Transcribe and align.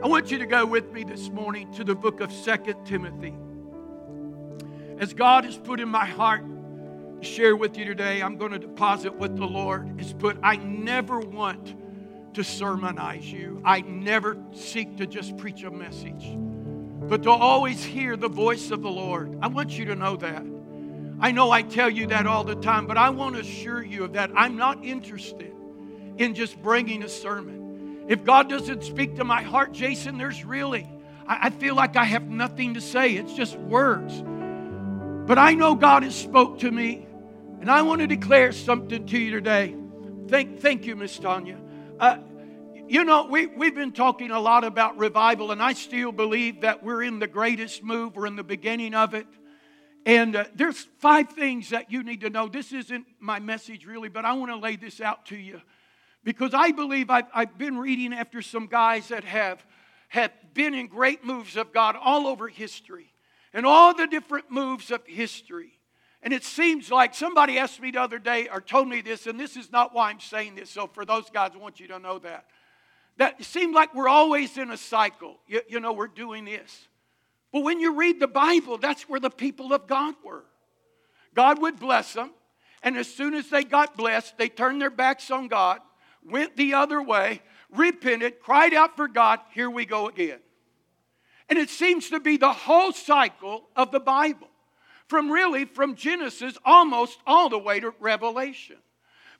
I 0.00 0.06
want 0.06 0.30
you 0.30 0.38
to 0.38 0.46
go 0.46 0.64
with 0.64 0.92
me 0.92 1.02
this 1.02 1.28
morning 1.28 1.72
to 1.72 1.82
the 1.82 1.96
book 1.96 2.20
of 2.20 2.30
Second 2.32 2.84
Timothy. 2.84 3.34
As 5.00 5.12
God 5.12 5.44
has 5.44 5.58
put 5.58 5.80
in 5.80 5.88
my 5.88 6.04
heart 6.04 6.44
to 7.20 7.26
share 7.26 7.56
with 7.56 7.76
you 7.76 7.84
today, 7.84 8.22
I'm 8.22 8.36
going 8.36 8.52
to 8.52 8.60
deposit 8.60 9.12
what 9.16 9.34
the 9.34 9.44
Lord 9.44 9.92
has 9.98 10.12
put. 10.12 10.38
I 10.40 10.54
never 10.54 11.18
want 11.18 11.74
to 12.34 12.44
sermonize 12.44 13.24
you, 13.24 13.60
I 13.64 13.80
never 13.80 14.36
seek 14.52 14.98
to 14.98 15.06
just 15.06 15.36
preach 15.36 15.64
a 15.64 15.70
message, 15.72 16.36
but 17.08 17.24
to 17.24 17.30
always 17.30 17.82
hear 17.82 18.16
the 18.16 18.28
voice 18.28 18.70
of 18.70 18.82
the 18.82 18.90
Lord. 18.90 19.36
I 19.42 19.48
want 19.48 19.76
you 19.76 19.84
to 19.86 19.96
know 19.96 20.14
that. 20.14 20.44
I 21.18 21.32
know 21.32 21.50
I 21.50 21.62
tell 21.62 21.90
you 21.90 22.06
that 22.06 22.28
all 22.28 22.44
the 22.44 22.54
time, 22.54 22.86
but 22.86 22.96
I 22.96 23.10
want 23.10 23.34
to 23.34 23.40
assure 23.40 23.82
you 23.82 24.04
of 24.04 24.12
that. 24.12 24.30
I'm 24.36 24.56
not 24.56 24.84
interested 24.84 25.52
in 26.18 26.36
just 26.36 26.62
bringing 26.62 27.02
a 27.02 27.08
sermon. 27.08 27.67
If 28.08 28.24
God 28.24 28.48
doesn't 28.48 28.84
speak 28.84 29.16
to 29.16 29.24
my 29.24 29.42
heart, 29.42 29.72
Jason, 29.72 30.16
there's 30.16 30.42
really, 30.42 30.88
I, 31.26 31.48
I 31.48 31.50
feel 31.50 31.74
like 31.74 31.94
I 31.94 32.04
have 32.04 32.26
nothing 32.26 32.74
to 32.74 32.80
say. 32.80 33.12
It's 33.12 33.34
just 33.34 33.54
words. 33.58 34.22
But 35.28 35.36
I 35.38 35.52
know 35.52 35.74
God 35.74 36.04
has 36.04 36.16
spoke 36.16 36.60
to 36.60 36.70
me, 36.70 37.06
and 37.60 37.70
I 37.70 37.82
want 37.82 38.00
to 38.00 38.06
declare 38.06 38.52
something 38.52 39.04
to 39.04 39.18
you 39.18 39.30
today. 39.30 39.76
Thank, 40.26 40.60
thank 40.60 40.86
you, 40.86 40.96
Miss 40.96 41.18
Tanya. 41.18 41.58
Uh, 42.00 42.16
you 42.88 43.04
know, 43.04 43.26
we, 43.26 43.44
we've 43.44 43.74
been 43.74 43.92
talking 43.92 44.30
a 44.30 44.40
lot 44.40 44.64
about 44.64 44.96
revival, 44.96 45.52
and 45.52 45.62
I 45.62 45.74
still 45.74 46.10
believe 46.10 46.62
that 46.62 46.82
we're 46.82 47.02
in 47.02 47.18
the 47.18 47.26
greatest 47.26 47.82
move. 47.82 48.16
We're 48.16 48.26
in 48.26 48.36
the 48.36 48.42
beginning 48.42 48.94
of 48.94 49.12
it. 49.12 49.26
And 50.06 50.34
uh, 50.34 50.44
there's 50.54 50.88
five 51.00 51.32
things 51.32 51.68
that 51.70 51.92
you 51.92 52.02
need 52.02 52.22
to 52.22 52.30
know. 52.30 52.48
This 52.48 52.72
isn't 52.72 53.04
my 53.20 53.38
message 53.38 53.84
really, 53.84 54.08
but 54.08 54.24
I 54.24 54.32
want 54.32 54.50
to 54.50 54.56
lay 54.56 54.76
this 54.76 55.02
out 55.02 55.26
to 55.26 55.36
you 55.36 55.60
because 56.24 56.52
I 56.54 56.72
believe 56.72 57.10
I've, 57.10 57.26
I've 57.34 57.58
been 57.58 57.78
reading 57.78 58.12
after 58.12 58.42
some 58.42 58.66
guys 58.66 59.08
that 59.08 59.24
have, 59.24 59.64
have 60.08 60.32
been 60.54 60.74
in 60.74 60.86
great 60.86 61.24
moves 61.24 61.56
of 61.56 61.72
God 61.72 61.96
all 62.00 62.26
over 62.26 62.48
history 62.48 63.12
and 63.52 63.64
all 63.64 63.94
the 63.94 64.06
different 64.06 64.50
moves 64.50 64.90
of 64.90 65.06
history. 65.06 65.78
And 66.22 66.34
it 66.34 66.44
seems 66.44 66.90
like 66.90 67.14
somebody 67.14 67.58
asked 67.58 67.80
me 67.80 67.92
the 67.92 68.00
other 68.00 68.18
day 68.18 68.48
or 68.52 68.60
told 68.60 68.88
me 68.88 69.00
this, 69.00 69.26
and 69.26 69.38
this 69.38 69.56
is 69.56 69.70
not 69.70 69.94
why 69.94 70.10
I'm 70.10 70.20
saying 70.20 70.56
this. 70.56 70.70
So, 70.70 70.88
for 70.88 71.04
those 71.04 71.30
guys, 71.30 71.52
I 71.54 71.58
want 71.58 71.78
you 71.78 71.86
to 71.88 71.98
know 71.98 72.18
that. 72.18 72.46
That 73.18 73.36
it 73.38 73.44
seems 73.44 73.74
like 73.74 73.94
we're 73.94 74.08
always 74.08 74.58
in 74.58 74.70
a 74.70 74.76
cycle. 74.76 75.38
You, 75.46 75.60
you 75.68 75.80
know, 75.80 75.92
we're 75.92 76.08
doing 76.08 76.44
this. 76.44 76.88
But 77.52 77.62
when 77.62 77.80
you 77.80 77.94
read 77.94 78.20
the 78.20 78.28
Bible, 78.28 78.78
that's 78.78 79.08
where 79.08 79.20
the 79.20 79.30
people 79.30 79.72
of 79.72 79.86
God 79.86 80.14
were. 80.24 80.44
God 81.34 81.60
would 81.62 81.78
bless 81.78 82.14
them, 82.14 82.30
and 82.82 82.96
as 82.96 83.12
soon 83.12 83.34
as 83.34 83.48
they 83.48 83.62
got 83.62 83.96
blessed, 83.96 84.36
they 84.38 84.48
turned 84.48 84.80
their 84.80 84.90
backs 84.90 85.30
on 85.30 85.48
God, 85.48 85.80
went 86.30 86.56
the 86.56 86.74
other 86.74 87.02
way, 87.02 87.42
repented, 87.70 88.40
cried 88.40 88.74
out 88.74 88.96
for 88.96 89.08
God. 89.08 89.40
Here 89.52 89.70
we 89.70 89.84
go 89.84 90.08
again. 90.08 90.40
And 91.48 91.58
it 91.58 91.70
seems 91.70 92.10
to 92.10 92.20
be 92.20 92.36
the 92.36 92.52
whole 92.52 92.92
cycle 92.92 93.68
of 93.74 93.90
the 93.90 94.00
Bible, 94.00 94.48
from 95.06 95.30
really 95.30 95.64
from 95.64 95.94
Genesis 95.94 96.58
almost 96.64 97.18
all 97.26 97.48
the 97.48 97.58
way 97.58 97.80
to 97.80 97.94
Revelation. 98.00 98.76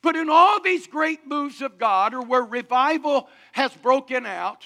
But 0.00 0.16
in 0.16 0.30
all 0.30 0.62
these 0.62 0.86
great 0.86 1.26
moves 1.26 1.60
of 1.60 1.78
God, 1.78 2.14
or 2.14 2.22
where 2.22 2.44
revival 2.44 3.28
has 3.52 3.74
broken 3.74 4.26
out, 4.26 4.64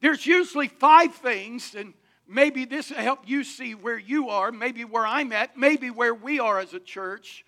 there's 0.00 0.26
usually 0.26 0.68
five 0.68 1.14
things, 1.14 1.74
and 1.74 1.94
maybe 2.26 2.64
this 2.64 2.90
will 2.90 2.96
help 2.96 3.20
you 3.26 3.44
see 3.44 3.74
where 3.74 3.98
you 3.98 4.28
are, 4.28 4.50
maybe 4.50 4.84
where 4.84 5.06
I'm 5.06 5.32
at, 5.32 5.56
maybe 5.56 5.90
where 5.90 6.14
we 6.14 6.40
are 6.40 6.58
as 6.58 6.74
a 6.74 6.80
church 6.80 7.44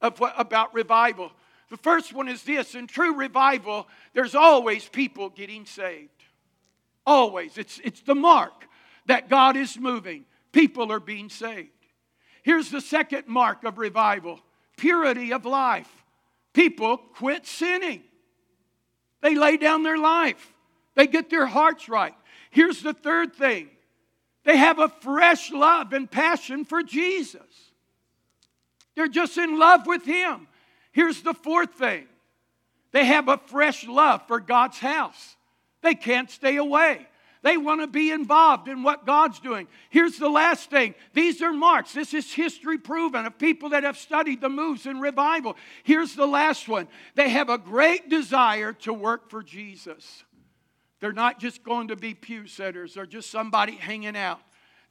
of 0.00 0.18
what, 0.18 0.34
about 0.36 0.74
revival. 0.74 1.30
The 1.72 1.78
first 1.78 2.12
one 2.12 2.28
is 2.28 2.42
this 2.42 2.74
in 2.74 2.86
true 2.86 3.16
revival, 3.16 3.88
there's 4.12 4.34
always 4.34 4.86
people 4.86 5.30
getting 5.30 5.64
saved. 5.64 6.10
Always. 7.06 7.56
It's, 7.56 7.80
it's 7.82 8.02
the 8.02 8.14
mark 8.14 8.66
that 9.06 9.30
God 9.30 9.56
is 9.56 9.78
moving. 9.78 10.26
People 10.52 10.92
are 10.92 11.00
being 11.00 11.30
saved. 11.30 11.70
Here's 12.42 12.70
the 12.70 12.82
second 12.82 13.26
mark 13.26 13.64
of 13.64 13.78
revival 13.78 14.38
purity 14.76 15.32
of 15.32 15.46
life. 15.46 15.88
People 16.52 16.98
quit 16.98 17.46
sinning, 17.46 18.02
they 19.22 19.34
lay 19.34 19.56
down 19.56 19.82
their 19.82 19.96
life, 19.96 20.52
they 20.94 21.06
get 21.06 21.30
their 21.30 21.46
hearts 21.46 21.88
right. 21.88 22.14
Here's 22.50 22.82
the 22.82 22.92
third 22.92 23.34
thing 23.34 23.70
they 24.44 24.58
have 24.58 24.78
a 24.78 24.90
fresh 24.90 25.50
love 25.50 25.94
and 25.94 26.10
passion 26.10 26.66
for 26.66 26.82
Jesus. 26.82 27.72
They're 28.94 29.08
just 29.08 29.38
in 29.38 29.58
love 29.58 29.86
with 29.86 30.04
Him. 30.04 30.48
Here's 30.92 31.22
the 31.22 31.34
fourth 31.34 31.74
thing 31.74 32.06
they 32.92 33.06
have 33.06 33.28
a 33.28 33.38
fresh 33.38 33.86
love 33.86 34.26
for 34.28 34.38
God's 34.38 34.78
house. 34.78 35.36
They 35.82 35.94
can't 35.94 36.30
stay 36.30 36.56
away. 36.56 37.06
They 37.42 37.56
want 37.56 37.80
to 37.80 37.88
be 37.88 38.12
involved 38.12 38.68
in 38.68 38.84
what 38.84 39.04
God's 39.04 39.40
doing. 39.40 39.66
Here's 39.90 40.16
the 40.16 40.28
last 40.28 40.70
thing 40.70 40.94
these 41.12 41.42
are 41.42 41.52
marks. 41.52 41.92
This 41.92 42.14
is 42.14 42.32
history 42.32 42.78
proven 42.78 43.26
of 43.26 43.36
people 43.36 43.70
that 43.70 43.82
have 43.82 43.98
studied 43.98 44.40
the 44.40 44.48
moves 44.48 44.86
in 44.86 45.00
revival. 45.00 45.56
Here's 45.82 46.14
the 46.14 46.26
last 46.26 46.68
one 46.68 46.86
they 47.16 47.30
have 47.30 47.48
a 47.48 47.58
great 47.58 48.08
desire 48.08 48.72
to 48.74 48.92
work 48.92 49.28
for 49.28 49.42
Jesus. 49.42 50.22
They're 51.00 51.12
not 51.12 51.40
just 51.40 51.64
going 51.64 51.88
to 51.88 51.96
be 51.96 52.14
pew 52.14 52.46
setters 52.46 52.96
or 52.96 53.06
just 53.06 53.28
somebody 53.28 53.72
hanging 53.72 54.16
out. 54.16 54.38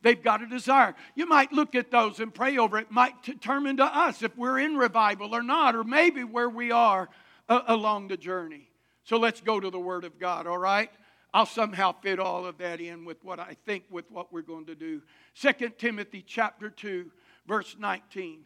They've 0.02 0.22
got 0.22 0.42
a 0.42 0.48
desire. 0.48 0.96
You 1.16 1.28
might 1.28 1.52
look 1.52 1.76
at 1.76 1.92
those 1.92 2.20
and 2.20 2.34
pray 2.34 2.58
over 2.58 2.78
it. 2.78 2.92
might 2.92 3.22
determine 3.24 3.78
to 3.78 3.86
us 3.86 4.24
if 4.24 4.36
we're 4.36 4.60
in 4.60 4.76
revival 4.76 5.36
or 5.36 5.44
not, 5.44 5.76
or 5.76 5.84
maybe 5.84 6.24
where 6.24 6.50
we 6.50 6.72
are 6.72 7.10
uh, 7.48 7.62
along 7.68 8.08
the 8.08 8.18
journey. 8.18 8.70
So 9.04 9.18
let's 9.18 9.42
go 9.42 9.60
to 9.60 9.70
the 9.70 9.80
Word 9.80 10.04
of 10.04 10.20
God, 10.20 10.48
all 10.48 10.58
right? 10.58 10.90
I'll 11.34 11.46
somehow 11.46 11.94
fit 12.02 12.20
all 12.20 12.46
of 12.46 12.58
that 12.58 12.82
in 12.82 13.06
with 13.06 13.24
what 13.24 13.40
I 13.40 13.56
think 13.66 13.84
with 13.90 14.10
what 14.12 14.34
we're 14.34 14.42
going 14.42 14.66
to 14.66 14.76
do. 14.76 15.02
2 15.40 15.70
Timothy 15.78 16.24
chapter 16.26 16.70
2, 16.70 17.10
verse 17.48 17.76
19. 17.80 18.42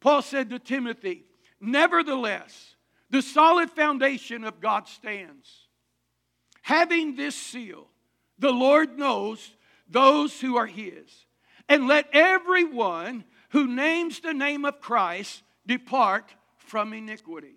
Paul 0.00 0.22
said 0.22 0.50
to 0.50 0.58
Timothy, 0.58 1.24
Nevertheless, 1.60 2.76
the 3.10 3.20
solid 3.20 3.70
foundation 3.70 4.44
of 4.44 4.60
God 4.60 4.88
stands 4.88 5.66
Having 6.62 7.16
this 7.16 7.34
seal, 7.34 7.88
the 8.38 8.52
Lord 8.52 8.98
knows 8.98 9.54
those 9.90 10.40
who 10.40 10.56
are 10.56 10.66
his. 10.66 11.26
And 11.68 11.86
let 11.86 12.08
everyone 12.12 13.24
who 13.50 13.66
names 13.66 14.20
the 14.20 14.34
name 14.34 14.64
of 14.64 14.80
Christ 14.80 15.42
depart 15.66 16.34
from 16.58 16.92
iniquity. 16.92 17.54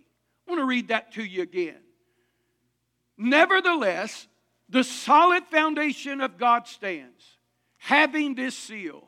I 0.47 0.51
want 0.51 0.61
to 0.61 0.65
read 0.65 0.89
that 0.89 1.13
to 1.13 1.23
you 1.23 1.41
again. 1.41 1.79
Nevertheless, 3.17 4.27
the 4.69 4.83
solid 4.83 5.45
foundation 5.45 6.19
of 6.19 6.37
God 6.37 6.67
stands, 6.67 7.37
having 7.77 8.35
this 8.35 8.57
seal. 8.57 9.07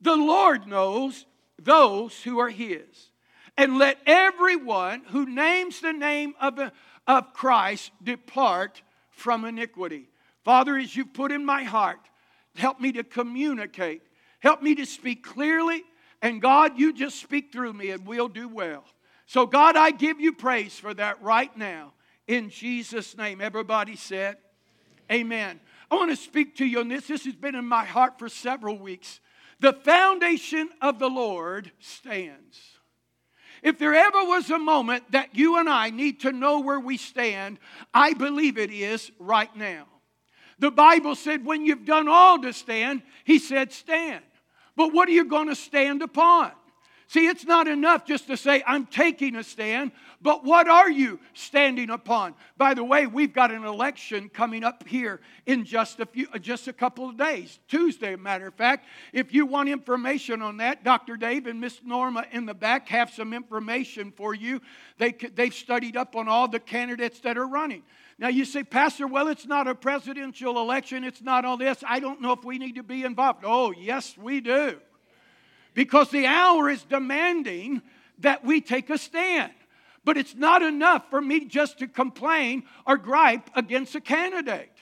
The 0.00 0.16
Lord 0.16 0.66
knows 0.66 1.26
those 1.60 2.20
who 2.22 2.38
are 2.38 2.48
his. 2.48 3.10
And 3.56 3.78
let 3.78 3.98
everyone 4.06 5.02
who 5.08 5.26
names 5.26 5.80
the 5.80 5.92
name 5.92 6.34
of, 6.40 6.58
of 7.06 7.32
Christ 7.32 7.90
depart 8.02 8.82
from 9.10 9.44
iniquity. 9.44 10.08
Father, 10.44 10.76
as 10.76 10.94
you 10.94 11.04
put 11.04 11.32
in 11.32 11.44
my 11.44 11.64
heart, 11.64 11.98
help 12.58 12.80
me 12.80 12.92
to 12.92 13.04
communicate, 13.04 14.02
help 14.40 14.62
me 14.62 14.74
to 14.74 14.84
speak 14.84 15.24
clearly, 15.24 15.82
and 16.20 16.42
God, 16.42 16.78
you 16.78 16.92
just 16.92 17.20
speak 17.20 17.52
through 17.52 17.72
me 17.72 17.90
and 17.90 18.06
we'll 18.06 18.28
do 18.28 18.48
well. 18.48 18.84
So, 19.26 19.46
God, 19.46 19.76
I 19.76 19.90
give 19.90 20.20
you 20.20 20.32
praise 20.32 20.78
for 20.78 20.94
that 20.94 21.22
right 21.22 21.54
now 21.56 21.92
in 22.26 22.50
Jesus' 22.50 23.16
name. 23.16 23.40
Everybody 23.40 23.96
said, 23.96 24.36
Amen. 25.10 25.60
I 25.90 25.94
want 25.94 26.10
to 26.10 26.16
speak 26.16 26.56
to 26.56 26.66
you 26.66 26.80
on 26.80 26.88
this. 26.88 27.06
This 27.06 27.24
has 27.24 27.34
been 27.34 27.54
in 27.54 27.64
my 27.64 27.84
heart 27.84 28.18
for 28.18 28.28
several 28.28 28.78
weeks. 28.78 29.20
The 29.60 29.72
foundation 29.72 30.68
of 30.82 30.98
the 30.98 31.08
Lord 31.08 31.72
stands. 31.80 32.60
If 33.62 33.78
there 33.78 33.94
ever 33.94 34.18
was 34.24 34.50
a 34.50 34.58
moment 34.58 35.10
that 35.12 35.34
you 35.34 35.58
and 35.58 35.68
I 35.68 35.90
need 35.90 36.20
to 36.20 36.32
know 36.32 36.60
where 36.60 36.78
we 36.78 36.96
stand, 36.96 37.58
I 37.92 38.12
believe 38.12 38.58
it 38.58 38.70
is 38.70 39.10
right 39.18 39.54
now. 39.56 39.86
The 40.58 40.70
Bible 40.70 41.14
said, 41.14 41.44
when 41.44 41.64
you've 41.64 41.84
done 41.84 42.08
all 42.08 42.40
to 42.40 42.52
stand, 42.52 43.02
He 43.24 43.38
said, 43.38 43.72
stand. 43.72 44.24
But 44.76 44.92
what 44.92 45.08
are 45.08 45.12
you 45.12 45.24
going 45.24 45.48
to 45.48 45.56
stand 45.56 46.02
upon? 46.02 46.52
See, 47.08 47.26
it's 47.26 47.46
not 47.46 47.66
enough 47.66 48.04
just 48.04 48.26
to 48.26 48.36
say, 48.36 48.62
I'm 48.66 48.84
taking 48.84 49.34
a 49.34 49.42
stand, 49.42 49.92
but 50.20 50.44
what 50.44 50.68
are 50.68 50.90
you 50.90 51.18
standing 51.32 51.88
upon? 51.88 52.34
By 52.58 52.74
the 52.74 52.84
way, 52.84 53.06
we've 53.06 53.32
got 53.32 53.50
an 53.50 53.64
election 53.64 54.28
coming 54.28 54.62
up 54.62 54.86
here 54.86 55.22
in 55.46 55.64
just 55.64 56.00
a 56.00 56.06
few, 56.06 56.28
uh, 56.34 56.38
just 56.38 56.68
a 56.68 56.72
couple 56.72 57.08
of 57.08 57.16
days. 57.16 57.60
Tuesday, 57.66 58.14
matter 58.14 58.48
of 58.48 58.54
fact. 58.54 58.84
If 59.14 59.32
you 59.32 59.46
want 59.46 59.70
information 59.70 60.42
on 60.42 60.58
that, 60.58 60.84
Dr. 60.84 61.16
Dave 61.16 61.46
and 61.46 61.62
Miss 61.62 61.80
Norma 61.82 62.26
in 62.30 62.44
the 62.44 62.52
back 62.52 62.88
have 62.88 63.10
some 63.10 63.32
information 63.32 64.12
for 64.14 64.34
you. 64.34 64.60
They, 64.98 65.12
they've 65.12 65.54
studied 65.54 65.96
up 65.96 66.14
on 66.14 66.28
all 66.28 66.46
the 66.46 66.60
candidates 66.60 67.20
that 67.20 67.38
are 67.38 67.46
running. 67.48 67.84
Now 68.18 68.28
you 68.28 68.44
say, 68.44 68.64
Pastor, 68.64 69.06
well, 69.06 69.28
it's 69.28 69.46
not 69.46 69.68
a 69.68 69.74
presidential 69.74 70.58
election. 70.58 71.04
It's 71.04 71.22
not 71.22 71.44
all 71.44 71.56
this. 71.56 71.84
I 71.86 72.00
don't 72.00 72.20
know 72.20 72.32
if 72.32 72.44
we 72.44 72.58
need 72.58 72.74
to 72.74 72.82
be 72.82 73.04
involved. 73.04 73.44
Oh, 73.44 73.72
yes, 73.72 74.16
we 74.18 74.40
do 74.40 74.78
because 75.78 76.10
the 76.10 76.26
hour 76.26 76.68
is 76.68 76.82
demanding 76.82 77.82
that 78.18 78.44
we 78.44 78.60
take 78.60 78.90
a 78.90 78.98
stand. 78.98 79.52
But 80.04 80.16
it's 80.16 80.34
not 80.34 80.62
enough 80.62 81.08
for 81.08 81.20
me 81.20 81.44
just 81.44 81.78
to 81.78 81.86
complain 81.86 82.64
or 82.84 82.96
gripe 82.96 83.48
against 83.54 83.94
a 83.94 84.00
candidate. 84.00 84.72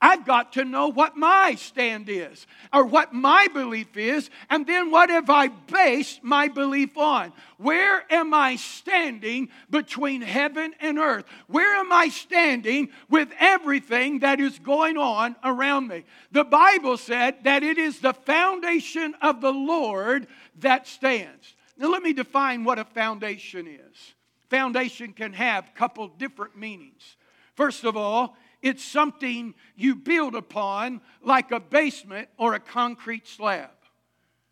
I've 0.00 0.26
got 0.26 0.52
to 0.54 0.64
know 0.64 0.88
what 0.88 1.16
my 1.16 1.54
stand 1.54 2.08
is 2.08 2.46
or 2.72 2.84
what 2.84 3.12
my 3.12 3.48
belief 3.52 3.96
is, 3.96 4.30
and 4.50 4.66
then 4.66 4.90
what 4.90 5.10
have 5.10 5.30
I 5.30 5.48
based 5.48 6.22
my 6.22 6.48
belief 6.48 6.96
on? 6.98 7.32
Where 7.58 8.04
am 8.12 8.34
I 8.34 8.56
standing 8.56 9.48
between 9.70 10.22
heaven 10.22 10.74
and 10.80 10.98
earth? 10.98 11.24
Where 11.46 11.76
am 11.76 11.92
I 11.92 12.08
standing 12.08 12.90
with 13.08 13.28
everything 13.38 14.20
that 14.20 14.40
is 14.40 14.58
going 14.58 14.96
on 14.96 15.36
around 15.42 15.88
me? 15.88 16.04
The 16.32 16.44
Bible 16.44 16.96
said 16.96 17.44
that 17.44 17.62
it 17.62 17.78
is 17.78 18.00
the 18.00 18.12
foundation 18.12 19.14
of 19.22 19.40
the 19.40 19.52
Lord 19.52 20.26
that 20.60 20.86
stands. 20.86 21.54
Now, 21.78 21.90
let 21.90 22.02
me 22.02 22.12
define 22.12 22.64
what 22.64 22.78
a 22.78 22.84
foundation 22.84 23.66
is. 23.66 24.14
Foundation 24.48 25.12
can 25.12 25.32
have 25.32 25.68
a 25.68 25.78
couple 25.78 26.08
different 26.08 26.56
meanings. 26.56 27.16
First 27.54 27.84
of 27.84 27.96
all, 27.96 28.36
it's 28.66 28.84
something 28.84 29.54
you 29.76 29.94
build 29.94 30.34
upon 30.34 31.00
like 31.22 31.52
a 31.52 31.60
basement 31.60 32.28
or 32.36 32.54
a 32.54 32.60
concrete 32.60 33.28
slab. 33.28 33.70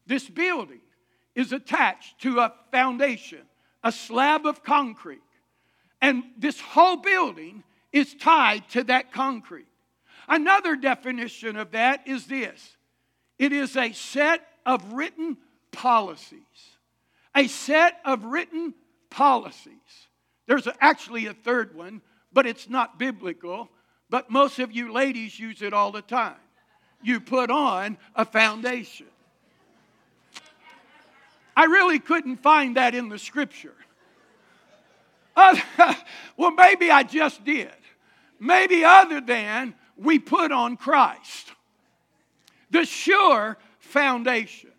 This 0.07 0.29
building 0.29 0.83
is 1.35 1.53
attached 1.53 2.21
to 2.21 2.39
a 2.39 2.55
foundation, 2.71 3.41
a 3.83 3.91
slab 3.91 4.47
of 4.47 4.63
concrete. 4.63 5.19
And 6.01 6.23
this 6.39 6.61
whole 6.61 6.99
building 6.99 7.65
is 7.93 8.15
tied 8.15 8.69
to 8.71 8.85
that 8.85 9.13
concrete. 9.13 9.67
Another 10.29 10.77
definition 10.77 11.57
of 11.57 11.73
that 11.73 12.07
is 12.07 12.27
this 12.27 12.77
it 13.37 13.53
is 13.53 13.77
a 13.77 13.93
set 13.93 14.47
of 14.65 14.93
written 14.93 15.39
policies. 15.73 16.39
A 17.35 17.49
set 17.49 17.99
of 18.05 18.27
written 18.27 18.75
policies. 19.11 19.75
There's 20.47 20.69
actually 20.81 21.27
a 21.27 21.35
third 21.35 21.75
one, 21.75 22.01
but 22.33 22.47
it's 22.47 22.69
not 22.69 22.97
biblical. 22.97 23.71
But 24.15 24.31
most 24.31 24.61
of 24.61 24.71
you 24.71 24.93
ladies 24.93 25.41
use 25.41 25.61
it 25.61 25.73
all 25.73 25.91
the 25.91 26.01
time. 26.01 26.37
You 27.03 27.19
put 27.19 27.51
on 27.51 27.99
a 28.15 28.25
foundation. 28.25 29.09
I 31.57 31.65
really 31.65 31.99
couldn't 31.99 32.37
find 32.37 32.77
that 32.77 32.95
in 32.95 33.09
the 33.09 33.19
scripture. 33.19 33.75
Well, 36.37 36.53
maybe 36.53 36.93
I 36.93 37.03
just 37.03 37.45
did. 37.45 37.73
Maybe 38.39 38.85
other 38.85 39.21
than 39.21 39.75
we 39.97 40.21
put 40.21 40.53
on 40.53 40.77
Christ, 40.77 41.53
the 42.71 42.85
sure 42.85 43.59
foundation. 43.81 44.71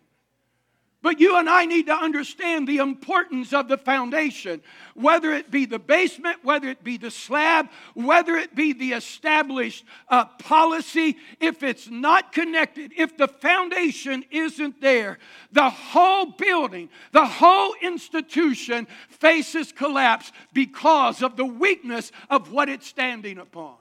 But 1.06 1.20
you 1.20 1.36
and 1.36 1.48
I 1.48 1.66
need 1.66 1.86
to 1.86 1.94
understand 1.94 2.66
the 2.66 2.78
importance 2.78 3.52
of 3.52 3.68
the 3.68 3.78
foundation, 3.78 4.60
whether 4.96 5.32
it 5.32 5.52
be 5.52 5.64
the 5.64 5.78
basement, 5.78 6.38
whether 6.42 6.66
it 6.66 6.82
be 6.82 6.96
the 6.96 7.12
slab, 7.12 7.68
whether 7.94 8.34
it 8.34 8.56
be 8.56 8.72
the 8.72 8.94
established 8.94 9.84
uh, 10.08 10.24
policy. 10.24 11.16
If 11.38 11.62
it's 11.62 11.88
not 11.88 12.32
connected, 12.32 12.92
if 12.96 13.16
the 13.16 13.28
foundation 13.28 14.24
isn't 14.32 14.80
there, 14.80 15.18
the 15.52 15.70
whole 15.70 16.26
building, 16.32 16.88
the 17.12 17.24
whole 17.24 17.76
institution 17.80 18.88
faces 19.08 19.70
collapse 19.70 20.32
because 20.54 21.22
of 21.22 21.36
the 21.36 21.46
weakness 21.46 22.10
of 22.28 22.50
what 22.50 22.68
it's 22.68 22.88
standing 22.88 23.38
upon. 23.38 23.76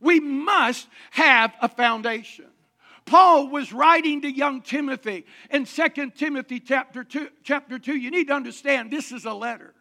We 0.00 0.18
must 0.18 0.88
have 1.12 1.54
a 1.62 1.68
foundation. 1.68 2.46
Paul 3.04 3.48
was 3.48 3.72
writing 3.72 4.22
to 4.22 4.30
young 4.30 4.62
Timothy 4.62 5.26
in 5.50 5.64
2 5.64 6.10
Timothy 6.16 6.60
chapter 6.60 7.04
2, 7.04 7.28
chapter 7.42 7.78
2. 7.78 7.96
You 7.96 8.10
need 8.10 8.28
to 8.28 8.34
understand 8.34 8.90
this 8.90 9.12
is 9.12 9.24
a 9.24 9.32
letter. 9.32 9.74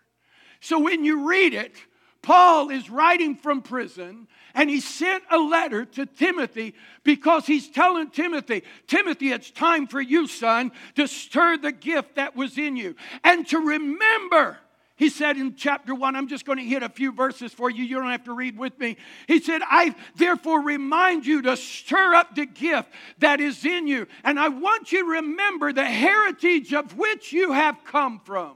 So 0.60 0.80
when 0.80 1.04
you 1.04 1.28
read 1.28 1.54
it, 1.54 1.76
Paul 2.22 2.70
is 2.70 2.90
writing 2.90 3.36
from 3.36 3.62
prison 3.62 4.28
and 4.54 4.70
he 4.70 4.80
sent 4.80 5.24
a 5.32 5.38
letter 5.38 5.86
to 5.86 6.06
Timothy 6.06 6.76
because 7.04 7.48
he's 7.48 7.68
telling 7.68 8.12
Timothy, 8.12 8.64
Timothy, 8.86 9.32
it's 9.32 9.50
time 9.50 9.88
for 9.88 10.00
you, 10.00 10.28
son, 10.28 10.72
to 10.96 11.08
stir 11.08 11.58
the 11.58 11.72
gift 11.72 12.16
that 12.16 12.36
was 12.36 12.58
in 12.58 12.76
you 12.76 12.96
and 13.24 13.48
to 13.48 13.58
remember 13.58 14.58
he 15.02 15.10
said 15.10 15.36
in 15.36 15.56
chapter 15.56 15.96
1, 15.96 16.16
I'm 16.16 16.28
just 16.28 16.46
going 16.46 16.60
to 16.60 16.64
hit 16.64 16.84
a 16.84 16.90
few 16.90 17.12
verses 17.12 17.52
for 17.52 17.72
you. 17.72 17.84
You 17.84 17.96
don't 17.96 18.12
have 18.12 18.26
to 18.26 18.36
read 18.36 18.56
with 18.56 18.78
me. 18.78 18.98
He 19.28 19.40
said, 19.40 19.64
I 19.66 19.96
therefore 20.16 20.62
remind 20.62 21.26
you 21.26 21.42
to 21.42 21.58
stir 21.58 22.14
up 22.14 22.36
the 22.36 22.46
gift 22.46 22.88
that 23.18 23.42
is 23.42 23.66
in 23.66 23.88
you. 23.88 24.06
And 24.24 24.40
I 24.40 24.50
want 24.50 24.92
you 24.92 25.04
to 25.04 25.10
remember 25.10 25.74
the 25.74 25.86
heritage 25.86 26.72
of 26.72 27.00
which 27.00 27.34
you 27.34 27.52
have 27.52 27.84
come 27.84 28.22
from 28.24 28.54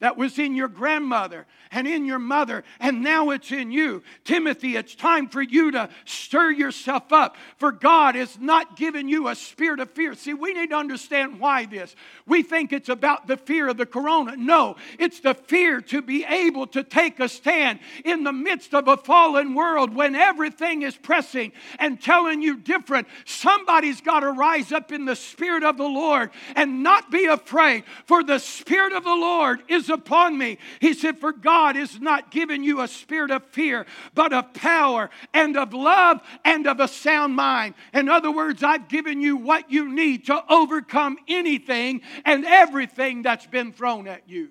that 0.00 0.16
was 0.16 0.38
in 0.38 0.54
your 0.54 0.68
grandmother 0.68 1.46
and 1.70 1.86
in 1.86 2.04
your 2.04 2.18
mother, 2.18 2.64
and 2.78 3.02
now 3.02 3.30
it's 3.30 3.50
in 3.50 3.70
you. 3.70 4.02
Timothy, 4.24 4.76
it's 4.76 4.94
time 4.94 5.28
for 5.28 5.42
you 5.42 5.72
to 5.72 5.88
stir 6.04 6.50
yourself 6.50 7.12
up, 7.12 7.36
for 7.56 7.72
God 7.72 8.14
has 8.14 8.38
not 8.38 8.76
given 8.76 9.08
you 9.08 9.28
a 9.28 9.34
spirit 9.34 9.80
of 9.80 9.90
fear. 9.90 10.14
See, 10.14 10.34
we 10.34 10.54
need 10.54 10.70
to 10.70 10.76
understand 10.76 11.40
why 11.40 11.66
this. 11.66 11.94
We 12.26 12.42
think 12.42 12.72
it's 12.72 12.88
about 12.88 13.26
the 13.26 13.36
fear 13.36 13.68
of 13.68 13.76
the 13.76 13.86
corona. 13.86 14.36
No, 14.36 14.76
it's 14.98 15.20
the 15.20 15.34
fear 15.34 15.80
to 15.82 16.00
be 16.00 16.24
able 16.24 16.68
to 16.68 16.84
take 16.84 17.20
a 17.20 17.28
stand 17.28 17.80
in 18.04 18.22
the 18.24 18.32
midst 18.32 18.74
of 18.74 18.88
a 18.88 18.96
fallen 18.96 19.54
world 19.54 19.94
when 19.94 20.14
everything 20.14 20.82
is 20.82 20.96
pressing 20.96 21.52
and 21.78 22.00
telling 22.00 22.40
you 22.40 22.56
different. 22.56 23.08
Somebody's 23.24 24.00
got 24.00 24.20
to 24.20 24.30
rise 24.30 24.72
up 24.72 24.92
in 24.92 25.04
the 25.04 25.16
spirit 25.16 25.64
of 25.64 25.76
the 25.76 25.82
Lord 25.82 26.30
and 26.54 26.82
not 26.82 27.10
be 27.10 27.26
afraid, 27.26 27.84
for 28.06 28.22
the 28.22 28.38
spirit 28.38 28.92
of 28.92 29.04
the 29.04 29.10
Lord 29.10 29.60
is 29.68 29.87
upon 29.88 30.36
me. 30.36 30.58
He 30.80 30.94
said, 30.94 31.18
For 31.18 31.32
God 31.32 31.76
has 31.76 32.00
not 32.00 32.30
given 32.30 32.62
you 32.62 32.80
a 32.80 32.88
spirit 32.88 33.30
of 33.30 33.44
fear, 33.46 33.86
but 34.14 34.32
of 34.32 34.54
power 34.54 35.10
and 35.32 35.56
of 35.56 35.72
love 35.72 36.20
and 36.44 36.66
of 36.66 36.80
a 36.80 36.88
sound 36.88 37.34
mind. 37.36 37.74
In 37.92 38.08
other 38.08 38.30
words, 38.30 38.62
I've 38.62 38.88
given 38.88 39.20
you 39.20 39.36
what 39.36 39.70
you 39.70 39.92
need 39.92 40.26
to 40.26 40.42
overcome 40.50 41.18
anything 41.28 42.02
and 42.24 42.44
everything 42.44 43.22
that's 43.22 43.46
been 43.46 43.72
thrown 43.72 44.06
at 44.06 44.28
you. 44.28 44.50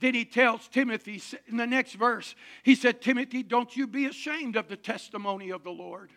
Then 0.00 0.14
he 0.14 0.24
tells 0.24 0.68
Timothy 0.68 1.20
in 1.48 1.56
the 1.56 1.66
next 1.66 1.94
verse, 1.94 2.34
he 2.62 2.74
said, 2.74 3.02
Timothy, 3.02 3.42
don't 3.42 3.76
you 3.76 3.86
be 3.86 4.06
ashamed 4.06 4.56
of 4.56 4.68
the 4.68 4.76
testimony 4.76 5.50
of 5.50 5.64
the 5.64 5.70
Lord. 5.70 6.10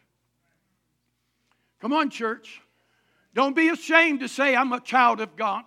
Come 1.79 1.93
on, 1.93 2.11
church. 2.11 2.61
Don't 3.33 3.55
be 3.55 3.69
ashamed 3.69 4.19
to 4.19 4.27
say, 4.27 4.55
I'm 4.55 4.73
a 4.73 4.79
child 4.79 5.19
of 5.19 5.35
God. 5.35 5.63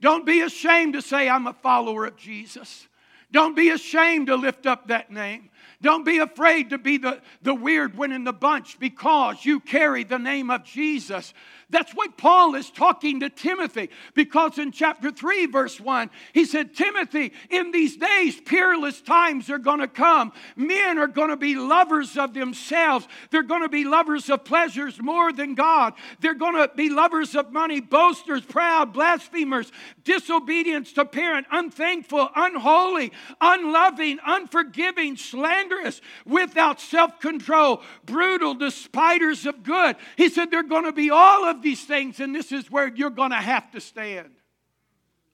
Don't 0.00 0.24
be 0.24 0.40
ashamed 0.40 0.94
to 0.94 1.02
say, 1.02 1.28
I'm 1.28 1.46
a 1.46 1.52
follower 1.52 2.06
of 2.06 2.16
Jesus. 2.16 2.88
Don't 3.32 3.54
be 3.54 3.70
ashamed 3.70 4.26
to 4.26 4.36
lift 4.36 4.66
up 4.66 4.88
that 4.88 5.10
name. 5.10 5.50
Don't 5.82 6.04
be 6.04 6.18
afraid 6.18 6.70
to 6.70 6.78
be 6.78 6.98
the, 6.98 7.22
the 7.42 7.54
weird 7.54 7.96
one 7.96 8.12
in 8.12 8.24
the 8.24 8.32
bunch 8.32 8.78
because 8.78 9.44
you 9.44 9.60
carry 9.60 10.04
the 10.04 10.18
name 10.18 10.50
of 10.50 10.64
Jesus. 10.64 11.32
That's 11.70 11.92
what 11.92 12.16
Paul 12.16 12.54
is 12.54 12.70
talking 12.70 13.20
to 13.20 13.30
Timothy 13.30 13.90
because 14.14 14.58
in 14.58 14.72
chapter 14.72 15.10
3, 15.10 15.46
verse 15.46 15.80
1, 15.80 16.10
he 16.32 16.44
said, 16.44 16.74
Timothy, 16.74 17.32
in 17.48 17.70
these 17.70 17.96
days, 17.96 18.40
peerless 18.40 19.00
times 19.00 19.48
are 19.50 19.58
going 19.58 19.80
to 19.80 19.88
come. 19.88 20.32
Men 20.56 20.98
are 20.98 21.06
going 21.06 21.30
to 21.30 21.36
be 21.36 21.54
lovers 21.54 22.16
of 22.16 22.34
themselves. 22.34 23.06
They're 23.30 23.42
going 23.42 23.62
to 23.62 23.68
be 23.68 23.84
lovers 23.84 24.28
of 24.28 24.44
pleasures 24.44 25.00
more 25.00 25.32
than 25.32 25.54
God. 25.54 25.94
They're 26.20 26.34
going 26.34 26.56
to 26.56 26.70
be 26.74 26.90
lovers 26.90 27.34
of 27.34 27.52
money, 27.52 27.80
boasters, 27.80 28.42
proud, 28.42 28.92
blasphemers, 28.92 29.70
disobedience 30.04 30.92
to 30.94 31.04
parent, 31.04 31.46
unthankful, 31.52 32.30
unholy, 32.34 33.12
unloving, 33.40 34.18
unforgiving, 34.26 35.16
slanderous, 35.16 36.00
without 36.26 36.80
self 36.80 37.20
control, 37.20 37.82
brutal, 38.04 38.54
despisers 38.54 39.46
of 39.46 39.62
good. 39.62 39.96
He 40.16 40.28
said 40.28 40.50
they're 40.50 40.62
going 40.62 40.84
to 40.84 40.92
be 40.92 41.10
all 41.10 41.44
of 41.44 41.59
these 41.62 41.84
things, 41.84 42.20
and 42.20 42.34
this 42.34 42.52
is 42.52 42.70
where 42.70 42.88
you're 42.88 43.10
going 43.10 43.30
to 43.30 43.36
have 43.36 43.70
to 43.72 43.80
stand. 43.80 44.30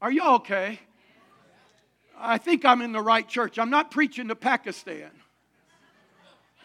Are 0.00 0.11
you 0.11 0.23
okay? 0.37 0.80
I 2.18 2.38
think 2.38 2.64
I'm 2.64 2.83
in 2.83 2.92
the 2.92 3.00
right 3.00 3.26
church. 3.26 3.59
I'm 3.59 3.71
not 3.71 3.90
preaching 3.90 4.28
to 4.28 4.37
Pakistan. 4.37 5.11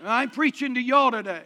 I'm 0.03 0.29
preaching 0.29 0.75
to 0.75 0.81
y'all 0.81 1.11
today. 1.11 1.43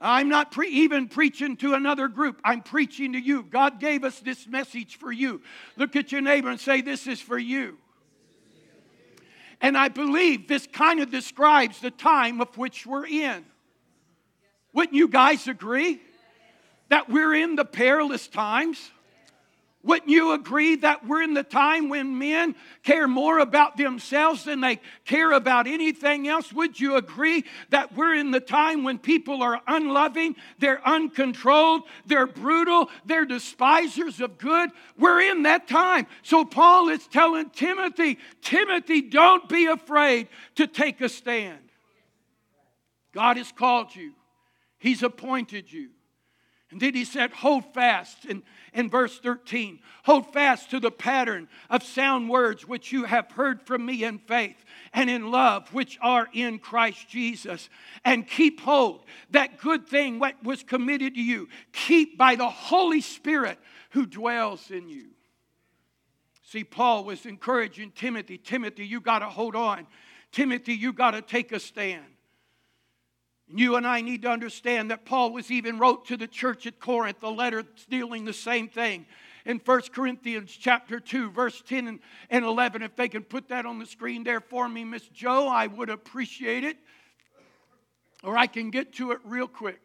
I'm 0.00 0.30
not 0.30 0.50
pre- 0.50 0.70
even 0.70 1.08
preaching 1.08 1.56
to 1.58 1.74
another 1.74 2.08
group. 2.08 2.40
I'm 2.42 2.62
preaching 2.62 3.12
to 3.12 3.20
you. 3.20 3.42
God 3.42 3.80
gave 3.80 4.02
us 4.02 4.18
this 4.20 4.46
message 4.46 4.96
for 4.96 5.12
you. 5.12 5.42
Look 5.76 5.94
at 5.94 6.10
your 6.10 6.22
neighbor 6.22 6.48
and 6.48 6.58
say, 6.58 6.80
This 6.80 7.06
is 7.06 7.20
for 7.20 7.38
you. 7.38 7.76
And 9.60 9.76
I 9.76 9.88
believe 9.88 10.48
this 10.48 10.66
kind 10.66 11.00
of 11.00 11.10
describes 11.10 11.80
the 11.80 11.90
time 11.90 12.40
of 12.40 12.56
which 12.56 12.86
we're 12.86 13.06
in. 13.06 13.44
Wouldn't 14.72 14.94
you 14.94 15.06
guys 15.06 15.46
agree? 15.46 16.00
That 16.90 17.08
we're 17.08 17.34
in 17.34 17.56
the 17.56 17.64
perilous 17.64 18.28
times? 18.28 18.90
Wouldn't 19.82 20.10
you 20.10 20.32
agree 20.32 20.76
that 20.76 21.06
we're 21.06 21.22
in 21.22 21.32
the 21.32 21.42
time 21.42 21.88
when 21.88 22.18
men 22.18 22.54
care 22.82 23.08
more 23.08 23.38
about 23.38 23.78
themselves 23.78 24.44
than 24.44 24.60
they 24.60 24.78
care 25.06 25.32
about 25.32 25.66
anything 25.66 26.28
else? 26.28 26.52
Would 26.52 26.78
you 26.78 26.96
agree 26.96 27.46
that 27.70 27.96
we're 27.96 28.14
in 28.14 28.30
the 28.30 28.40
time 28.40 28.84
when 28.84 28.98
people 28.98 29.42
are 29.42 29.58
unloving, 29.66 30.36
they're 30.58 30.86
uncontrolled, 30.86 31.84
they're 32.04 32.26
brutal, 32.26 32.90
they're 33.06 33.24
despisers 33.24 34.20
of 34.20 34.36
good? 34.36 34.68
We're 34.98 35.22
in 35.22 35.44
that 35.44 35.66
time. 35.66 36.06
So 36.22 36.44
Paul 36.44 36.90
is 36.90 37.06
telling 37.06 37.48
Timothy, 37.48 38.18
Timothy, 38.42 39.00
don't 39.00 39.48
be 39.48 39.64
afraid 39.64 40.28
to 40.56 40.66
take 40.66 41.00
a 41.00 41.08
stand. 41.08 41.60
God 43.14 43.38
has 43.38 43.50
called 43.50 43.96
you 43.96 44.12
He's 44.80 45.02
appointed 45.02 45.70
you. 45.70 45.90
And 46.70 46.80
then 46.80 46.94
he 46.94 47.04
said, 47.04 47.32
Hold 47.32 47.74
fast 47.74 48.24
in, 48.24 48.42
in 48.72 48.88
verse 48.88 49.18
13. 49.18 49.80
Hold 50.04 50.32
fast 50.32 50.70
to 50.70 50.80
the 50.80 50.90
pattern 50.90 51.48
of 51.68 51.82
sound 51.82 52.28
words 52.28 52.66
which 52.66 52.92
you 52.92 53.04
have 53.04 53.30
heard 53.32 53.62
from 53.62 53.84
me 53.84 54.04
in 54.04 54.18
faith 54.18 54.64
and 54.92 55.10
in 55.10 55.30
love, 55.30 55.72
which 55.74 55.98
are 56.00 56.28
in 56.32 56.58
Christ 56.58 57.08
Jesus. 57.08 57.68
And 58.04 58.26
keep 58.26 58.60
hold 58.60 59.04
that 59.30 59.58
good 59.58 59.86
thing 59.86 60.18
what 60.18 60.42
was 60.44 60.62
committed 60.62 61.14
to 61.14 61.22
you. 61.22 61.48
Keep 61.72 62.16
by 62.16 62.36
the 62.36 62.48
Holy 62.48 63.00
Spirit 63.00 63.58
who 63.90 64.06
dwells 64.06 64.70
in 64.70 64.88
you. 64.88 65.08
See, 66.44 66.64
Paul 66.64 67.04
was 67.04 67.26
encouraging 67.26 67.92
Timothy 67.92 68.38
Timothy, 68.38 68.86
you 68.86 69.00
got 69.00 69.20
to 69.20 69.28
hold 69.28 69.56
on. 69.56 69.86
Timothy, 70.32 70.74
you 70.74 70.92
got 70.92 71.12
to 71.12 71.22
take 71.22 71.50
a 71.50 71.58
stand. 71.58 72.04
You 73.52 73.76
and 73.76 73.86
I 73.86 74.00
need 74.00 74.22
to 74.22 74.30
understand 74.30 74.90
that 74.90 75.04
Paul 75.04 75.32
was 75.32 75.50
even 75.50 75.78
wrote 75.78 76.06
to 76.06 76.16
the 76.16 76.26
church 76.26 76.66
at 76.66 76.78
Corinth 76.78 77.22
a 77.22 77.28
letter 77.28 77.64
dealing 77.88 78.24
the 78.24 78.32
same 78.32 78.68
thing. 78.68 79.06
In 79.44 79.58
1 79.58 79.82
Corinthians 79.92 80.50
chapter 80.52 81.00
2, 81.00 81.30
verse 81.30 81.62
10 81.66 81.98
and 82.30 82.44
11, 82.44 82.82
if 82.82 82.94
they 82.94 83.08
can 83.08 83.22
put 83.22 83.48
that 83.48 83.66
on 83.66 83.78
the 83.78 83.86
screen 83.86 84.22
there 84.22 84.40
for 84.40 84.68
me, 84.68 84.84
Miss 84.84 85.08
Joe, 85.08 85.48
I 85.48 85.66
would 85.66 85.88
appreciate 85.88 86.62
it. 86.62 86.76
Or 88.22 88.36
I 88.36 88.46
can 88.46 88.70
get 88.70 88.92
to 88.94 89.12
it 89.12 89.18
real 89.24 89.48
quick. 89.48 89.82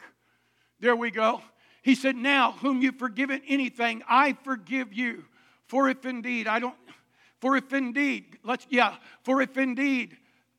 There 0.80 0.96
we 0.96 1.10
go. 1.10 1.42
He 1.82 1.96
said, 1.96 2.16
Now, 2.16 2.52
whom 2.52 2.82
you've 2.82 2.98
forgiven 2.98 3.42
anything, 3.48 4.04
I 4.08 4.34
forgive 4.44 4.94
you. 4.94 5.24
For 5.68 5.90
if 5.90 6.06
indeed, 6.06 6.48
I 6.48 6.60
don't, 6.60 6.76
for 7.40 7.56
if 7.56 7.72
indeed, 7.74 8.38
let's, 8.44 8.68
yeah, 8.70 8.96
for 9.24 9.42
if 9.42 9.58
indeed 9.58 10.18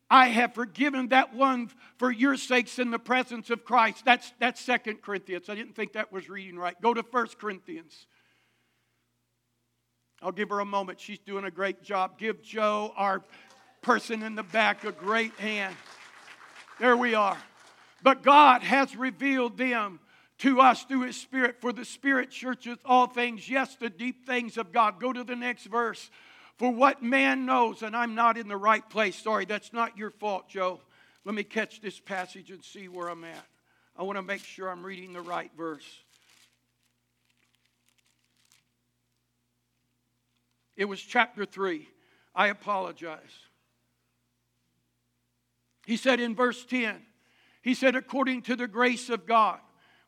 I 0.09 0.29
have 0.29 0.55
forgiven 0.55 1.09
that 1.09 1.35
one 1.35 1.71
for 1.99 2.11
your 2.11 2.37
sakes 2.37 2.79
in 2.79 2.91
the 2.91 2.99
presence 2.99 3.51
of 3.51 3.65
Christ. 3.65 4.05
That's, 4.05 4.33
that's 4.39 4.61
Second 4.61 5.03
Corinthians. 5.03 5.49
I 5.49 5.55
didn't 5.55 5.75
think 5.75 5.95
that 5.95 6.13
was 6.13 6.29
reading 6.29 6.57
right. 6.57 6.81
Go 6.81 6.95
to 6.95 7.03
First 7.03 7.39
Corinthians. 7.39 8.07
I'll 10.23 10.33
give 10.33 10.51
her 10.51 10.61
a 10.61 10.65
moment. 10.65 11.01
She's 11.01 11.19
doing 11.19 11.45
a 11.45 11.51
great 11.51 11.83
job. 11.83 12.19
Give 12.19 12.41
Joe, 12.43 12.93
our 12.97 13.23
person 13.83 14.23
in 14.23 14.35
the 14.35 14.43
back, 14.43 14.85
a 14.85 14.93
great 14.93 15.33
hand. 15.35 15.75
There 16.79 16.97
we 16.97 17.15
are. 17.15 17.37
But 18.03 18.23
God 18.23 18.63
has 18.63 18.95
revealed 18.95 19.59
them 19.59 20.01
to 20.39 20.61
us 20.61 20.85
through 20.85 21.03
His 21.03 21.17
Spirit, 21.17 21.61
for 21.61 21.73
the 21.73 21.85
Spirit 21.85 22.33
searcheth 22.33 22.79
all 22.85 23.07
things, 23.07 23.49
yes, 23.49 23.75
the 23.77 23.89
deep 23.89 24.27
things 24.27 24.59
of 24.59 24.71
God. 24.71 25.01
Go 25.01 25.13
to 25.13 25.25
the 25.25 25.37
next 25.37 25.67
verse. 25.67 26.11
For 26.57 26.71
what 26.71 27.03
man 27.03 27.45
knows, 27.45 27.83
and 27.83 27.95
I'm 27.95 28.15
not 28.15 28.39
in 28.39 28.49
the 28.49 28.57
right 28.57 28.89
place. 28.89 29.17
Sorry, 29.17 29.45
that's 29.45 29.73
not 29.73 29.99
your 29.99 30.11
fault, 30.11 30.49
Joe. 30.49 30.81
Let 31.25 31.35
me 31.35 31.43
catch 31.43 31.81
this 31.81 32.01
passage 32.01 32.51
and 32.51 32.65
see 32.65 32.89
where 32.89 33.09
I'm 33.09 33.25
at. 33.25 33.47
I 33.97 34.03
want 34.05 34.17
to 34.17 34.23
make 34.23 34.45
sure 34.45 34.71
I'm 34.71 34.85
reading 34.85 35.13
the 35.13 35.21
right 35.21 35.51
verse. 35.57 35.85
It 40.77 40.87
was 40.87 41.01
chapter 41.01 41.45
3. 41.45 41.89
I 42.35 42.49
apologize. 42.49 43.21
He 45.87 45.97
said 45.97 46.21
in 46.21 46.35
verse 46.35 46.65
10, 46.65 46.97
he 47.63 47.75
said, 47.75 47.97
according 47.97 48.43
to 48.43 48.57
the 48.57 48.69
grace 48.69 49.09
of 49.09 49.27
God, 49.27 49.59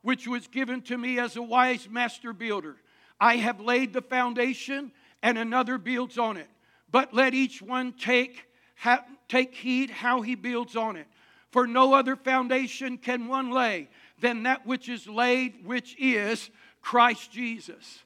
which 0.02 0.28
was 0.28 0.46
given 0.46 0.82
to 0.82 0.98
me 0.98 1.18
as 1.18 1.36
a 1.36 1.42
wise 1.42 1.88
master 1.90 2.32
builder, 2.32 2.76
I 3.20 3.36
have 3.36 3.60
laid 3.60 3.92
the 3.92 4.02
foundation 4.02 4.92
and 5.22 5.38
another 5.38 5.78
builds 5.78 6.18
on 6.18 6.36
it. 6.36 6.48
But 6.90 7.12
let 7.12 7.34
each 7.34 7.60
one 7.60 7.92
take, 7.92 8.44
ha, 8.76 9.04
take 9.28 9.54
heed 9.54 9.90
how 9.90 10.22
he 10.22 10.34
builds 10.34 10.76
on 10.76 10.96
it. 10.96 11.06
For 11.50 11.66
no 11.66 11.94
other 11.94 12.16
foundation 12.16 12.98
can 12.98 13.26
one 13.26 13.50
lay 13.50 13.88
than 14.20 14.42
that 14.42 14.66
which 14.66 14.88
is 14.88 15.06
laid, 15.06 15.64
which 15.64 15.96
is 15.98 16.50
Christ 16.82 17.32
Jesus. 17.32 18.00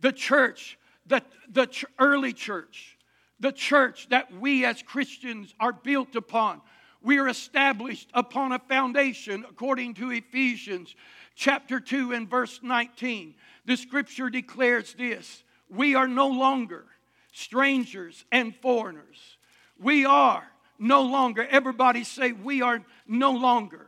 The 0.00 0.12
church, 0.12 0.78
the, 1.06 1.22
the 1.50 1.66
ch- 1.66 1.84
early 1.98 2.32
church, 2.32 2.96
the 3.38 3.52
church 3.52 4.08
that 4.08 4.32
we 4.32 4.64
as 4.64 4.82
Christians 4.82 5.54
are 5.60 5.72
built 5.72 6.16
upon, 6.16 6.60
we 7.02 7.18
are 7.18 7.28
established 7.28 8.08
upon 8.14 8.52
a 8.52 8.58
foundation 8.58 9.44
according 9.48 9.94
to 9.94 10.10
Ephesians 10.10 10.94
chapter 11.34 11.78
2 11.78 12.12
and 12.12 12.28
verse 12.28 12.60
19. 12.62 13.34
The 13.66 13.76
scripture 13.76 14.30
declares 14.30 14.94
this 14.94 15.44
we 15.68 15.94
are 15.94 16.08
no 16.08 16.28
longer 16.28 16.84
strangers 17.32 18.24
and 18.32 18.54
foreigners. 18.56 19.36
We 19.78 20.04
are 20.06 20.44
no 20.78 21.02
longer, 21.02 21.46
everybody 21.50 22.04
say, 22.04 22.32
we 22.32 22.62
are 22.62 22.82
no 23.06 23.32
longer 23.32 23.86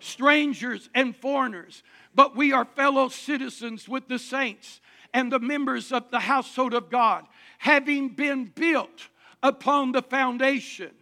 strangers 0.00 0.88
and 0.94 1.14
foreigners, 1.14 1.82
but 2.14 2.34
we 2.34 2.52
are 2.52 2.64
fellow 2.64 3.08
citizens 3.08 3.88
with 3.88 4.08
the 4.08 4.18
saints 4.18 4.80
and 5.12 5.30
the 5.30 5.38
members 5.38 5.92
of 5.92 6.10
the 6.10 6.20
household 6.20 6.74
of 6.74 6.90
God, 6.90 7.26
having 7.58 8.08
been 8.10 8.46
built 8.46 9.08
upon 9.42 9.92
the 9.92 10.02
foundation 10.02 10.92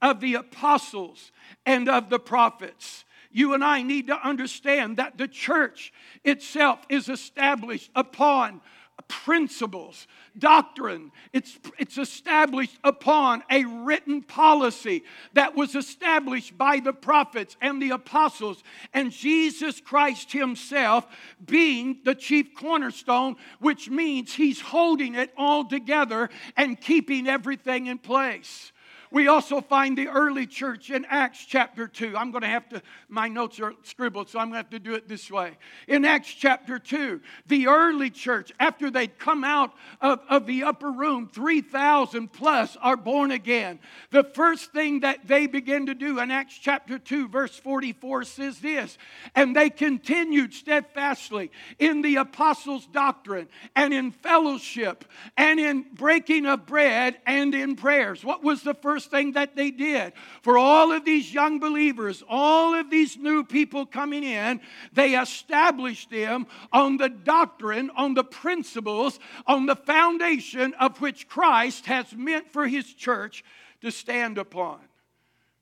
of 0.00 0.20
the 0.20 0.34
apostles 0.34 1.32
and 1.66 1.88
of 1.88 2.08
the 2.08 2.18
prophets. 2.18 3.04
You 3.30 3.54
and 3.54 3.62
I 3.62 3.82
need 3.82 4.06
to 4.06 4.26
understand 4.26 4.96
that 4.96 5.18
the 5.18 5.28
church 5.28 5.92
itself 6.24 6.80
is 6.88 7.08
established 7.08 7.90
upon 7.94 8.60
principles, 9.02 10.06
doctrine. 10.38 11.12
It's, 11.32 11.58
it's 11.78 11.98
established 11.98 12.78
upon 12.82 13.42
a 13.50 13.64
written 13.64 14.22
policy 14.22 15.04
that 15.34 15.54
was 15.54 15.74
established 15.74 16.58
by 16.58 16.80
the 16.80 16.92
prophets 16.92 17.56
and 17.60 17.80
the 17.80 17.90
apostles, 17.90 18.62
and 18.92 19.12
Jesus 19.12 19.80
Christ 19.80 20.32
Himself 20.32 21.06
being 21.44 22.00
the 22.04 22.14
chief 22.14 22.54
cornerstone, 22.54 23.36
which 23.60 23.88
means 23.88 24.34
He's 24.34 24.60
holding 24.60 25.14
it 25.14 25.32
all 25.36 25.64
together 25.64 26.30
and 26.56 26.80
keeping 26.80 27.26
everything 27.28 27.86
in 27.86 27.98
place. 27.98 28.72
We 29.10 29.28
also 29.28 29.60
find 29.60 29.96
the 29.96 30.08
early 30.08 30.46
church 30.46 30.90
in 30.90 31.06
Acts 31.06 31.44
chapter 31.46 31.88
2. 31.88 32.16
I'm 32.16 32.30
going 32.30 32.42
to 32.42 32.48
have 32.48 32.68
to, 32.70 32.82
my 33.08 33.28
notes 33.28 33.58
are 33.58 33.72
scribbled, 33.82 34.28
so 34.28 34.38
I'm 34.38 34.50
going 34.50 34.62
to 34.62 34.68
have 34.68 34.70
to 34.70 34.78
do 34.78 34.94
it 34.94 35.08
this 35.08 35.30
way. 35.30 35.56
In 35.86 36.04
Acts 36.04 36.28
chapter 36.28 36.78
2, 36.78 37.20
the 37.46 37.68
early 37.68 38.10
church, 38.10 38.52
after 38.60 38.90
they'd 38.90 39.18
come 39.18 39.44
out 39.44 39.72
of, 40.02 40.20
of 40.28 40.46
the 40.46 40.64
upper 40.64 40.90
room, 40.90 41.28
3,000 41.32 42.30
plus 42.32 42.76
are 42.82 42.96
born 42.96 43.30
again. 43.30 43.78
The 44.10 44.24
first 44.24 44.72
thing 44.72 45.00
that 45.00 45.26
they 45.26 45.46
begin 45.46 45.86
to 45.86 45.94
do 45.94 46.18
in 46.18 46.30
Acts 46.30 46.58
chapter 46.58 46.98
2, 46.98 47.28
verse 47.28 47.56
44 47.56 48.24
says 48.24 48.58
this 48.60 48.98
And 49.34 49.56
they 49.56 49.70
continued 49.70 50.52
steadfastly 50.52 51.50
in 51.78 52.02
the 52.02 52.16
apostles' 52.16 52.86
doctrine 52.86 53.48
and 53.74 53.94
in 53.94 54.10
fellowship 54.10 55.06
and 55.36 55.58
in 55.58 55.86
breaking 55.94 56.44
of 56.44 56.66
bread 56.66 57.18
and 57.26 57.54
in 57.54 57.74
prayers. 57.74 58.22
What 58.22 58.44
was 58.44 58.62
the 58.62 58.74
first 58.74 58.97
first 58.98 59.12
thing 59.12 59.32
that 59.32 59.54
they 59.54 59.70
did. 59.70 60.12
For 60.42 60.58
all 60.58 60.90
of 60.90 61.04
these 61.04 61.32
young 61.32 61.60
believers, 61.60 62.24
all 62.28 62.74
of 62.74 62.90
these 62.90 63.16
new 63.16 63.44
people 63.44 63.86
coming 63.86 64.24
in, 64.24 64.60
they 64.92 65.16
established 65.16 66.10
them 66.10 66.48
on 66.72 66.96
the 66.96 67.08
doctrine, 67.08 67.90
on 67.96 68.14
the 68.14 68.24
principles, 68.24 69.20
on 69.46 69.66
the 69.66 69.76
foundation 69.76 70.74
of 70.80 71.00
which 71.00 71.28
Christ 71.28 71.86
has 71.86 72.12
meant 72.12 72.50
for 72.50 72.66
his 72.66 72.92
church 72.92 73.44
to 73.82 73.92
stand 73.92 74.36
upon. 74.36 74.80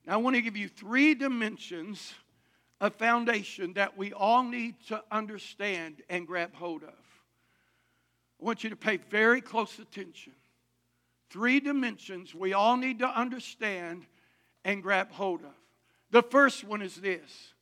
Now, 0.07 0.15
I 0.15 0.17
want 0.17 0.37
to 0.37 0.43
give 0.43 0.57
you 0.57 0.69
three 0.69 1.15
dimensions 1.15 2.15
of 2.81 2.95
foundation 2.95 3.75
that 3.75 3.99
we 3.99 4.15
all 4.15 4.45
need 4.45 4.77
to 4.89 5.03
understand 5.11 6.03
and 6.09 6.27
grab 6.27 6.55
hold 6.55 6.85
of. 6.85 6.89
I 8.41 8.45
want 8.45 8.65
you 8.65 8.71
to 8.71 8.77
pay 8.77 8.97
very 8.97 9.43
close 9.43 9.79
attention 9.79 10.33
three 11.31 11.61
dimensions 11.61 12.35
we 12.35 12.53
all 12.53 12.77
need 12.77 13.01
to 13.01 13.09
understand 13.09 14.07
and 14.65 14.83
grab 14.83 15.11
hold 15.13 15.43
of. 15.43 15.55
The 16.11 16.23
first 16.23 16.65
one 16.65 16.83
is 16.83 16.97
this 16.97 17.53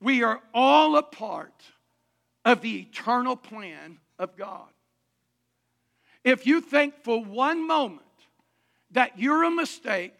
we 0.00 0.22
are 0.22 0.40
all 0.52 0.96
a 0.96 1.02
part 1.02 1.62
of 2.44 2.60
the 2.60 2.80
eternal 2.80 3.36
plan 3.36 3.98
of 4.18 4.36
God. 4.36 4.68
If 6.22 6.46
you 6.46 6.60
think 6.60 7.02
for 7.02 7.22
one 7.22 7.66
moment 7.66 8.02
that 8.90 9.18
you're 9.18 9.44
a 9.44 9.50
mistake, 9.50 10.18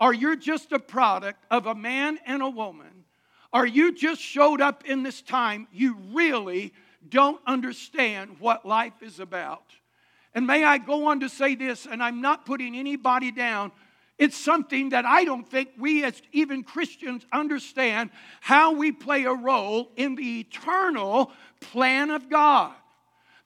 or 0.00 0.12
you're 0.12 0.36
just 0.36 0.72
a 0.72 0.78
product 0.78 1.44
of 1.50 1.66
a 1.66 1.74
man 1.74 2.18
and 2.26 2.42
a 2.42 2.48
woman, 2.48 3.04
or 3.52 3.64
you 3.64 3.94
just 3.94 4.20
showed 4.20 4.60
up 4.60 4.84
in 4.84 5.02
this 5.02 5.22
time, 5.22 5.68
you 5.72 5.96
really 6.12 6.72
don't 7.08 7.40
understand 7.46 8.36
what 8.40 8.66
life 8.66 9.02
is 9.02 9.20
about. 9.20 9.64
And 10.34 10.46
may 10.46 10.64
I 10.64 10.78
go 10.78 11.06
on 11.06 11.20
to 11.20 11.28
say 11.28 11.54
this, 11.54 11.86
and 11.86 12.02
I'm 12.02 12.20
not 12.20 12.44
putting 12.44 12.74
anybody 12.74 13.30
down. 13.30 13.70
It's 14.18 14.36
something 14.36 14.90
that 14.90 15.04
I 15.04 15.24
don't 15.24 15.48
think 15.48 15.70
we 15.78 16.04
as 16.04 16.20
even 16.32 16.62
Christians 16.62 17.24
understand 17.32 18.10
how 18.40 18.72
we 18.72 18.92
play 18.92 19.24
a 19.24 19.32
role 19.32 19.90
in 19.96 20.14
the 20.14 20.40
eternal 20.40 21.32
plan 21.60 22.10
of 22.10 22.28
God. 22.28 22.72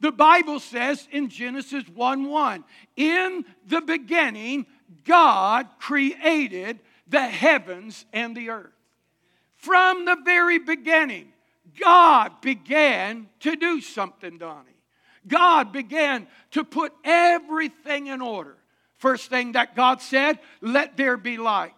The 0.00 0.12
Bible 0.12 0.60
says 0.60 1.08
in 1.10 1.28
Genesis 1.28 1.84
1 1.88 2.28
1, 2.28 2.64
in 2.96 3.44
the 3.66 3.80
beginning, 3.80 4.66
God 5.04 5.66
created 5.78 6.80
the 7.08 7.26
heavens 7.26 8.04
and 8.12 8.36
the 8.36 8.50
earth. 8.50 8.72
From 9.56 10.04
the 10.04 10.16
very 10.24 10.58
beginning, 10.58 11.32
God 11.80 12.40
began 12.40 13.28
to 13.40 13.56
do 13.56 13.80
something, 13.80 14.38
Donnie. 14.38 14.77
God 15.26 15.72
began 15.72 16.26
to 16.52 16.64
put 16.64 16.92
everything 17.04 18.06
in 18.06 18.22
order. 18.22 18.56
First 18.96 19.30
thing 19.30 19.52
that 19.52 19.76
God 19.76 20.02
said, 20.02 20.38
let 20.60 20.96
there 20.96 21.16
be 21.16 21.36
light. 21.36 21.72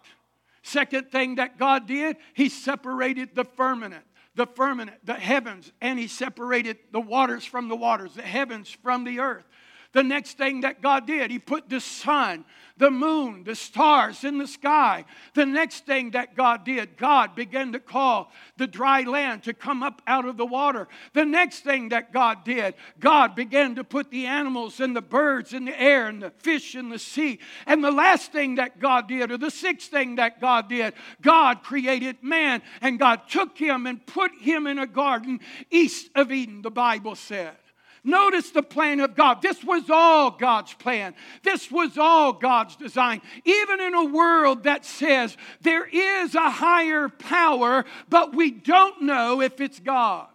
Second 0.63 1.11
thing 1.11 1.35
that 1.35 1.57
God 1.57 1.87
did, 1.87 2.17
He 2.33 2.49
separated 2.49 3.35
the 3.35 3.45
firmament, 3.45 4.05
the 4.35 4.47
firmament, 4.47 4.97
the 5.03 5.13
heavens, 5.13 5.71
and 5.81 5.97
He 5.97 6.07
separated 6.07 6.77
the 6.91 7.01
waters 7.01 7.45
from 7.45 7.67
the 7.67 7.75
waters, 7.75 8.13
the 8.15 8.21
heavens 8.21 8.69
from 8.69 9.03
the 9.03 9.19
earth. 9.19 9.45
The 9.93 10.03
next 10.03 10.37
thing 10.37 10.61
that 10.61 10.81
God 10.81 11.05
did, 11.05 11.31
He 11.31 11.39
put 11.39 11.69
the 11.69 11.81
sun, 11.81 12.45
the 12.77 12.89
moon, 12.89 13.43
the 13.43 13.55
stars 13.55 14.23
in 14.23 14.37
the 14.37 14.47
sky. 14.47 15.05
The 15.33 15.45
next 15.45 15.85
thing 15.85 16.11
that 16.11 16.35
God 16.35 16.63
did, 16.63 16.97
God 16.97 17.35
began 17.35 17.73
to 17.73 17.79
call 17.79 18.31
the 18.57 18.67
dry 18.67 19.01
land 19.01 19.43
to 19.43 19.53
come 19.53 19.83
up 19.83 20.01
out 20.07 20.25
of 20.25 20.37
the 20.37 20.45
water. 20.45 20.87
The 21.13 21.25
next 21.25 21.59
thing 21.59 21.89
that 21.89 22.13
God 22.13 22.45
did, 22.45 22.73
God 22.99 23.35
began 23.35 23.75
to 23.75 23.83
put 23.83 24.09
the 24.11 24.27
animals 24.27 24.79
and 24.79 24.95
the 24.95 25.01
birds 25.01 25.53
in 25.53 25.65
the 25.65 25.79
air 25.79 26.07
and 26.07 26.21
the 26.21 26.31
fish 26.31 26.73
in 26.73 26.89
the 26.89 26.99
sea. 26.99 27.39
And 27.65 27.83
the 27.83 27.91
last 27.91 28.31
thing 28.31 28.55
that 28.55 28.79
God 28.79 29.09
did, 29.09 29.29
or 29.29 29.37
the 29.37 29.51
sixth 29.51 29.91
thing 29.91 30.15
that 30.15 30.39
God 30.39 30.69
did, 30.69 30.93
God 31.21 31.63
created 31.63 32.23
man 32.23 32.61
and 32.81 32.97
God 32.97 33.27
took 33.29 33.57
him 33.57 33.85
and 33.85 34.05
put 34.05 34.31
him 34.39 34.67
in 34.67 34.79
a 34.79 34.87
garden 34.87 35.41
east 35.69 36.09
of 36.15 36.31
Eden, 36.31 36.61
the 36.61 36.71
Bible 36.71 37.15
said. 37.15 37.57
Notice 38.03 38.49
the 38.49 38.63
plan 38.63 38.99
of 38.99 39.15
God. 39.15 39.41
This 39.41 39.63
was 39.63 39.89
all 39.89 40.31
God's 40.31 40.73
plan. 40.73 41.13
This 41.43 41.69
was 41.69 41.97
all 41.97 42.33
God's 42.33 42.75
design. 42.75 43.21
Even 43.45 43.79
in 43.79 43.93
a 43.93 44.05
world 44.05 44.63
that 44.63 44.85
says 44.85 45.37
there 45.61 45.85
is 45.85 46.33
a 46.33 46.49
higher 46.49 47.09
power, 47.09 47.85
but 48.09 48.35
we 48.35 48.49
don't 48.49 49.03
know 49.03 49.41
if 49.41 49.61
it's 49.61 49.79
God. 49.79 50.27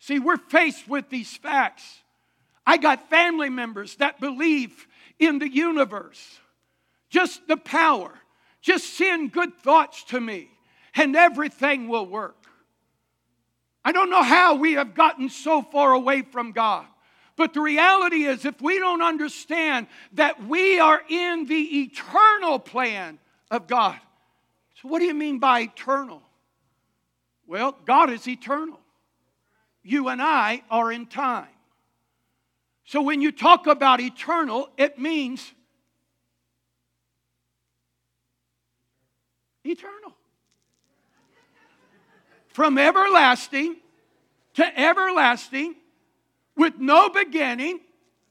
See, 0.00 0.18
we're 0.18 0.36
faced 0.36 0.86
with 0.86 1.08
these 1.08 1.34
facts. 1.36 2.02
I 2.66 2.76
got 2.76 3.08
family 3.08 3.48
members 3.48 3.96
that 3.96 4.20
believe 4.20 4.86
in 5.18 5.38
the 5.38 5.48
universe, 5.48 6.38
just 7.08 7.48
the 7.48 7.56
power. 7.56 8.12
Just 8.60 8.94
send 8.94 9.32
good 9.32 9.56
thoughts 9.58 10.02
to 10.04 10.20
me, 10.20 10.50
and 10.96 11.14
everything 11.14 11.86
will 11.86 12.06
work. 12.06 12.45
I 13.86 13.92
don't 13.92 14.10
know 14.10 14.24
how 14.24 14.56
we 14.56 14.72
have 14.72 14.94
gotten 14.94 15.28
so 15.28 15.62
far 15.62 15.92
away 15.92 16.22
from 16.22 16.50
God. 16.50 16.84
But 17.36 17.54
the 17.54 17.60
reality 17.60 18.24
is, 18.24 18.44
if 18.44 18.60
we 18.60 18.80
don't 18.80 19.00
understand 19.00 19.86
that 20.14 20.44
we 20.44 20.80
are 20.80 21.00
in 21.08 21.46
the 21.46 21.82
eternal 21.82 22.58
plan 22.58 23.20
of 23.48 23.68
God. 23.68 23.96
So, 24.82 24.88
what 24.88 24.98
do 24.98 25.04
you 25.04 25.14
mean 25.14 25.38
by 25.38 25.60
eternal? 25.60 26.20
Well, 27.46 27.76
God 27.84 28.10
is 28.10 28.26
eternal. 28.26 28.80
You 29.84 30.08
and 30.08 30.20
I 30.20 30.64
are 30.68 30.90
in 30.90 31.06
time. 31.06 31.46
So, 32.86 33.02
when 33.02 33.22
you 33.22 33.30
talk 33.30 33.68
about 33.68 34.00
eternal, 34.00 34.68
it 34.76 34.98
means 34.98 35.52
eternal 39.62 40.15
from 42.56 42.78
everlasting 42.78 43.76
to 44.54 44.80
everlasting 44.80 45.74
with 46.56 46.78
no 46.78 47.10
beginning 47.10 47.78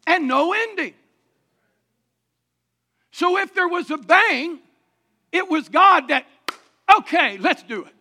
and 0.08 0.27
no 0.27 0.51
ending. 0.51 0.96
So 3.12 3.38
if 3.38 3.53
there 3.53 3.67
was 3.67 3.91
a 3.91 4.00
bang, 4.00 4.58
it 5.32 5.48
was 5.48 5.70
God 5.70 6.08
that, 6.08 6.25
okay, 6.98 7.38
let's 7.38 7.62
do 7.62 7.86
it. 7.86 7.94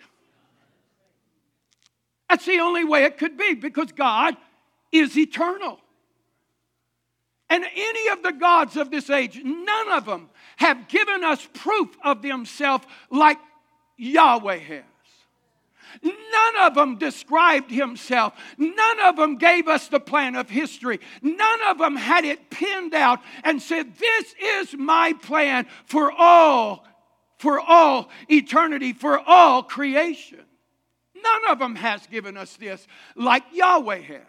That's 2.30 2.46
the 2.46 2.60
only 2.60 2.84
way 2.84 3.04
it 3.04 3.18
could 3.18 3.36
be 3.36 3.52
because 3.52 3.92
God 3.92 4.34
is 4.92 5.18
eternal. 5.18 5.78
And 7.50 7.66
any 7.66 8.08
of 8.08 8.22
the 8.22 8.32
gods 8.32 8.78
of 8.78 8.90
this 8.90 9.10
age, 9.10 9.42
none 9.44 9.92
of 9.92 10.06
them 10.06 10.30
have 10.56 10.88
given 10.88 11.22
us 11.22 11.46
proof 11.52 11.94
of 12.02 12.22
themselves 12.22 12.86
like 13.10 13.36
Yahweh 13.98 14.56
has. 14.56 14.84
None 16.02 16.56
of 16.62 16.74
them 16.74 16.96
described 16.96 17.70
himself. 17.70 18.34
None 18.58 19.00
of 19.00 19.16
them 19.16 19.36
gave 19.36 19.68
us 19.68 19.88
the 19.88 20.00
plan 20.00 20.34
of 20.34 20.50
history. 20.50 21.00
None 21.22 21.62
of 21.68 21.78
them 21.78 21.96
had 21.96 22.24
it 22.24 22.50
pinned 22.50 22.94
out 22.94 23.20
and 23.42 23.60
said, 23.60 23.94
This 23.96 24.34
is 24.40 24.74
my 24.74 25.12
plan 25.22 25.66
for 25.86 26.12
all, 26.12 26.86
for 27.38 27.60
all 27.60 28.08
eternity, 28.28 28.92
for 28.92 29.20
all 29.26 29.62
creation. 29.62 30.44
None 31.14 31.52
of 31.52 31.58
them 31.58 31.76
has 31.76 32.06
given 32.06 32.36
us 32.36 32.56
this 32.56 32.86
like 33.16 33.44
Yahweh 33.52 34.00
has. 34.00 34.20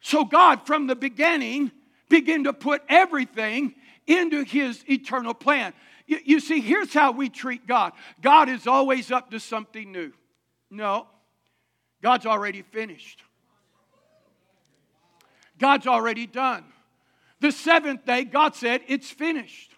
So 0.00 0.24
God, 0.24 0.66
from 0.66 0.86
the 0.86 0.96
beginning, 0.96 1.72
began 2.08 2.44
to 2.44 2.52
put 2.52 2.82
everything 2.88 3.74
into 4.06 4.44
his 4.44 4.84
eternal 4.88 5.34
plan. 5.34 5.72
You, 6.06 6.20
you 6.24 6.40
see, 6.40 6.60
here's 6.60 6.92
how 6.92 7.12
we 7.12 7.28
treat 7.28 7.66
God 7.66 7.92
God 8.20 8.48
is 8.48 8.66
always 8.66 9.10
up 9.10 9.30
to 9.30 9.40
something 9.40 9.90
new. 9.90 10.12
No, 10.70 11.06
God's 12.02 12.26
already 12.26 12.62
finished, 12.62 13.22
God's 15.58 15.86
already 15.86 16.26
done. 16.26 16.64
The 17.40 17.52
seventh 17.52 18.06
day, 18.06 18.24
God 18.24 18.54
said, 18.54 18.80
It's 18.88 19.10
finished. 19.10 19.72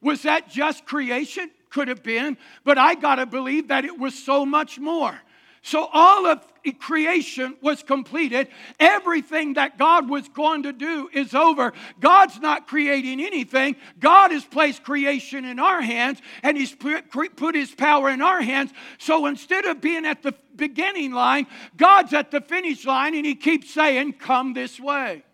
Was 0.00 0.22
that 0.22 0.48
just 0.48 0.86
creation? 0.86 1.50
Could 1.68 1.86
have 1.86 2.02
been, 2.02 2.36
but 2.64 2.78
I 2.78 2.96
got 2.96 3.16
to 3.16 3.26
believe 3.26 3.68
that 3.68 3.84
it 3.84 3.96
was 3.96 4.18
so 4.18 4.44
much 4.44 4.80
more. 4.80 5.16
So 5.62 5.88
all 5.92 6.26
of 6.26 6.44
creation 6.78 7.56
was 7.60 7.82
completed. 7.82 8.48
Everything 8.78 9.54
that 9.54 9.78
God 9.78 10.08
was 10.08 10.28
going 10.28 10.64
to 10.64 10.72
do 10.72 11.08
is 11.12 11.34
over. 11.34 11.72
God's 11.98 12.38
not 12.40 12.66
creating 12.66 13.20
anything. 13.20 13.76
God 13.98 14.30
has 14.30 14.44
placed 14.44 14.84
creation 14.84 15.44
in 15.44 15.58
our 15.58 15.80
hands 15.80 16.20
and 16.42 16.56
He's 16.56 16.74
put 16.74 17.54
His 17.54 17.74
power 17.74 18.10
in 18.10 18.22
our 18.22 18.42
hands. 18.42 18.72
So 18.98 19.26
instead 19.26 19.64
of 19.64 19.80
being 19.80 20.06
at 20.06 20.22
the 20.22 20.34
beginning 20.54 21.12
line, 21.12 21.46
God's 21.76 22.12
at 22.12 22.30
the 22.30 22.40
finish 22.40 22.84
line 22.84 23.14
and 23.14 23.26
He 23.26 23.34
keeps 23.34 23.72
saying, 23.72 24.14
Come 24.14 24.52
this 24.52 24.78
way. 24.78 25.24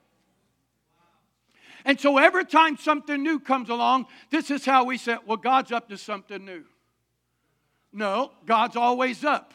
And 1.84 2.00
so 2.00 2.18
every 2.18 2.44
time 2.44 2.76
something 2.76 3.22
new 3.22 3.38
comes 3.38 3.68
along, 3.68 4.06
this 4.30 4.50
is 4.50 4.64
how 4.64 4.84
we 4.84 4.98
say, 4.98 5.16
Well, 5.26 5.36
God's 5.36 5.72
up 5.72 5.88
to 5.88 5.98
something 5.98 6.44
new. 6.44 6.64
No, 7.92 8.32
God's 8.44 8.76
always 8.76 9.24
up 9.24 9.54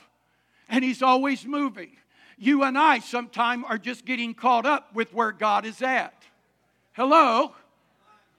and 0.72 0.84
He's 0.84 1.04
always 1.04 1.46
moving. 1.46 1.92
You 2.38 2.64
and 2.64 2.76
I 2.76 3.00
sometimes 3.00 3.66
are 3.68 3.78
just 3.78 4.06
getting 4.06 4.34
caught 4.34 4.66
up 4.66 4.96
with 4.96 5.14
where 5.14 5.32
God 5.32 5.66
is 5.66 5.84
at. 5.84 6.24
Hello? 6.94 7.54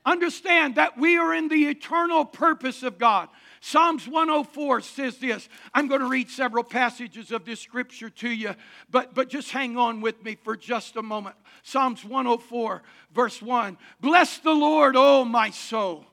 Understand 0.04 0.74
that 0.74 0.98
we 0.98 1.16
are 1.16 1.32
in 1.32 1.46
the 1.46 1.68
eternal 1.68 2.24
purpose 2.24 2.82
of 2.82 2.98
God. 2.98 3.28
Psalms 3.60 4.08
104 4.08 4.80
says 4.80 5.18
this. 5.18 5.48
I'm 5.72 5.86
going 5.86 6.00
to 6.00 6.08
read 6.08 6.28
several 6.28 6.64
passages 6.64 7.30
of 7.30 7.44
this 7.44 7.60
scripture 7.60 8.10
to 8.10 8.28
you, 8.28 8.56
but, 8.90 9.14
but 9.14 9.28
just 9.28 9.52
hang 9.52 9.76
on 9.76 10.00
with 10.00 10.24
me 10.24 10.36
for 10.42 10.56
just 10.56 10.96
a 10.96 11.02
moment. 11.02 11.36
Psalms 11.62 12.04
104, 12.04 12.82
verse 13.14 13.40
1. 13.40 13.78
Bless 14.00 14.38
the 14.38 14.50
Lord, 14.50 14.96
O 14.96 15.24
my 15.24 15.50
soul. 15.50 16.04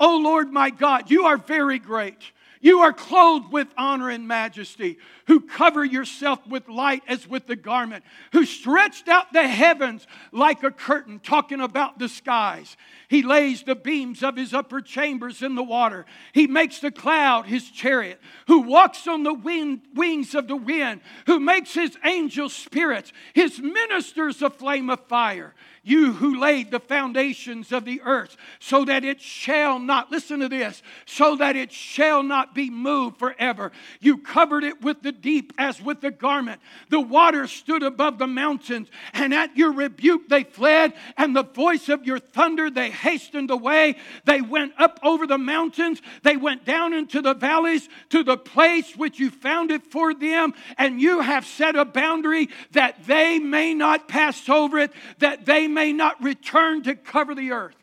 O 0.00 0.16
Lord 0.16 0.50
my 0.50 0.70
God, 0.70 1.08
you 1.08 1.26
are 1.26 1.36
very 1.36 1.78
great. 1.78 2.32
You 2.60 2.80
are 2.80 2.92
clothed 2.92 3.52
with 3.52 3.68
honor 3.76 4.10
and 4.10 4.26
majesty, 4.26 4.98
who 5.26 5.40
cover 5.40 5.84
yourself 5.84 6.44
with 6.46 6.68
light 6.68 7.02
as 7.06 7.28
with 7.28 7.48
a 7.50 7.56
garment, 7.56 8.04
who 8.32 8.44
stretched 8.44 9.08
out 9.08 9.32
the 9.32 9.46
heavens 9.46 10.06
like 10.32 10.62
a 10.62 10.70
curtain, 10.70 11.20
talking 11.20 11.60
about 11.60 11.98
the 11.98 12.08
skies. 12.08 12.76
He 13.08 13.22
lays 13.22 13.62
the 13.62 13.74
beams 13.74 14.22
of 14.22 14.36
his 14.36 14.52
upper 14.52 14.80
chambers 14.80 15.42
in 15.42 15.54
the 15.54 15.62
water. 15.62 16.06
He 16.32 16.46
makes 16.46 16.80
the 16.80 16.90
cloud 16.90 17.46
his 17.46 17.70
chariot, 17.70 18.20
who 18.46 18.60
walks 18.60 19.06
on 19.06 19.22
the 19.22 19.34
wind, 19.34 19.82
wings 19.94 20.34
of 20.34 20.48
the 20.48 20.56
wind, 20.56 21.00
who 21.26 21.38
makes 21.38 21.74
his 21.74 21.96
angels 22.04 22.52
spirits, 22.52 23.12
his 23.34 23.60
ministers 23.60 24.42
a 24.42 24.50
flame 24.50 24.90
of 24.90 25.06
fire 25.06 25.54
you 25.88 26.12
who 26.12 26.38
laid 26.38 26.70
the 26.70 26.80
foundations 26.80 27.72
of 27.72 27.84
the 27.84 28.02
earth, 28.02 28.36
so 28.60 28.84
that 28.84 29.04
it 29.04 29.20
shall 29.20 29.78
not, 29.78 30.12
listen 30.12 30.40
to 30.40 30.48
this, 30.48 30.82
so 31.06 31.36
that 31.36 31.56
it 31.56 31.72
shall 31.72 32.22
not 32.22 32.47
be 32.54 32.70
moved 32.70 33.18
forever. 33.18 33.72
You 34.00 34.18
covered 34.18 34.64
it 34.64 34.82
with 34.82 35.02
the 35.02 35.12
deep 35.12 35.52
as 35.58 35.80
with 35.80 36.02
a 36.04 36.10
garment. 36.10 36.60
The 36.90 37.00
waters 37.00 37.50
stood 37.50 37.82
above 37.82 38.18
the 38.18 38.26
mountains, 38.26 38.88
and 39.12 39.32
at 39.34 39.56
your 39.56 39.72
rebuke 39.72 40.28
they 40.28 40.44
fled, 40.44 40.92
and 41.16 41.34
the 41.34 41.44
voice 41.44 41.88
of 41.88 42.04
your 42.04 42.18
thunder 42.18 42.70
they 42.70 42.90
hastened 42.90 43.50
away. 43.50 43.96
They 44.24 44.40
went 44.40 44.72
up 44.78 44.98
over 45.02 45.26
the 45.26 45.38
mountains, 45.38 46.00
they 46.22 46.36
went 46.36 46.64
down 46.64 46.92
into 46.92 47.22
the 47.22 47.34
valleys 47.34 47.88
to 48.10 48.22
the 48.22 48.36
place 48.36 48.96
which 48.96 49.18
you 49.18 49.30
founded 49.30 49.82
for 49.82 50.14
them, 50.14 50.54
and 50.76 51.00
you 51.00 51.20
have 51.20 51.46
set 51.46 51.76
a 51.76 51.84
boundary 51.84 52.48
that 52.72 53.06
they 53.06 53.38
may 53.38 53.74
not 53.74 54.08
pass 54.08 54.48
over 54.48 54.78
it, 54.78 54.92
that 55.18 55.46
they 55.46 55.68
may 55.68 55.92
not 55.92 56.22
return 56.22 56.82
to 56.82 56.94
cover 56.94 57.34
the 57.34 57.52
earth. 57.52 57.76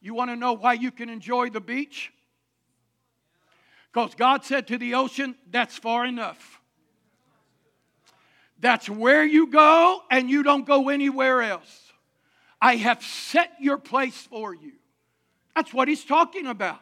You 0.00 0.14
want 0.14 0.30
to 0.30 0.36
know 0.36 0.52
why 0.54 0.74
you 0.74 0.90
can 0.90 1.08
enjoy 1.08 1.50
the 1.50 1.60
beach? 1.60 2.12
Because 3.92 4.14
God 4.14 4.44
said 4.44 4.68
to 4.68 4.78
the 4.78 4.94
ocean, 4.94 5.34
That's 5.50 5.76
far 5.76 6.04
enough. 6.06 6.60
That's 8.58 8.88
where 8.88 9.24
you 9.24 9.48
go, 9.48 10.00
and 10.10 10.30
you 10.30 10.42
don't 10.42 10.64
go 10.64 10.88
anywhere 10.88 11.42
else. 11.42 11.92
I 12.60 12.76
have 12.76 13.02
set 13.02 13.50
your 13.60 13.76
place 13.76 14.16
for 14.16 14.54
you. 14.54 14.72
That's 15.56 15.74
what 15.74 15.88
he's 15.88 16.04
talking 16.04 16.46
about. 16.46 16.80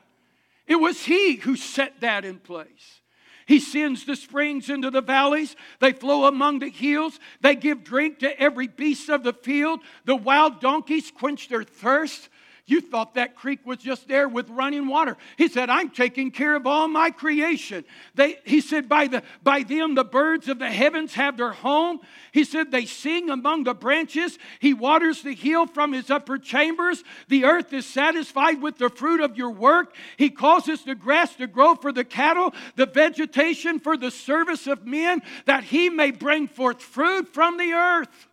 It 0.66 0.76
was 0.76 1.02
he 1.02 1.36
who 1.36 1.56
set 1.56 2.02
that 2.02 2.24
in 2.24 2.38
place. 2.38 3.00
He 3.46 3.58
sends 3.58 4.04
the 4.04 4.14
springs 4.14 4.70
into 4.70 4.90
the 4.90 5.00
valleys. 5.00 5.56
They 5.80 5.92
flow 5.92 6.26
among 6.26 6.60
the 6.60 6.68
hills. 6.68 7.18
They 7.40 7.56
give 7.56 7.82
drink 7.82 8.20
to 8.20 8.38
every 8.38 8.68
beast 8.68 9.08
of 9.08 9.24
the 9.24 9.32
field. 9.32 9.80
The 10.04 10.14
wild 10.14 10.60
donkeys 10.60 11.10
quench 11.10 11.48
their 11.48 11.64
thirst. 11.64 12.28
You 12.70 12.80
thought 12.80 13.14
that 13.14 13.34
creek 13.34 13.66
was 13.66 13.78
just 13.78 14.06
there 14.06 14.28
with 14.28 14.48
running 14.48 14.86
water. 14.86 15.16
He 15.36 15.48
said, 15.48 15.70
I'm 15.70 15.90
taking 15.90 16.30
care 16.30 16.54
of 16.54 16.68
all 16.68 16.86
my 16.86 17.10
creation. 17.10 17.84
They, 18.14 18.38
he 18.44 18.60
said, 18.60 18.88
by, 18.88 19.08
the, 19.08 19.24
by 19.42 19.64
them 19.64 19.96
the 19.96 20.04
birds 20.04 20.48
of 20.48 20.60
the 20.60 20.70
heavens 20.70 21.14
have 21.14 21.36
their 21.36 21.50
home. 21.50 21.98
He 22.30 22.44
said, 22.44 22.70
they 22.70 22.86
sing 22.86 23.28
among 23.28 23.64
the 23.64 23.74
branches. 23.74 24.38
He 24.60 24.72
waters 24.72 25.22
the 25.22 25.34
hill 25.34 25.66
from 25.66 25.92
his 25.92 26.12
upper 26.12 26.38
chambers. 26.38 27.02
The 27.26 27.44
earth 27.44 27.72
is 27.72 27.86
satisfied 27.86 28.62
with 28.62 28.78
the 28.78 28.88
fruit 28.88 29.20
of 29.20 29.36
your 29.36 29.50
work. 29.50 29.92
He 30.16 30.30
causes 30.30 30.84
the 30.84 30.94
grass 30.94 31.34
to 31.36 31.48
grow 31.48 31.74
for 31.74 31.90
the 31.90 32.04
cattle, 32.04 32.54
the 32.76 32.86
vegetation 32.86 33.80
for 33.80 33.96
the 33.96 34.12
service 34.12 34.68
of 34.68 34.86
men, 34.86 35.22
that 35.46 35.64
he 35.64 35.90
may 35.90 36.12
bring 36.12 36.46
forth 36.46 36.80
fruit 36.80 37.34
from 37.34 37.56
the 37.56 37.72
earth 37.72 38.28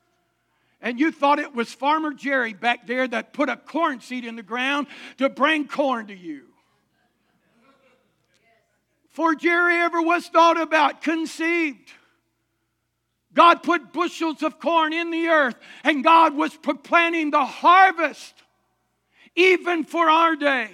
and 0.82 1.00
you 1.00 1.12
thought 1.12 1.40
it 1.40 1.56
was 1.56 1.74
Farmer 1.74 2.14
Jerry 2.14 2.54
back 2.54 2.88
there 2.88 3.08
that 3.08 3.34
put 3.34 3.50
a 3.50 3.58
corn 3.58 4.00
seed 4.00 4.26
in 4.26 4.36
the 4.36 4.44
ground 4.44 4.88
to 5.18 5.30
bring 5.30 5.68
corn 5.68 6.08
to 6.08 6.16
you. 6.16 6.44
For 9.10 9.34
Jerry 9.34 9.78
ever 9.78 10.02
was 10.02 10.28
thought 10.28 10.62
about, 10.62 11.02
conceived. 11.02 11.92
God 13.34 13.64
put 13.64 13.92
bushels 13.92 14.44
of 14.44 14.60
corn 14.60 14.94
in 14.94 15.10
the 15.10 15.28
earth, 15.28 15.56
and 15.84 16.04
God 16.04 16.36
was 16.36 16.56
planting 16.84 17.32
the 17.32 17.46
harvest, 17.46 18.36
even 19.36 19.84
for 19.84 20.08
our 20.10 20.36
day. 20.36 20.70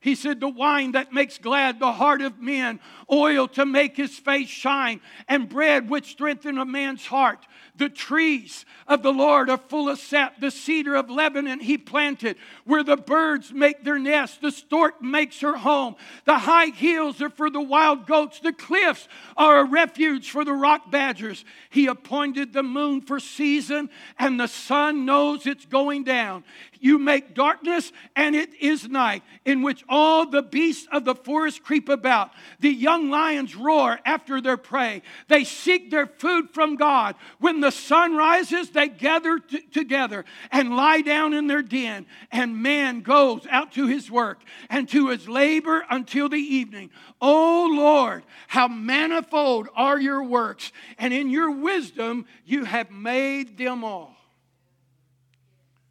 He 0.00 0.14
said, 0.14 0.40
The 0.40 0.48
wine 0.48 0.92
that 0.92 1.12
makes 1.12 1.36
glad 1.36 1.80
the 1.80 1.92
heart 1.92 2.22
of 2.22 2.40
men, 2.40 2.80
oil 3.10 3.48
to 3.48 3.66
make 3.66 3.96
his 3.96 4.16
face 4.16 4.48
shine, 4.48 5.00
and 5.26 5.48
bread 5.48 5.90
which 5.90 6.12
strengthen 6.12 6.58
a 6.58 6.64
man's 6.64 7.04
heart. 7.04 7.46
The 7.76 7.88
trees 7.88 8.64
of 8.88 9.02
the 9.02 9.12
Lord 9.12 9.50
are 9.50 9.58
full 9.58 9.88
of 9.88 9.98
sap. 9.98 10.40
The 10.40 10.50
cedar 10.50 10.94
of 10.94 11.10
Lebanon 11.10 11.60
he 11.60 11.76
planted, 11.76 12.36
where 12.64 12.82
the 12.82 12.96
birds 12.96 13.52
make 13.52 13.84
their 13.84 13.98
nest. 13.98 14.40
The 14.40 14.50
stork 14.50 15.02
makes 15.02 15.40
her 15.40 15.56
home. 15.56 15.96
The 16.24 16.38
high 16.38 16.66
hills 16.66 17.20
are 17.20 17.30
for 17.30 17.50
the 17.50 17.60
wild 17.60 18.06
goats. 18.06 18.40
The 18.40 18.52
cliffs 18.52 19.08
are 19.36 19.58
a 19.58 19.64
refuge 19.64 20.30
for 20.30 20.44
the 20.44 20.52
rock 20.52 20.90
badgers. 20.90 21.44
He 21.70 21.86
appointed 21.86 22.52
the 22.52 22.62
moon 22.62 23.02
for 23.02 23.20
season, 23.20 23.90
and 24.18 24.40
the 24.40 24.48
sun 24.48 25.04
knows 25.04 25.46
it's 25.46 25.66
going 25.66 26.04
down. 26.04 26.44
You 26.78 26.98
make 26.98 27.34
darkness, 27.34 27.92
and 28.14 28.36
it 28.36 28.50
is 28.60 28.88
night, 28.88 29.22
in 29.44 29.62
which 29.62 29.84
all 29.88 30.28
the 30.28 30.42
beasts 30.42 30.86
of 30.92 31.04
the 31.04 31.14
forest 31.14 31.62
creep 31.62 31.88
about. 31.88 32.30
The 32.60 32.70
young 32.70 33.10
lions 33.10 33.56
roar 33.56 33.98
after 34.04 34.40
their 34.40 34.56
prey. 34.56 35.02
They 35.28 35.44
seek 35.44 35.90
their 35.90 36.06
food 36.06 36.50
from 36.52 36.76
God. 36.76 37.16
When 37.38 37.60
the 37.60 37.65
sun 37.70 38.16
rises, 38.16 38.70
they 38.70 38.88
gather 38.88 39.38
t- 39.38 39.62
together 39.62 40.24
and 40.50 40.76
lie 40.76 41.00
down 41.00 41.32
in 41.32 41.46
their 41.46 41.62
den, 41.62 42.06
and 42.30 42.62
man 42.62 43.00
goes 43.00 43.46
out 43.50 43.72
to 43.72 43.86
his 43.86 44.10
work 44.10 44.40
and 44.68 44.88
to 44.90 45.08
his 45.08 45.28
labor 45.28 45.84
until 45.90 46.28
the 46.28 46.38
evening. 46.38 46.90
O 47.20 47.68
Lord, 47.72 48.24
how 48.48 48.68
manifold 48.68 49.68
are 49.74 50.00
your 50.00 50.22
works, 50.22 50.72
and 50.98 51.14
in 51.14 51.30
your 51.30 51.50
wisdom 51.50 52.26
you 52.44 52.64
have 52.64 52.90
made 52.90 53.56
them 53.56 53.84
all. 53.84 54.14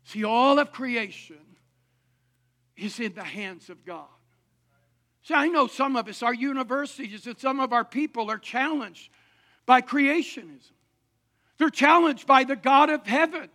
See, 0.05 0.23
all 0.23 0.59
of 0.59 0.71
creation 0.71 1.37
is 2.77 2.99
in 2.99 3.13
the 3.13 3.23
hands 3.23 3.69
of 3.69 3.83
God. 3.85 4.05
See, 5.23 5.33
I 5.33 5.47
know 5.47 5.65
some 5.65 5.95
of 5.95 6.07
us, 6.07 6.21
our 6.21 6.33
universities, 6.33 7.25
and 7.25 7.39
some 7.39 7.59
of 7.59 7.73
our 7.73 7.83
people 7.83 8.29
are 8.29 8.37
challenged 8.37 9.09
by 9.65 9.81
creationism. 9.81 10.74
They're 11.57 11.69
challenged 11.69 12.27
by 12.27 12.43
the 12.43 12.55
God 12.55 12.89
of 12.89 13.05
heaven. 13.05 13.49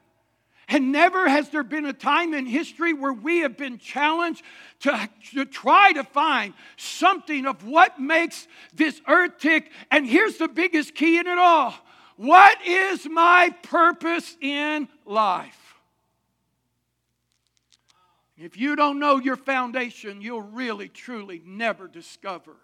And 0.68 0.92
never 0.92 1.28
has 1.28 1.48
there 1.48 1.64
been 1.64 1.84
a 1.84 1.92
time 1.92 2.32
in 2.32 2.46
history 2.46 2.92
where 2.92 3.12
we 3.12 3.40
have 3.40 3.56
been 3.56 3.78
challenged 3.78 4.44
to, 4.80 5.10
to 5.34 5.44
try 5.44 5.92
to 5.92 6.04
find 6.04 6.54
something 6.76 7.44
of 7.44 7.66
what 7.66 7.98
makes 7.98 8.46
this 8.72 9.00
earth 9.08 9.38
tick. 9.38 9.72
And 9.90 10.06
here's 10.06 10.36
the 10.36 10.46
biggest 10.46 10.94
key 10.94 11.18
in 11.18 11.26
it 11.26 11.38
all 11.38 11.74
what 12.16 12.64
is 12.66 13.08
my 13.08 13.52
purpose 13.62 14.36
in 14.40 14.88
life? 15.06 15.56
If 18.36 18.56
you 18.56 18.76
don't 18.76 18.98
know 18.98 19.18
your 19.18 19.36
foundation, 19.36 20.20
you'll 20.20 20.40
really, 20.40 20.88
truly 20.88 21.42
never 21.44 21.88
discover 21.88 22.56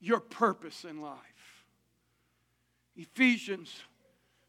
your 0.00 0.20
purpose 0.20 0.84
in 0.84 1.00
life. 1.00 1.18
Ephesians, 2.94 3.74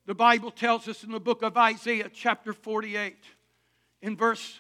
the 0.06 0.14
Bible 0.14 0.52
tells 0.52 0.88
us 0.88 1.04
in 1.04 1.12
the 1.12 1.20
book 1.20 1.44
of 1.44 1.58
Isaiah, 1.58 2.10
chapter 2.14 2.54
48, 2.54 3.16
in 4.02 4.18
verse, 4.18 4.60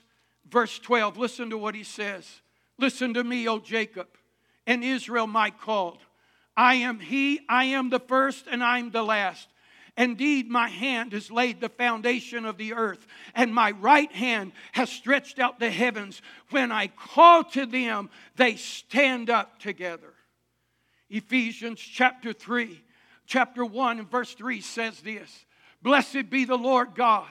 verse 0.49 0.79
12, 0.79 1.17
listen 1.17 1.49
to 1.49 1.57
what 1.57 1.75
he 1.75 1.83
says. 1.83 2.41
Listen 2.79 3.13
to 3.13 3.23
me, 3.23 3.47
O 3.47 3.59
Jacob, 3.59 4.07
and 4.65 4.83
Israel, 4.83 5.27
my 5.27 5.49
called. 5.49 5.99
I 6.55 6.75
am 6.75 6.99
he, 6.99 7.41
I 7.49 7.65
am 7.65 7.89
the 7.89 7.99
first, 7.99 8.45
and 8.49 8.63
I'm 8.63 8.91
the 8.91 9.03
last. 9.03 9.49
Indeed, 9.95 10.49
my 10.49 10.69
hand 10.69 11.13
has 11.13 11.29
laid 11.29 11.61
the 11.61 11.69
foundation 11.69 12.45
of 12.45 12.57
the 12.57 12.73
earth, 12.73 13.05
and 13.35 13.53
my 13.53 13.71
right 13.71 14.11
hand 14.11 14.53
has 14.71 14.89
stretched 14.89 15.39
out 15.39 15.59
the 15.59 15.69
heavens. 15.69 16.21
When 16.49 16.71
I 16.71 16.87
call 16.87 17.43
to 17.51 17.65
them, 17.65 18.09
they 18.35 18.55
stand 18.55 19.29
up 19.29 19.59
together. 19.59 20.13
Ephesians 21.09 21.79
chapter 21.79 22.33
3, 22.33 22.82
chapter 23.25 23.65
1, 23.65 23.99
and 23.99 24.09
verse 24.09 24.33
3 24.33 24.61
says 24.61 24.99
this 25.01 25.45
Blessed 25.81 26.29
be 26.29 26.45
the 26.45 26.57
Lord 26.57 26.95
God, 26.95 27.29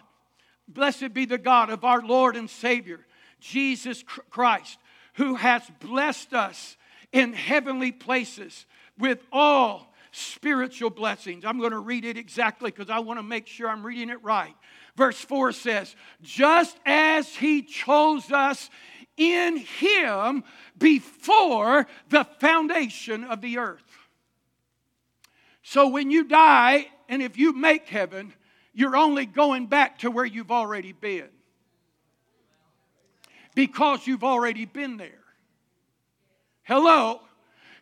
blessed 0.69 1.15
be 1.15 1.25
the 1.25 1.39
God 1.39 1.71
of 1.71 1.85
our 1.85 2.03
Lord 2.03 2.37
and 2.37 2.49
Savior, 2.49 3.01
Jesus 3.41 4.03
Christ, 4.31 4.79
who 5.15 5.35
has 5.35 5.63
blessed 5.81 6.33
us 6.35 6.77
in 7.13 7.33
heavenly 7.33 7.93
places 7.93 8.67
with 8.99 9.19
all 9.33 9.93
spiritual 10.13 10.91
blessings. 10.91 11.45
I'm 11.45 11.59
going 11.59 11.73
to 11.73 11.79
read 11.79 12.05
it 12.05 12.17
exactly 12.17 12.71
because 12.71 12.91
I 12.91 13.01
want 13.01 13.19
to 13.19 13.23
make 13.23 13.47
sure 13.47 13.69
I'm 13.69 13.85
reading 13.85 14.11
it 14.11 14.23
right. 14.23 14.55
Verse 14.97 15.19
4 15.19 15.53
says, 15.53 15.97
Just 16.23 16.77
as 16.85 17.35
he 17.35 17.63
chose 17.63 18.31
us 18.31 18.71
in 19.17 19.57
him 19.57 20.45
before 20.79 21.87
the 22.11 22.25
foundation 22.41 23.25
of 23.25 23.41
the 23.41 23.59
earth. 23.59 23.92
So 25.62 25.88
when 25.88 26.11
you 26.11 26.25
die, 26.25 26.88
and 27.09 27.22
if 27.22 27.38
you 27.38 27.53
make 27.53 27.88
heaven, 27.88 28.33
you're 28.75 28.96
only 28.96 29.27
going 29.27 29.66
back 29.66 29.98
to 29.98 30.11
where 30.11 30.25
you've 30.25 30.51
already 30.51 30.92
been. 30.92 31.29
Because 33.55 34.07
you've 34.07 34.25
already 34.25 34.64
been 34.64 34.96
there. 34.96 35.22
Hello? 36.62 37.20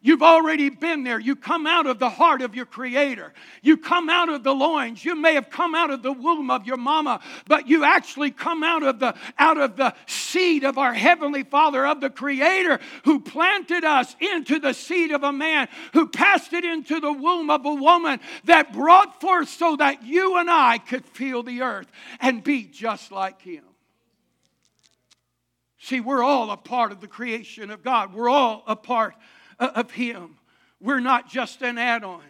You've 0.02 0.22
already 0.22 0.70
been 0.70 1.04
there. 1.04 1.20
You 1.20 1.36
come 1.36 1.66
out 1.66 1.86
of 1.86 1.98
the 1.98 2.08
heart 2.08 2.40
of 2.40 2.54
your 2.54 2.64
Creator. 2.64 3.34
You 3.60 3.76
come 3.76 4.08
out 4.08 4.30
of 4.30 4.42
the 4.42 4.54
loins. 4.54 5.04
You 5.04 5.14
may 5.14 5.34
have 5.34 5.50
come 5.50 5.74
out 5.74 5.90
of 5.90 6.02
the 6.02 6.12
womb 6.12 6.50
of 6.50 6.66
your 6.66 6.78
mama, 6.78 7.20
but 7.46 7.68
you 7.68 7.84
actually 7.84 8.30
come 8.30 8.62
out 8.62 8.82
of 8.82 8.98
the 8.98 9.14
out 9.38 9.58
of 9.58 9.76
the 9.76 9.94
seed 10.06 10.64
of 10.64 10.78
our 10.78 10.94
heavenly 10.94 11.42
Father, 11.42 11.86
of 11.86 12.00
the 12.00 12.08
Creator, 12.08 12.80
who 13.04 13.20
planted 13.20 13.84
us 13.84 14.16
into 14.20 14.58
the 14.58 14.72
seed 14.72 15.10
of 15.10 15.22
a 15.22 15.32
man, 15.32 15.68
who 15.92 16.08
passed 16.08 16.54
it 16.54 16.64
into 16.64 16.98
the 16.98 17.12
womb 17.12 17.50
of 17.50 17.66
a 17.66 17.74
woman, 17.74 18.20
that 18.44 18.72
brought 18.72 19.20
forth 19.20 19.50
so 19.50 19.76
that 19.76 20.02
you 20.02 20.38
and 20.38 20.50
I 20.50 20.78
could 20.78 21.04
feel 21.04 21.42
the 21.42 21.60
earth 21.60 21.92
and 22.20 22.42
be 22.42 22.64
just 22.64 23.12
like 23.12 23.42
Him. 23.42 23.64
See, 25.78 26.00
we're 26.00 26.22
all 26.22 26.50
a 26.50 26.56
part 26.56 26.90
of 26.90 27.02
the 27.02 27.06
creation 27.06 27.70
of 27.70 27.82
God. 27.82 28.14
We're 28.14 28.30
all 28.30 28.62
a 28.66 28.76
part 28.76 29.14
of 29.60 29.90
Him. 29.92 30.36
We're 30.80 31.00
not 31.00 31.28
just 31.28 31.62
an 31.62 31.78
add 31.78 32.04
on. 32.04 32.22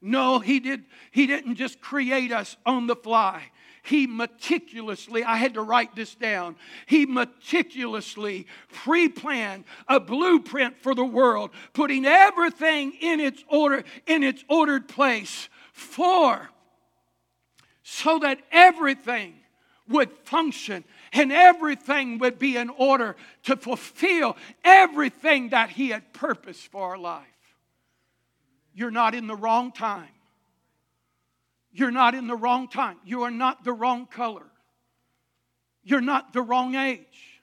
No, 0.00 0.38
he, 0.38 0.60
did, 0.60 0.84
he 1.10 1.26
didn't 1.26 1.56
just 1.56 1.80
create 1.80 2.30
us 2.30 2.56
on 2.64 2.86
the 2.86 2.94
fly. 2.94 3.42
He 3.82 4.06
meticulously, 4.06 5.24
I 5.24 5.36
had 5.36 5.54
to 5.54 5.62
write 5.62 5.94
this 5.94 6.14
down, 6.14 6.56
he 6.86 7.06
meticulously 7.06 8.46
pre 8.72 9.08
planned 9.08 9.64
a 9.88 10.00
blueprint 10.00 10.78
for 10.78 10.94
the 10.94 11.04
world, 11.04 11.50
putting 11.72 12.04
everything 12.04 12.92
in 13.00 13.20
its 13.20 13.44
order, 13.48 13.84
in 14.06 14.22
its 14.22 14.44
ordered 14.48 14.88
place 14.88 15.48
for 15.72 16.50
so 17.82 18.18
that 18.18 18.40
everything 18.50 19.34
would 19.88 20.10
function 20.24 20.82
and 21.16 21.32
everything 21.32 22.18
would 22.18 22.38
be 22.38 22.56
in 22.56 22.70
order 22.70 23.16
to 23.44 23.56
fulfill 23.56 24.36
everything 24.64 25.50
that 25.50 25.70
He 25.70 25.88
had 25.88 26.12
purposed 26.12 26.70
for 26.70 26.90
our 26.90 26.98
life. 26.98 27.24
You're 28.74 28.90
not 28.90 29.14
in 29.14 29.26
the 29.26 29.36
wrong 29.36 29.72
time. 29.72 30.08
You're 31.72 31.90
not 31.90 32.14
in 32.14 32.26
the 32.26 32.36
wrong 32.36 32.68
time. 32.68 32.96
You 33.04 33.22
are 33.22 33.30
not 33.30 33.64
the 33.64 33.72
wrong 33.72 34.06
color. 34.06 34.46
You're 35.84 36.00
not 36.00 36.32
the 36.32 36.42
wrong 36.42 36.74
age. 36.74 37.40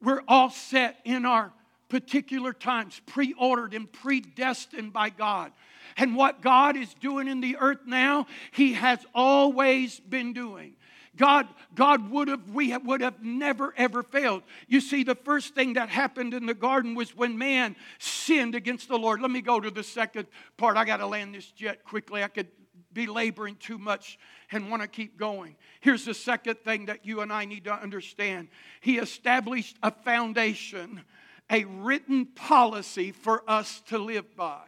We're 0.00 0.22
all 0.28 0.50
set 0.50 0.98
in 1.04 1.26
our 1.26 1.52
particular 1.88 2.52
times, 2.52 3.00
pre 3.06 3.34
ordered 3.34 3.74
and 3.74 3.90
predestined 3.90 4.92
by 4.92 5.10
God. 5.10 5.52
And 5.96 6.16
what 6.16 6.42
God 6.42 6.76
is 6.76 6.92
doing 6.94 7.28
in 7.28 7.40
the 7.40 7.56
earth 7.58 7.80
now, 7.86 8.26
He 8.52 8.74
has 8.74 8.98
always 9.14 10.00
been 10.00 10.32
doing. 10.32 10.76
God, 11.16 11.46
God 11.74 12.10
would 12.10 12.28
have, 12.28 12.50
we 12.50 12.76
would 12.76 13.00
have 13.00 13.22
never 13.22 13.72
ever 13.76 14.02
failed. 14.02 14.42
You 14.68 14.80
see, 14.80 15.02
the 15.02 15.14
first 15.14 15.54
thing 15.54 15.74
that 15.74 15.88
happened 15.88 16.34
in 16.34 16.46
the 16.46 16.54
garden 16.54 16.94
was 16.94 17.16
when 17.16 17.38
man 17.38 17.76
sinned 17.98 18.54
against 18.54 18.88
the 18.88 18.98
Lord. 18.98 19.20
Let 19.20 19.30
me 19.30 19.40
go 19.40 19.58
to 19.60 19.70
the 19.70 19.82
second 19.82 20.26
part. 20.56 20.76
I 20.76 20.84
got 20.84 20.98
to 20.98 21.06
land 21.06 21.34
this 21.34 21.50
jet 21.52 21.84
quickly. 21.84 22.22
I 22.22 22.28
could 22.28 22.48
be 22.92 23.06
laboring 23.06 23.56
too 23.56 23.78
much 23.78 24.18
and 24.50 24.70
want 24.70 24.82
to 24.82 24.88
keep 24.88 25.18
going. 25.18 25.56
Here's 25.80 26.04
the 26.04 26.14
second 26.14 26.56
thing 26.64 26.86
that 26.86 27.04
you 27.04 27.20
and 27.20 27.32
I 27.32 27.44
need 27.44 27.64
to 27.64 27.72
understand 27.72 28.48
He 28.80 28.98
established 28.98 29.76
a 29.82 29.90
foundation, 29.90 31.02
a 31.50 31.64
written 31.64 32.26
policy 32.26 33.12
for 33.12 33.42
us 33.48 33.82
to 33.88 33.98
live 33.98 34.36
by. 34.36 34.62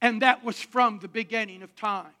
And 0.00 0.22
that 0.22 0.44
was 0.44 0.60
from 0.60 0.98
the 0.98 1.08
beginning 1.08 1.62
of 1.62 1.76
time. 1.76 2.12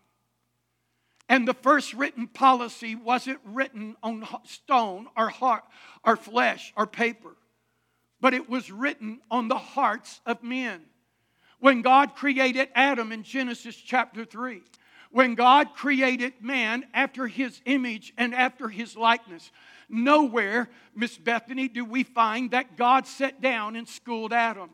And 1.32 1.48
the 1.48 1.54
first 1.54 1.94
written 1.94 2.26
policy 2.26 2.94
wasn't 2.94 3.40
written 3.42 3.96
on 4.02 4.28
stone 4.44 5.06
or 5.16 5.30
heart 5.30 5.64
or 6.04 6.14
flesh 6.14 6.74
or 6.76 6.86
paper, 6.86 7.34
but 8.20 8.34
it 8.34 8.50
was 8.50 8.70
written 8.70 9.18
on 9.30 9.48
the 9.48 9.56
hearts 9.56 10.20
of 10.26 10.42
men. 10.42 10.82
When 11.58 11.80
God 11.80 12.16
created 12.16 12.68
Adam 12.74 13.12
in 13.12 13.22
Genesis 13.22 13.74
chapter 13.74 14.26
3, 14.26 14.60
when 15.10 15.34
God 15.34 15.68
created 15.74 16.34
man 16.42 16.84
after 16.92 17.26
his 17.26 17.62
image 17.64 18.12
and 18.18 18.34
after 18.34 18.68
his 18.68 18.94
likeness, 18.94 19.50
nowhere, 19.88 20.68
Miss 20.94 21.16
Bethany, 21.16 21.66
do 21.66 21.86
we 21.86 22.02
find 22.02 22.50
that 22.50 22.76
God 22.76 23.06
sat 23.06 23.40
down 23.40 23.74
and 23.74 23.88
schooled 23.88 24.34
Adam. 24.34 24.68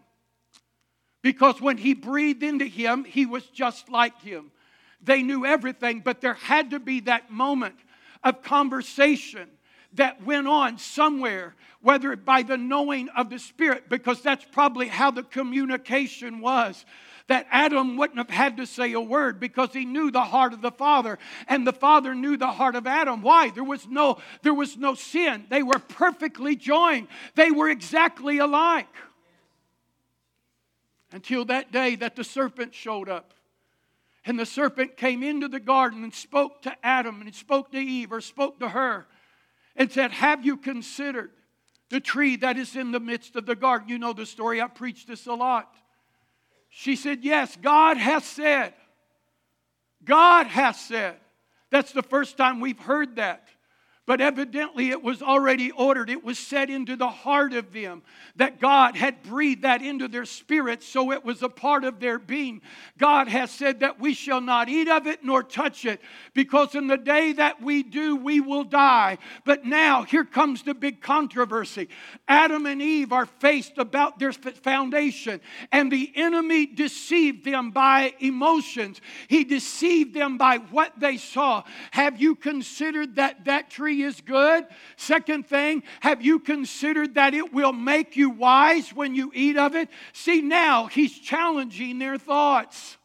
Because 1.22 1.60
when 1.60 1.76
he 1.76 1.94
breathed 1.94 2.42
into 2.42 2.64
him, 2.64 3.04
he 3.04 3.26
was 3.26 3.46
just 3.46 3.88
like 3.88 4.20
him. 4.22 4.50
They 5.02 5.22
knew 5.22 5.46
everything, 5.46 6.00
but 6.00 6.20
there 6.20 6.34
had 6.34 6.70
to 6.70 6.80
be 6.80 7.00
that 7.00 7.30
moment 7.30 7.76
of 8.24 8.42
conversation 8.42 9.48
that 9.94 10.22
went 10.24 10.46
on 10.46 10.78
somewhere, 10.78 11.54
whether 11.80 12.14
by 12.16 12.42
the 12.42 12.56
knowing 12.56 13.08
of 13.10 13.30
the 13.30 13.38
Spirit, 13.38 13.88
because 13.88 14.20
that's 14.22 14.44
probably 14.44 14.88
how 14.88 15.10
the 15.10 15.22
communication 15.22 16.40
was. 16.40 16.84
That 17.28 17.46
Adam 17.50 17.98
wouldn't 17.98 18.18
have 18.18 18.30
had 18.30 18.56
to 18.56 18.66
say 18.66 18.92
a 18.92 19.00
word 19.00 19.38
because 19.38 19.74
he 19.74 19.84
knew 19.84 20.10
the 20.10 20.24
heart 20.24 20.54
of 20.54 20.62
the 20.62 20.70
Father, 20.70 21.18
and 21.46 21.66
the 21.66 21.74
Father 21.74 22.14
knew 22.14 22.38
the 22.38 22.50
heart 22.50 22.74
of 22.74 22.86
Adam. 22.86 23.20
Why? 23.20 23.50
There 23.50 23.64
was 23.64 23.86
no, 23.86 24.18
there 24.42 24.54
was 24.54 24.78
no 24.78 24.94
sin. 24.94 25.44
They 25.50 25.62
were 25.62 25.78
perfectly 25.78 26.56
joined. 26.56 27.08
They 27.34 27.50
were 27.50 27.68
exactly 27.68 28.38
alike. 28.38 28.88
Until 31.12 31.44
that 31.46 31.70
day 31.70 31.96
that 31.96 32.16
the 32.16 32.24
serpent 32.24 32.74
showed 32.74 33.10
up. 33.10 33.34
And 34.24 34.38
the 34.38 34.46
serpent 34.46 34.96
came 34.96 35.22
into 35.22 35.48
the 35.48 35.60
garden 35.60 36.04
and 36.04 36.14
spoke 36.14 36.62
to 36.62 36.76
Adam 36.82 37.20
and 37.22 37.34
spoke 37.34 37.72
to 37.72 37.78
Eve 37.78 38.12
or 38.12 38.20
spoke 38.20 38.60
to 38.60 38.68
her 38.68 39.06
and 39.76 39.90
said, 39.90 40.10
Have 40.12 40.44
you 40.44 40.56
considered 40.56 41.30
the 41.88 42.00
tree 42.00 42.36
that 42.36 42.58
is 42.58 42.76
in 42.76 42.90
the 42.90 43.00
midst 43.00 43.36
of 43.36 43.46
the 43.46 43.56
garden? 43.56 43.88
You 43.88 43.98
know 43.98 44.12
the 44.12 44.26
story, 44.26 44.60
I 44.60 44.66
preached 44.66 45.08
this 45.08 45.26
a 45.26 45.34
lot. 45.34 45.74
She 46.68 46.96
said, 46.96 47.20
Yes, 47.22 47.56
God 47.56 47.96
has 47.96 48.24
said. 48.24 48.74
God 50.04 50.46
has 50.46 50.78
said. 50.78 51.16
That's 51.70 51.92
the 51.92 52.02
first 52.02 52.36
time 52.36 52.60
we've 52.60 52.78
heard 52.78 53.16
that. 53.16 53.48
But 54.08 54.22
evidently, 54.22 54.88
it 54.88 55.02
was 55.02 55.20
already 55.20 55.70
ordered. 55.70 56.08
It 56.08 56.24
was 56.24 56.38
set 56.38 56.70
into 56.70 56.96
the 56.96 57.10
heart 57.10 57.52
of 57.52 57.74
them 57.74 58.00
that 58.36 58.58
God 58.58 58.96
had 58.96 59.22
breathed 59.22 59.60
that 59.64 59.82
into 59.82 60.08
their 60.08 60.24
spirit, 60.24 60.82
so 60.82 61.12
it 61.12 61.26
was 61.26 61.42
a 61.42 61.48
part 61.50 61.84
of 61.84 62.00
their 62.00 62.18
being. 62.18 62.62
God 62.96 63.28
has 63.28 63.50
said 63.50 63.80
that 63.80 64.00
we 64.00 64.14
shall 64.14 64.40
not 64.40 64.70
eat 64.70 64.88
of 64.88 65.06
it 65.06 65.24
nor 65.24 65.42
touch 65.42 65.84
it, 65.84 66.00
because 66.32 66.74
in 66.74 66.86
the 66.86 66.96
day 66.96 67.34
that 67.34 67.60
we 67.60 67.82
do, 67.82 68.16
we 68.16 68.40
will 68.40 68.64
die. 68.64 69.18
But 69.44 69.66
now, 69.66 70.04
here 70.04 70.24
comes 70.24 70.62
the 70.62 70.72
big 70.72 71.02
controversy 71.02 71.90
Adam 72.26 72.64
and 72.64 72.80
Eve 72.80 73.12
are 73.12 73.26
faced 73.26 73.76
about 73.76 74.18
their 74.18 74.32
foundation, 74.32 75.38
and 75.70 75.92
the 75.92 76.10
enemy 76.14 76.64
deceived 76.64 77.44
them 77.44 77.72
by 77.72 78.14
emotions, 78.20 79.02
he 79.28 79.44
deceived 79.44 80.14
them 80.14 80.38
by 80.38 80.56
what 80.56 80.98
they 80.98 81.18
saw. 81.18 81.62
Have 81.90 82.18
you 82.22 82.34
considered 82.34 83.16
that 83.16 83.44
that 83.44 83.68
tree? 83.68 83.97
Is 84.02 84.20
good. 84.20 84.64
Second 84.96 85.46
thing, 85.46 85.82
have 86.00 86.22
you 86.22 86.38
considered 86.38 87.14
that 87.14 87.34
it 87.34 87.52
will 87.52 87.72
make 87.72 88.16
you 88.16 88.30
wise 88.30 88.90
when 88.90 89.14
you 89.14 89.30
eat 89.34 89.56
of 89.56 89.74
it? 89.74 89.88
See, 90.12 90.40
now 90.40 90.86
he's 90.86 91.18
challenging 91.18 91.98
their 91.98 92.18
thoughts. 92.18 92.96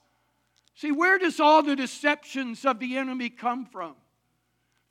See, 0.75 0.91
where 0.91 1.17
does 1.17 1.39
all 1.39 1.63
the 1.63 1.75
deceptions 1.75 2.65
of 2.65 2.79
the 2.79 2.97
enemy 2.97 3.29
come 3.29 3.65
from? 3.65 3.95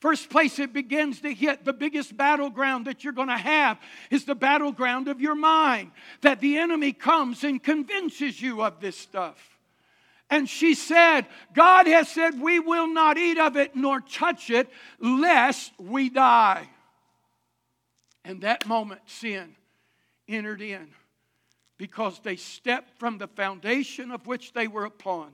First 0.01 0.31
place 0.31 0.59
it 0.59 0.73
begins 0.73 1.21
to 1.21 1.33
hit, 1.33 1.65
the 1.65 1.73
biggest 1.73 2.17
battleground 2.17 2.87
that 2.87 3.05
you're 3.05 3.13
going 3.13 3.29
to 3.29 3.37
have 3.37 3.79
is 4.11 4.25
the 4.25 4.35
battleground 4.35 5.07
of 5.07 5.21
your 5.21 5.37
mind. 5.37 5.93
That 6.23 6.41
the 6.41 6.59
enemy 6.59 6.93
comes 6.93 7.45
and 7.45 7.63
convinces 7.63 8.43
you 8.43 8.65
of 8.65 8.81
this 8.81 8.97
stuff. 8.97 9.52
And 10.33 10.49
she 10.49 10.73
said, 10.73 11.27
God 11.53 11.87
has 11.87 12.09
said, 12.09 12.41
We 12.41 12.59
will 12.59 12.87
not 12.87 13.19
eat 13.19 13.37
of 13.37 13.59
it 13.59 13.77
nor 13.77 14.01
touch 14.01 14.49
it, 14.49 14.67
lest 14.99 15.73
we 15.79 16.09
die. 16.09 16.71
And 18.25 18.41
that 18.41 18.67
moment, 18.67 19.03
sin 19.05 19.55
entered 20.27 20.63
in 20.63 20.89
because 21.77 22.19
they 22.21 22.37
stepped 22.37 22.99
from 22.99 23.19
the 23.19 23.27
foundation 23.27 24.11
of 24.11 24.27
which 24.27 24.55
they 24.55 24.69
were 24.69 24.87
upon, 24.87 25.33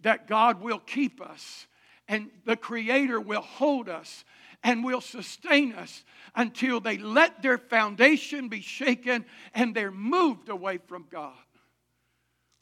that 0.00 0.26
God 0.26 0.62
will 0.62 0.78
keep 0.78 1.20
us 1.20 1.66
and 2.08 2.30
the 2.46 2.56
Creator 2.56 3.20
will 3.20 3.42
hold 3.42 3.90
us 3.90 4.24
and 4.64 4.82
will 4.82 5.02
sustain 5.02 5.74
us 5.74 6.04
until 6.34 6.80
they 6.80 6.96
let 6.96 7.42
their 7.42 7.58
foundation 7.58 8.48
be 8.48 8.62
shaken 8.62 9.26
and 9.52 9.74
they're 9.74 9.90
moved 9.90 10.48
away 10.48 10.78
from 10.78 11.04
God. 11.10 11.36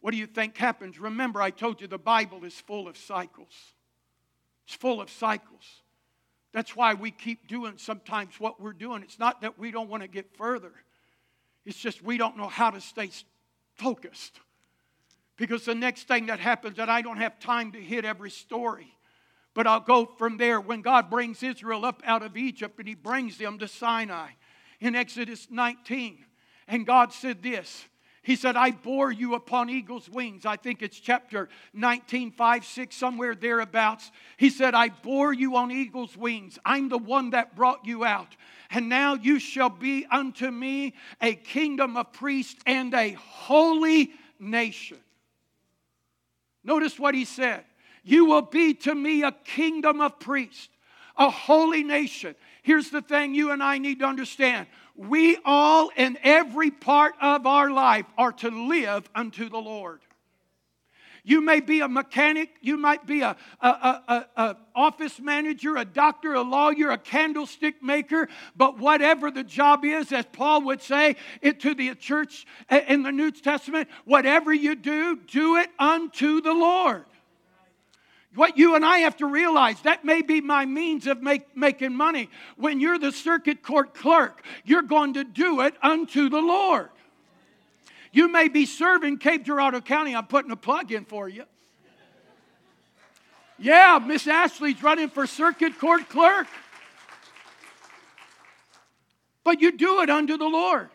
What 0.01 0.13
do 0.13 0.17
you 0.17 0.27
think 0.27 0.57
happens? 0.57 0.99
Remember, 0.99 1.43
I 1.43 1.51
told 1.51 1.81
you 1.81 1.87
the 1.87 1.99
Bible 1.99 2.45
is 2.45 2.55
full 2.55 2.89
of 2.89 2.97
cycles. 2.97 3.53
It's 4.67 4.75
full 4.75 5.01
of 5.01 5.11
cycles. 5.11 5.83
That's 6.53 6.75
why 6.75 6.95
we 6.95 7.11
keep 7.11 7.47
doing 7.47 7.75
sometimes 7.77 8.41
what 8.41 8.61
we're 8.61 8.73
doing. 8.73 9.03
It's 9.03 9.19
not 9.19 9.43
that 9.43 9.59
we 9.59 9.71
don't 9.71 9.89
want 9.89 10.03
to 10.03 10.09
get 10.09 10.37
further, 10.37 10.73
it's 11.65 11.79
just 11.79 12.03
we 12.03 12.19
don't 12.19 12.37
know 12.37 12.49
how 12.49 12.71
to 12.71 12.81
stay 12.81 13.11
focused. 13.75 14.41
Because 15.37 15.65
the 15.65 15.75
next 15.75 16.07
thing 16.07 16.27
that 16.27 16.39
happens, 16.39 16.77
that 16.77 16.91
I 16.91 17.01
don't 17.01 17.17
have 17.17 17.41
time 17.41 17.73
to 17.73 17.81
hit 17.81 18.05
every 18.05 18.31
story, 18.31 18.95
but 19.55 19.67
I'll 19.67 19.81
go 19.81 20.05
from 20.05 20.37
there. 20.37 20.61
When 20.61 20.83
God 20.83 21.09
brings 21.09 21.43
Israel 21.43 21.87
up 21.87 22.03
out 22.05 22.23
of 22.23 22.37
Egypt 22.37 22.79
and 22.79 22.87
He 22.87 22.95
brings 22.95 23.39
them 23.39 23.59
to 23.59 23.69
Sinai 23.69 24.33
in 24.81 24.95
Exodus 24.95 25.49
19, 25.51 26.25
and 26.69 26.87
God 26.87 27.13
said 27.13 27.43
this 27.43 27.87
he 28.23 28.37
said, 28.37 28.55
I 28.55 28.71
bore 28.71 29.11
you 29.11 29.35
upon 29.35 29.71
eagle's 29.71 30.09
wings. 30.09 30.45
I 30.45 30.57
think 30.57 30.83
it's 30.83 31.01
chapter 31.01 31.49
19, 31.73 32.33
5, 32.33 32.65
6, 32.67 32.97
somewhere 32.97 33.35
thereabouts. 33.35 34.11
He 34.37 34.51
said, 34.51 34.75
I 34.75 34.91
bore 34.91 35.33
you 35.33 35.57
on 35.57 35.71
eagle's 35.71 36.17
wings. 36.17 36.59
I'm 36.65 36.91
the 36.91 36.99
one 36.99 37.31
that 37.31 37.57
brought 37.57 37.87
you 37.87 38.05
out. 38.05 38.37
And 38.71 38.91
now 38.91 39.15
you 39.15 39.39
shall 39.39 39.71
be 39.71 40.07
unto 40.11 40.51
me 40.51 40.95
a 41.21 41.35
kingdom 41.35 41.97
of 41.97 42.13
priests 42.13 42.61
and 42.67 42.93
a 42.93 43.13
holy 43.13 44.11
nation. 44.39 44.99
Notice 46.63 46.99
what 46.99 47.15
he 47.15 47.25
said. 47.25 47.65
You 48.05 48.27
will 48.27 48.43
be 48.43 48.75
to 48.75 48.95
me 48.95 49.23
a 49.23 49.33
kingdom 49.33 50.03
of 50.03 50.19
priests, 50.19 50.69
a 51.17 51.31
holy 51.31 51.83
nation. 51.83 52.35
Here's 52.63 52.91
the 52.91 53.01
thing 53.03 53.35
you 53.35 53.51
and 53.51 53.63
I 53.63 53.79
need 53.79 54.01
to 54.01 54.05
understand 54.05 54.67
we 55.09 55.39
all 55.47 55.91
in 55.97 56.19
every 56.23 56.71
part 56.71 57.15
of 57.23 57.47
our 57.47 57.71
life 57.71 58.05
are 58.19 58.33
to 58.33 58.51
live 58.51 59.09
unto 59.15 59.49
the 59.49 59.59
Lord. 59.59 60.01
You 61.25 61.41
may 61.41 61.61
be 61.61 61.81
a 61.81 61.89
mechanic, 61.89 62.51
you 62.61 62.77
might 62.77 63.07
be 63.07 63.23
a, 63.23 63.35
a, 63.61 63.67
a, 63.67 64.27
a, 64.37 64.57
office 64.75 65.19
manager, 65.19 65.77
a 65.77 65.85
doctor, 65.87 66.35
a 66.35 66.43
lawyer, 66.43 66.91
a 66.91 66.99
candlestick 66.99 67.83
maker, 67.83 68.29
but 68.57 68.79
whatever 68.79 69.31
the 69.31 69.45
job 69.45 69.85
is, 69.85 70.13
as 70.13 70.27
Paul 70.33 70.63
would 70.67 70.83
say 70.83 71.17
it 71.41 71.61
to 71.61 71.75
the 71.75 71.95
church 71.95 72.47
eh, 72.69 72.85
in 72.89 73.03
the 73.03 73.13
New 73.13 73.31
Testament, 73.31 73.89
whatever 74.05 74.53
you 74.53 74.75
do, 74.75 75.17
do 75.17 75.57
it 75.57 75.71
unto 75.79 76.43
the 76.43 76.55
Lord. 76.55 77.05
What 78.35 78.57
you 78.57 78.77
and 78.77 78.85
I 78.85 78.99
have 78.99 79.17
to 79.17 79.27
realize, 79.27 79.81
that 79.83 80.05
may 80.05 80.23
be 80.23 80.41
my 80.41 80.65
means 80.65 81.07
of 81.09 81.21
make, 81.21 81.57
making 81.57 81.97
money. 81.97 82.31
When 82.57 82.79
you're 82.79 82.99
the 82.99 83.11
circuit 83.11 83.63
court 83.63 83.93
clerk, 83.93 84.45
you're 84.65 84.83
going 84.83 85.15
to 85.15 85.25
do 85.25 85.63
it 85.63 85.75
unto 85.83 86.29
the 86.29 86.41
Lord. 86.41 86.91
You 88.13 88.29
may 88.29 88.49
be 88.49 88.67
serving 88.67 89.19
Cape 89.19 89.45
Girardeau 89.45 89.81
County. 89.81 90.15
I'm 90.15 90.27
putting 90.27 90.53
a 90.53 90.57
plug 90.57 90.93
in 90.93 91.05
for 91.05 91.29
you. 91.29 91.45
Yeah, 93.59 93.99
Miss 94.05 94.27
Ashley's 94.27 94.83
running 94.83 95.11
for 95.11 95.27
circuit 95.27 95.79
court 95.79 96.09
clerk. 96.09 96.47
But 99.43 99.61
you 99.61 99.77
do 99.77 100.03
it 100.03 100.11
unto 100.11 100.37
the 100.39 100.49
Lord. 100.49 100.89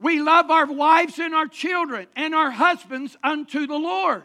We 0.00 0.20
love 0.20 0.50
our 0.50 0.66
wives 0.66 1.18
and 1.18 1.34
our 1.34 1.46
children 1.46 2.06
and 2.16 2.34
our 2.34 2.50
husbands 2.50 3.16
unto 3.22 3.66
the 3.66 3.76
Lord. 3.76 4.22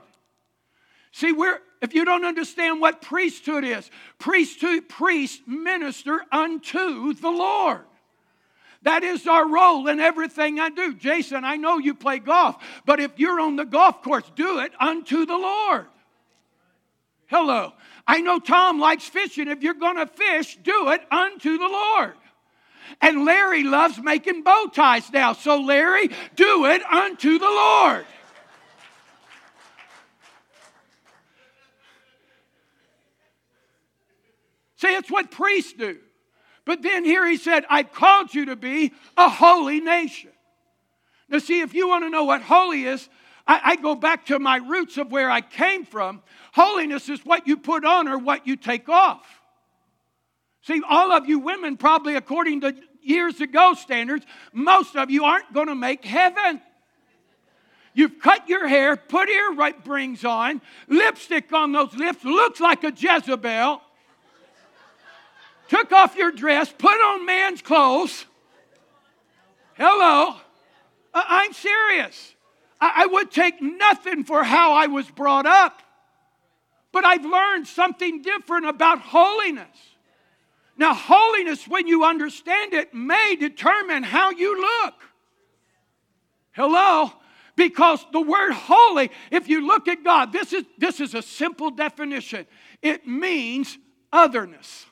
See, 1.11 1.33
we're 1.33 1.59
if 1.85 1.93
you 1.93 2.03
don't 2.03 2.25
understand 2.25 2.81
what 2.81 3.01
priesthood 3.01 3.63
is, 3.63 3.89
priesthood, 4.19 4.89
priest 4.89 5.47
minister 5.47 6.19
unto 6.31 7.13
the 7.13 7.29
Lord. 7.29 7.81
That 8.81 9.03
is 9.03 9.25
our 9.27 9.47
role 9.47 9.87
in 9.87 9.99
everything 9.99 10.59
I 10.59 10.69
do. 10.69 10.93
Jason, 10.93 11.45
I 11.45 11.55
know 11.55 11.77
you 11.77 11.93
play 11.93 12.19
golf, 12.19 12.57
but 12.85 12.99
if 12.99 13.11
you're 13.17 13.39
on 13.39 13.55
the 13.55 13.65
golf 13.65 14.01
course, 14.01 14.29
do 14.35 14.59
it 14.59 14.71
unto 14.79 15.25
the 15.25 15.37
Lord. 15.37 15.85
Hello. 17.27 17.73
I 18.07 18.21
know 18.21 18.39
Tom 18.39 18.79
likes 18.79 19.05
fishing. 19.05 19.47
If 19.47 19.63
you're 19.63 19.73
going 19.73 19.97
to 19.97 20.07
fish, 20.07 20.57
do 20.63 20.89
it 20.89 21.01
unto 21.11 21.57
the 21.57 21.67
Lord. 21.67 22.13
And 23.01 23.25
Larry 23.25 23.63
loves 23.63 23.99
making 23.99 24.43
bow 24.43 24.69
ties 24.73 25.11
now. 25.11 25.33
So, 25.33 25.59
Larry, 25.59 26.09
do 26.35 26.65
it 26.65 26.83
unto 26.83 27.39
the 27.39 27.45
Lord. 27.45 28.05
See, 34.77 34.87
it's 34.87 35.09
what 35.09 35.31
priests 35.31 35.73
do. 35.73 35.97
But 36.65 36.81
then 36.81 37.05
here 37.05 37.25
he 37.27 37.37
said, 37.37 37.65
I've 37.69 37.91
called 37.91 38.33
you 38.33 38.45
to 38.45 38.55
be 38.55 38.93
a 39.15 39.29
holy 39.29 39.79
nation. 39.79 40.31
Now, 41.29 41.37
see, 41.37 41.61
if 41.61 41.73
you 41.73 41.87
want 41.87 42.03
to 42.03 42.09
know 42.09 42.23
what 42.23 42.41
holy 42.41 42.85
is, 42.85 43.07
I, 43.47 43.61
I, 43.63 43.75
go 43.75 43.95
back 43.95 44.25
to 44.27 44.39
my 44.39 44.57
roots 44.57 44.97
of 44.97 45.11
where 45.11 45.29
I 45.29 45.41
came 45.41 45.85
from. 45.85 46.23
Holiness 46.53 47.09
is 47.09 47.23
what 47.23 47.47
you 47.47 47.57
put 47.57 47.85
on 47.85 48.07
or 48.07 48.17
what 48.17 48.47
you 48.47 48.55
take 48.55 48.89
off. 48.89 49.23
See, 50.61 50.81
all 50.87 51.11
of 51.11 51.27
you 51.27 51.39
women, 51.39 51.77
probably 51.77 52.15
according 52.15 52.61
to 52.61 52.75
years 53.01 53.39
ago 53.39 53.75
standards, 53.75 54.25
most 54.51 54.95
of 54.95 55.11
you 55.11 55.23
aren't 55.23 55.53
going 55.53 55.67
to 55.67 55.75
make 55.75 56.03
heaven. 56.03 56.59
You've 57.93 58.19
cut 58.19 58.49
your 58.49 58.67
hair, 58.67 58.97
put 58.97 59.29
earrings 59.29 60.25
on, 60.25 60.61
lipstick 60.87 61.53
on 61.53 61.71
those 61.71 61.93
lips, 61.93 62.25
looks 62.25 62.59
like 62.59 62.83
a 62.83 62.91
Jezebel 62.91 63.81
took 65.67 65.91
off 65.91 66.15
your 66.15 66.31
dress, 66.31 66.73
put 66.77 66.95
on 66.95 67.25
man's 67.25 67.61
clothes. 67.61 68.25
Hello. 69.73 70.35
Uh, 71.13 71.23
I'm 71.27 71.53
serious. 71.53 72.33
I 72.79 73.07
would 73.07 73.31
take 73.31 73.61
nothing 73.61 74.25
for 74.25 74.43
how 74.43 74.73
I 74.73 74.87
was 74.87 75.09
brought 75.09 75.45
up. 75.45 75.81
But 76.91 77.05
I've 77.05 77.25
learned 77.25 77.67
something 77.67 78.21
different 78.21 78.67
about 78.67 78.99
holiness. 78.99 79.75
Now, 80.77 80.93
holiness, 80.93 81.67
when 81.67 81.87
you 81.87 82.03
understand 82.03 82.73
it, 82.73 82.93
may 82.93 83.35
determine 83.39 84.03
how 84.03 84.31
you 84.31 84.59
look. 84.59 84.93
Hello? 86.51 87.11
Because 87.55 88.05
the 88.11 88.21
word 88.21 88.51
holy, 88.51 89.09
if 89.31 89.47
you 89.47 89.65
look 89.65 89.87
at 89.87 90.03
God, 90.03 90.33
this 90.33 90.51
is, 90.51 90.65
this 90.77 90.99
is 90.99 91.13
a 91.13 91.21
simple 91.21 91.71
definition 91.71 92.45
it 92.81 93.07
means 93.07 93.77
otherness. 94.11 94.85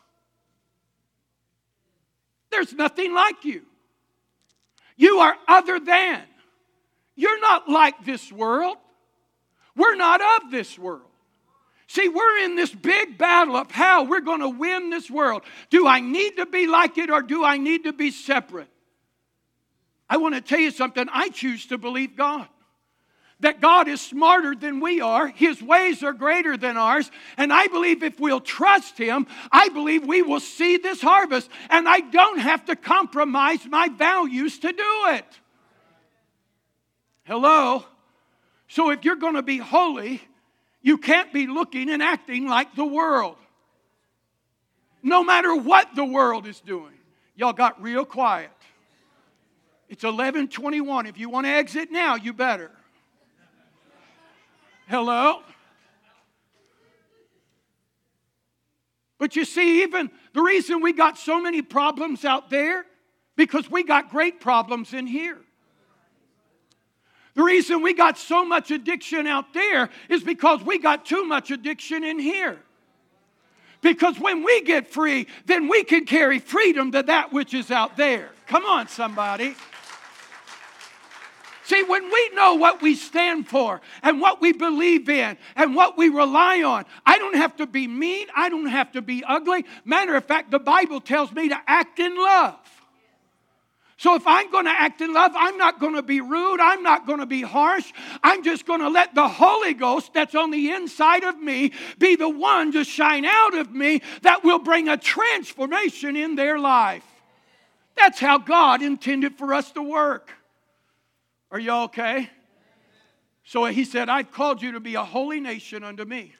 There's 2.53 2.71
nothing 2.73 3.15
like 3.15 3.43
you. 3.43 3.63
You 4.95 5.17
are 5.17 5.35
other 5.47 5.79
than. 5.79 6.21
You're 7.15 7.41
not 7.41 7.67
like 7.67 8.05
this 8.05 8.31
world. 8.31 8.77
We're 9.75 9.95
not 9.95 10.21
of 10.21 10.51
this 10.51 10.77
world. 10.77 11.09
See, 11.87 12.09
we're 12.09 12.45
in 12.45 12.55
this 12.55 12.71
big 12.71 13.17
battle 13.17 13.55
of 13.55 13.71
how 13.71 14.03
we're 14.03 14.21
going 14.21 14.41
to 14.41 14.49
win 14.49 14.91
this 14.91 15.09
world. 15.09 15.41
Do 15.71 15.87
I 15.87 15.99
need 15.99 16.37
to 16.37 16.45
be 16.45 16.67
like 16.67 16.99
it 16.99 17.09
or 17.09 17.23
do 17.23 17.43
I 17.43 17.57
need 17.57 17.85
to 17.85 17.93
be 17.93 18.11
separate? 18.11 18.69
I 20.07 20.17
want 20.17 20.35
to 20.35 20.41
tell 20.41 20.59
you 20.59 20.69
something. 20.69 21.07
I 21.11 21.29
choose 21.29 21.65
to 21.67 21.79
believe 21.79 22.15
God 22.15 22.47
that 23.43 23.61
God 23.61 23.87
is 23.87 24.01
smarter 24.01 24.55
than 24.55 24.79
we 24.81 24.99
are. 24.99 25.27
His 25.27 25.61
ways 25.61 26.03
are 26.03 26.11
greater 26.11 26.57
than 26.57 26.75
ours. 26.75 27.09
And 27.37 27.53
I 27.53 27.67
believe 27.67 28.03
if 28.03 28.19
we'll 28.19 28.41
trust 28.41 28.97
Him, 28.97 29.27
I 29.51 29.69
believe 29.69 30.05
we 30.05 30.21
will 30.21 30.39
see 30.39 30.77
this 30.77 31.01
harvest. 31.01 31.49
And 31.69 31.87
I 31.87 31.99
don't 31.99 32.39
have 32.39 32.65
to 32.65 32.75
compromise 32.75 33.65
my 33.65 33.87
values 33.87 34.59
to 34.59 34.71
do 34.71 35.07
it. 35.11 35.25
Hello? 37.23 37.85
So 38.67 38.89
if 38.89 39.05
you're 39.05 39.15
going 39.15 39.35
to 39.35 39.43
be 39.43 39.57
holy, 39.57 40.21
you 40.81 40.97
can't 40.97 41.31
be 41.31 41.47
looking 41.47 41.89
and 41.89 42.03
acting 42.03 42.47
like 42.47 42.75
the 42.75 42.85
world. 42.85 43.37
No 45.01 45.23
matter 45.23 45.55
what 45.55 45.95
the 45.95 46.05
world 46.05 46.47
is 46.47 46.59
doing. 46.59 46.93
Y'all 47.35 47.53
got 47.53 47.81
real 47.81 48.05
quiet. 48.05 48.51
It's 49.89 50.03
11:21. 50.03 51.07
If 51.07 51.17
you 51.17 51.29
want 51.29 51.45
to 51.45 51.51
exit 51.51 51.91
now, 51.91 52.15
you 52.15 52.33
better. 52.33 52.71
Hello? 54.93 55.41
But 59.17 59.35
you 59.35 59.43
see, 59.43 59.81
even 59.81 60.11
the 60.33 60.43
reason 60.43 60.83
we 60.83 60.93
got 60.93 61.17
so 61.17 61.41
many 61.41 61.63
problems 61.63 62.23
out 62.23 62.51
there, 62.51 62.85
because 63.35 63.71
we 63.71 63.83
got 63.83 64.11
great 64.11 64.39
problems 64.39 64.93
in 64.93 65.07
here. 65.07 65.39
The 67.33 67.41
reason 67.41 67.81
we 67.81 67.95
got 67.95 68.19
so 68.19 68.45
much 68.45 68.69
addiction 68.69 69.25
out 69.25 69.51
there 69.55 69.89
is 70.09 70.23
because 70.23 70.61
we 70.61 70.77
got 70.77 71.07
too 71.07 71.25
much 71.25 71.49
addiction 71.49 72.03
in 72.03 72.19
here. 72.19 72.59
Because 73.81 74.19
when 74.19 74.43
we 74.43 74.61
get 74.61 74.87
free, 74.87 75.25
then 75.47 75.69
we 75.69 75.83
can 75.83 76.05
carry 76.05 76.37
freedom 76.37 76.91
to 76.91 77.01
that 77.01 77.33
which 77.33 77.55
is 77.55 77.71
out 77.71 77.97
there. 77.97 78.29
Come 78.45 78.63
on, 78.63 78.87
somebody. 78.87 79.55
See, 81.65 81.81
when 81.83 82.03
we 82.03 82.29
know 82.33 82.55
what 82.55 82.81
we 82.81 82.95
stand 82.95 83.47
for 83.47 83.79
and 84.01 84.19
what 84.19 84.41
we 84.41 84.51
believe 84.51 85.07
in 85.07 85.37
and 85.55 85.75
what 85.75 85.97
we 85.97 86.09
rely 86.09 86.61
on, 86.61 86.85
I 87.05 87.17
don't 87.17 87.35
have 87.35 87.55
to 87.57 87.65
be 87.65 87.87
mean. 87.87 88.27
I 88.35 88.49
don't 88.49 88.67
have 88.67 88.91
to 88.93 89.01
be 89.01 89.23
ugly. 89.25 89.65
Matter 89.85 90.15
of 90.15 90.25
fact, 90.25 90.51
the 90.51 90.59
Bible 90.59 90.99
tells 90.99 91.31
me 91.31 91.49
to 91.49 91.57
act 91.65 91.99
in 91.99 92.15
love. 92.17 92.59
So 93.95 94.15
if 94.15 94.27
I'm 94.27 94.51
going 94.51 94.65
to 94.65 94.71
act 94.71 94.99
in 94.99 95.13
love, 95.13 95.31
I'm 95.33 95.57
not 95.57 95.79
going 95.79 95.95
to 95.95 96.03
be 96.03 96.19
rude. 96.19 96.59
I'm 96.59 96.83
not 96.83 97.07
going 97.07 97.19
to 97.19 97.25
be 97.25 97.41
harsh. 97.41 97.93
I'm 98.21 98.43
just 98.43 98.65
going 98.65 98.81
to 98.81 98.89
let 98.89 99.15
the 99.15 99.29
Holy 99.29 99.73
Ghost 99.73 100.13
that's 100.13 100.35
on 100.35 100.51
the 100.51 100.71
inside 100.71 101.23
of 101.23 101.39
me 101.39 101.71
be 101.97 102.17
the 102.17 102.27
one 102.27 102.73
to 102.73 102.83
shine 102.83 103.23
out 103.23 103.57
of 103.57 103.71
me 103.71 104.01
that 104.23 104.43
will 104.43 104.59
bring 104.59 104.89
a 104.89 104.97
transformation 104.97 106.17
in 106.17 106.35
their 106.35 106.59
life. 106.59 107.05
That's 107.95 108.19
how 108.19 108.39
God 108.39 108.81
intended 108.81 109.37
for 109.37 109.53
us 109.53 109.71
to 109.71 109.81
work. 109.81 110.31
Are 111.53 111.59
you 111.59 111.71
okay? 111.71 112.31
So 113.43 113.63
he 113.65 113.85
said, 113.85 114.09
I've 114.09 114.31
called 114.31 114.63
you 114.63 114.71
to 114.71 114.79
be 114.79 114.95
a 114.95 115.03
holy 115.03 115.39
nation 115.39 115.83
unto 115.83 116.03
me. 116.03 116.33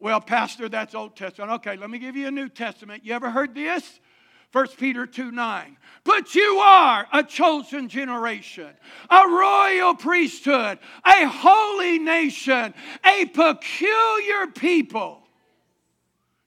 Well, 0.00 0.22
Pastor, 0.22 0.70
that's 0.70 0.94
Old 0.94 1.16
Testament. 1.16 1.52
Okay, 1.52 1.76
let 1.76 1.90
me 1.90 1.98
give 1.98 2.16
you 2.16 2.28
a 2.28 2.30
New 2.30 2.48
Testament. 2.48 3.04
You 3.04 3.12
ever 3.12 3.30
heard 3.30 3.54
this? 3.54 4.00
1 4.52 4.68
Peter 4.78 5.06
2 5.06 5.32
9. 5.32 5.76
But 6.04 6.34
you 6.34 6.58
are 6.62 7.06
a 7.12 7.22
chosen 7.22 7.88
generation, 7.90 8.70
a 9.10 9.28
royal 9.28 9.94
priesthood, 9.94 10.78
a 11.04 11.28
holy 11.28 11.98
nation, 11.98 12.72
a 13.04 13.26
peculiar 13.26 14.46
people. 14.54 15.20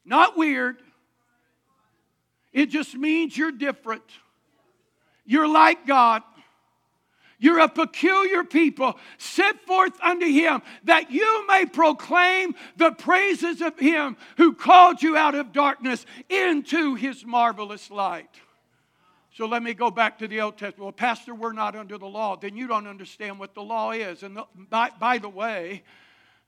Not 0.06 0.36
weird. 0.36 0.78
It 2.52 2.68
just 2.68 2.96
means 2.96 3.38
you're 3.38 3.52
different. 3.52 4.04
You're 5.24 5.48
like 5.48 5.86
God. 5.86 6.24
You're 7.40 7.60
a 7.60 7.70
peculiar 7.70 8.44
people, 8.44 8.98
set 9.20 9.64
forth 9.66 9.94
unto 10.02 10.26
him, 10.26 10.62
that 10.86 11.12
you 11.12 11.46
may 11.48 11.66
proclaim 11.66 12.56
the 12.78 12.92
praises 12.92 13.62
of 13.62 13.78
him 13.78 14.18
who 14.38 14.54
called 14.54 15.04
you 15.04 15.16
out 15.16 15.36
of 15.36 15.54
darkness 15.54 16.06
into 16.30 16.96
his 16.96 17.24
marvelous 17.26 17.92
light. 17.92 18.30
So 19.36 19.46
let 19.46 19.62
me 19.62 19.76
go 19.76 19.92
back 19.92 20.18
to 20.18 20.28
the 20.28 20.42
Old 20.42 20.58
Testament. 20.58 20.80
Well, 20.80 20.92
Pastor, 20.92 21.36
we're 21.36 21.54
not 21.54 21.76
under 21.76 22.00
the 22.00 22.08
law. 22.08 22.38
Then 22.38 22.58
you 22.58 22.68
don't 22.68 22.88
understand 22.88 23.38
what 23.38 23.54
the 23.54 23.62
law 23.62 23.92
is. 23.92 24.24
And 24.24 24.38
the, 24.38 24.46
by, 24.56 24.90
by 25.00 25.20
the 25.20 25.30
way, 25.30 25.84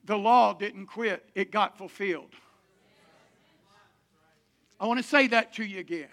the 0.06 0.18
law 0.18 0.54
didn't 0.54 0.88
quit, 0.88 1.24
it 1.36 1.52
got 1.52 1.78
fulfilled. 1.78 2.34
I 4.80 4.88
want 4.88 5.00
to 5.00 5.08
say 5.08 5.28
that 5.28 5.54
to 5.56 5.64
you 5.64 5.80
again. 5.80 6.08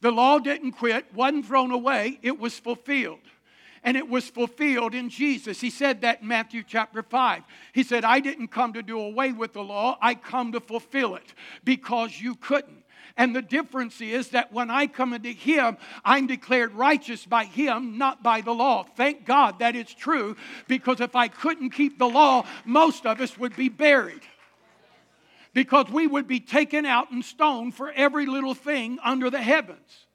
The 0.00 0.10
law 0.10 0.38
didn't 0.38 0.72
quit, 0.72 1.12
wasn't 1.12 1.46
thrown 1.46 1.70
away, 1.70 2.18
it 2.22 2.38
was 2.38 2.58
fulfilled. 2.58 3.18
And 3.82 3.96
it 3.96 4.08
was 4.08 4.28
fulfilled 4.28 4.94
in 4.94 5.08
Jesus. 5.08 5.60
He 5.60 5.70
said 5.70 6.02
that 6.02 6.22
in 6.22 6.28
Matthew 6.28 6.62
chapter 6.66 7.02
5. 7.02 7.42
He 7.72 7.82
said, 7.82 8.04
I 8.04 8.20
didn't 8.20 8.48
come 8.48 8.74
to 8.74 8.82
do 8.82 9.00
away 9.00 9.32
with 9.32 9.52
the 9.52 9.62
law, 9.62 9.98
I 10.00 10.14
come 10.14 10.52
to 10.52 10.60
fulfill 10.60 11.14
it 11.16 11.34
because 11.64 12.20
you 12.20 12.34
couldn't. 12.34 12.84
And 13.16 13.34
the 13.34 13.42
difference 13.42 14.00
is 14.00 14.30
that 14.30 14.52
when 14.52 14.70
I 14.70 14.86
come 14.86 15.12
into 15.12 15.30
Him, 15.30 15.76
I'm 16.04 16.26
declared 16.26 16.72
righteous 16.72 17.26
by 17.26 17.44
Him, 17.44 17.98
not 17.98 18.22
by 18.22 18.40
the 18.40 18.54
law. 18.54 18.84
Thank 18.96 19.26
God 19.26 19.58
that 19.58 19.76
it's 19.76 19.94
true, 19.94 20.36
because 20.68 21.00
if 21.00 21.16
I 21.16 21.28
couldn't 21.28 21.70
keep 21.70 21.98
the 21.98 22.08
law, 22.08 22.46
most 22.64 23.06
of 23.06 23.20
us 23.20 23.36
would 23.36 23.56
be 23.56 23.68
buried. 23.68 24.22
Because 25.52 25.90
we 25.90 26.06
would 26.06 26.28
be 26.28 26.40
taken 26.40 26.86
out 26.86 27.10
and 27.10 27.24
stoned 27.24 27.74
for 27.74 27.90
every 27.90 28.26
little 28.26 28.54
thing 28.54 28.98
under 29.02 29.30
the 29.30 29.42
heavens. 29.42 30.06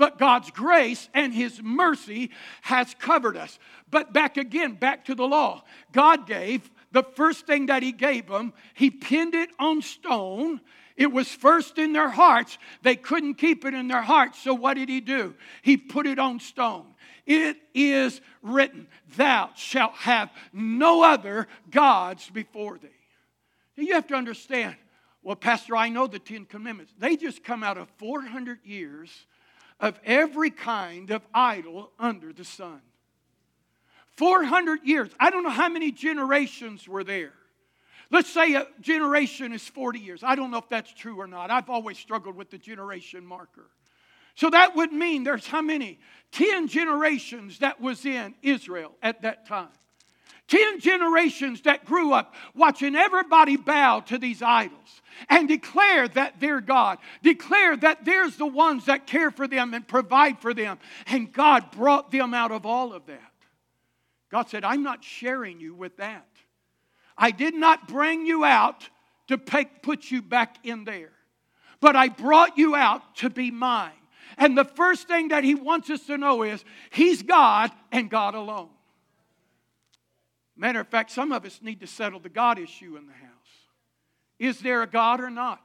But 0.00 0.18
God's 0.18 0.50
grace 0.50 1.10
and 1.12 1.34
His 1.34 1.62
mercy 1.62 2.30
has 2.62 2.94
covered 2.98 3.36
us. 3.36 3.58
But 3.90 4.14
back 4.14 4.38
again, 4.38 4.72
back 4.72 5.04
to 5.04 5.14
the 5.14 5.28
law. 5.28 5.62
God 5.92 6.26
gave 6.26 6.70
the 6.90 7.02
first 7.02 7.46
thing 7.46 7.66
that 7.66 7.82
He 7.82 7.92
gave 7.92 8.26
them, 8.26 8.54
He 8.72 8.90
pinned 8.90 9.34
it 9.34 9.50
on 9.58 9.82
stone 9.82 10.62
it 10.96 11.12
was 11.12 11.28
first 11.28 11.78
in 11.78 11.94
their 11.94 12.10
hearts. 12.10 12.58
They 12.82 12.94
couldn't 12.94 13.36
keep 13.36 13.64
it 13.64 13.72
in 13.72 13.88
their 13.88 14.02
hearts. 14.02 14.38
So 14.42 14.52
what 14.52 14.74
did 14.74 14.90
he 14.90 15.00
do? 15.00 15.34
He 15.62 15.78
put 15.78 16.06
it 16.06 16.18
on 16.18 16.40
stone. 16.40 16.84
It 17.24 17.56
is 17.72 18.20
written, 18.42 18.86
Thou 19.16 19.48
shalt 19.56 19.94
have 19.94 20.30
no 20.52 21.02
other 21.02 21.48
gods 21.70 22.28
before 22.28 22.76
thee. 22.76 22.88
Now 23.78 23.84
you 23.84 23.94
have 23.94 24.08
to 24.08 24.14
understand, 24.14 24.76
well, 25.22 25.36
Pastor, 25.36 25.74
I 25.74 25.88
know 25.88 26.06
the 26.06 26.18
Ten 26.18 26.44
Commandments. 26.44 26.92
They 26.98 27.16
just 27.16 27.42
come 27.42 27.64
out 27.64 27.78
of 27.78 27.88
400 27.96 28.58
years 28.64 29.10
of 29.80 29.98
every 30.04 30.50
kind 30.50 31.10
of 31.10 31.22
idol 31.34 31.90
under 31.98 32.32
the 32.32 32.44
sun. 32.44 32.80
400 34.16 34.80
years. 34.84 35.10
I 35.18 35.30
don't 35.30 35.42
know 35.42 35.50
how 35.50 35.68
many 35.68 35.92
generations 35.92 36.86
were 36.86 37.04
there. 37.04 37.32
Let's 38.10 38.28
say 38.28 38.54
a 38.54 38.66
generation 38.80 39.52
is 39.52 39.66
40 39.66 40.00
years. 40.00 40.22
I 40.24 40.34
don't 40.34 40.50
know 40.50 40.58
if 40.58 40.68
that's 40.68 40.92
true 40.92 41.20
or 41.20 41.26
not. 41.26 41.50
I've 41.50 41.70
always 41.70 41.96
struggled 41.96 42.36
with 42.36 42.50
the 42.50 42.58
generation 42.58 43.24
marker. 43.24 43.70
So 44.34 44.50
that 44.50 44.74
would 44.76 44.92
mean 44.92 45.24
there's 45.24 45.46
how 45.46 45.62
many? 45.62 45.98
10 46.32 46.68
generations 46.68 47.60
that 47.60 47.80
was 47.80 48.04
in 48.04 48.34
Israel 48.42 48.92
at 49.02 49.22
that 49.22 49.46
time. 49.46 49.68
10 50.50 50.80
generations 50.80 51.62
that 51.62 51.84
grew 51.84 52.12
up 52.12 52.34
watching 52.54 52.96
everybody 52.96 53.56
bow 53.56 54.00
to 54.00 54.18
these 54.18 54.42
idols 54.42 55.00
and 55.28 55.46
declare 55.46 56.08
that 56.08 56.40
they're 56.40 56.60
God. 56.60 56.98
Declare 57.22 57.76
that 57.78 58.04
there's 58.04 58.36
the 58.36 58.46
ones 58.46 58.86
that 58.86 59.06
care 59.06 59.30
for 59.30 59.46
them 59.46 59.74
and 59.74 59.86
provide 59.86 60.40
for 60.40 60.52
them. 60.52 60.78
And 61.06 61.32
God 61.32 61.70
brought 61.70 62.10
them 62.10 62.34
out 62.34 62.50
of 62.50 62.66
all 62.66 62.92
of 62.92 63.06
that. 63.06 63.32
God 64.30 64.48
said, 64.48 64.64
I'm 64.64 64.82
not 64.82 65.04
sharing 65.04 65.60
you 65.60 65.74
with 65.74 65.96
that. 65.98 66.26
I 67.16 67.30
did 67.30 67.54
not 67.54 67.86
bring 67.86 68.26
you 68.26 68.44
out 68.44 68.88
to 69.28 69.38
put 69.38 70.10
you 70.10 70.20
back 70.20 70.56
in 70.64 70.84
there, 70.84 71.12
but 71.80 71.94
I 71.94 72.08
brought 72.08 72.58
you 72.58 72.74
out 72.74 73.14
to 73.16 73.30
be 73.30 73.52
mine. 73.52 73.92
And 74.36 74.58
the 74.58 74.64
first 74.64 75.06
thing 75.06 75.28
that 75.28 75.44
he 75.44 75.54
wants 75.54 75.90
us 75.90 76.06
to 76.06 76.18
know 76.18 76.42
is 76.42 76.64
he's 76.90 77.22
God 77.22 77.70
and 77.92 78.10
God 78.10 78.34
alone. 78.34 78.70
Matter 80.60 80.80
of 80.80 80.88
fact, 80.88 81.10
some 81.10 81.32
of 81.32 81.46
us 81.46 81.60
need 81.62 81.80
to 81.80 81.86
settle 81.86 82.20
the 82.20 82.28
God 82.28 82.58
issue 82.58 82.98
in 82.98 83.06
the 83.06 83.14
house. 83.14 83.30
Is 84.38 84.60
there 84.60 84.82
a 84.82 84.86
God 84.86 85.18
or 85.18 85.30
not? 85.30 85.62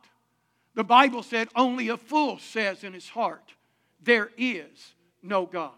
The 0.74 0.86
Bible 0.86 1.22
said 1.22 1.50
only 1.54 1.90
a 1.90 1.98
fool 1.98 2.40
says 2.40 2.82
in 2.82 2.94
his 2.94 3.10
heart, 3.10 3.54
There 4.02 4.30
is 4.38 4.94
no 5.22 5.46
God. 5.48 5.74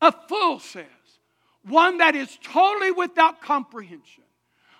A 0.00 0.12
fool 0.12 0.60
says 0.60 0.86
one 1.64 1.98
that 1.98 2.14
is 2.14 2.38
totally 2.44 2.92
without 2.92 3.42
comprehension, 3.42 4.22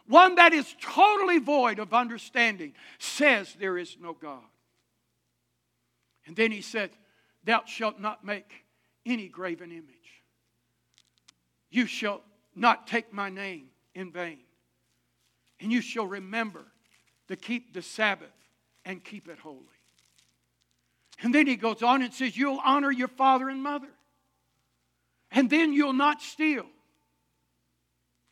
one 0.06 0.36
that 0.36 0.52
is 0.52 0.72
totally 0.80 1.38
void 1.40 1.80
of 1.80 1.92
understanding, 1.92 2.74
says 3.00 3.56
there 3.58 3.76
is 3.76 3.96
no 4.00 4.12
God. 4.12 4.38
And 6.26 6.36
then 6.36 6.52
he 6.52 6.60
said, 6.60 6.90
Thou 7.42 7.62
shalt 7.66 7.98
not 7.98 8.24
make 8.24 8.64
any 9.04 9.26
graven 9.26 9.72
image. 9.72 10.22
You 11.68 11.86
shall 11.86 12.20
not 12.54 12.86
take 12.86 13.12
my 13.12 13.30
name 13.30 13.68
in 13.94 14.12
vain. 14.12 14.38
And 15.60 15.72
you 15.72 15.80
shall 15.80 16.06
remember 16.06 16.64
to 17.28 17.36
keep 17.36 17.72
the 17.72 17.82
Sabbath 17.82 18.28
and 18.84 19.02
keep 19.02 19.28
it 19.28 19.38
holy. 19.38 19.58
And 21.22 21.34
then 21.34 21.46
he 21.46 21.56
goes 21.56 21.82
on 21.82 22.02
and 22.02 22.12
says, 22.12 22.36
You'll 22.36 22.60
honor 22.64 22.90
your 22.90 23.08
father 23.08 23.48
and 23.48 23.62
mother. 23.62 23.88
And 25.30 25.48
then 25.48 25.72
you'll 25.72 25.92
not 25.92 26.20
steal. 26.20 26.66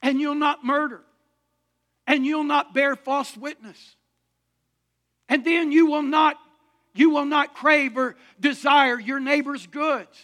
And 0.02 0.20
you'll 0.20 0.34
not 0.34 0.64
murder. 0.64 1.02
And 2.06 2.26
you'll 2.26 2.44
not 2.44 2.74
bear 2.74 2.96
false 2.96 3.36
witness. 3.36 3.96
And 5.28 5.44
then 5.44 5.70
you 5.70 5.86
will 5.86 6.02
not 6.02 6.36
you 6.92 7.10
will 7.10 7.24
not 7.24 7.54
crave 7.54 7.96
or 7.96 8.16
desire 8.40 8.98
your 8.98 9.20
neighbor's 9.20 9.66
goods. 9.68 10.18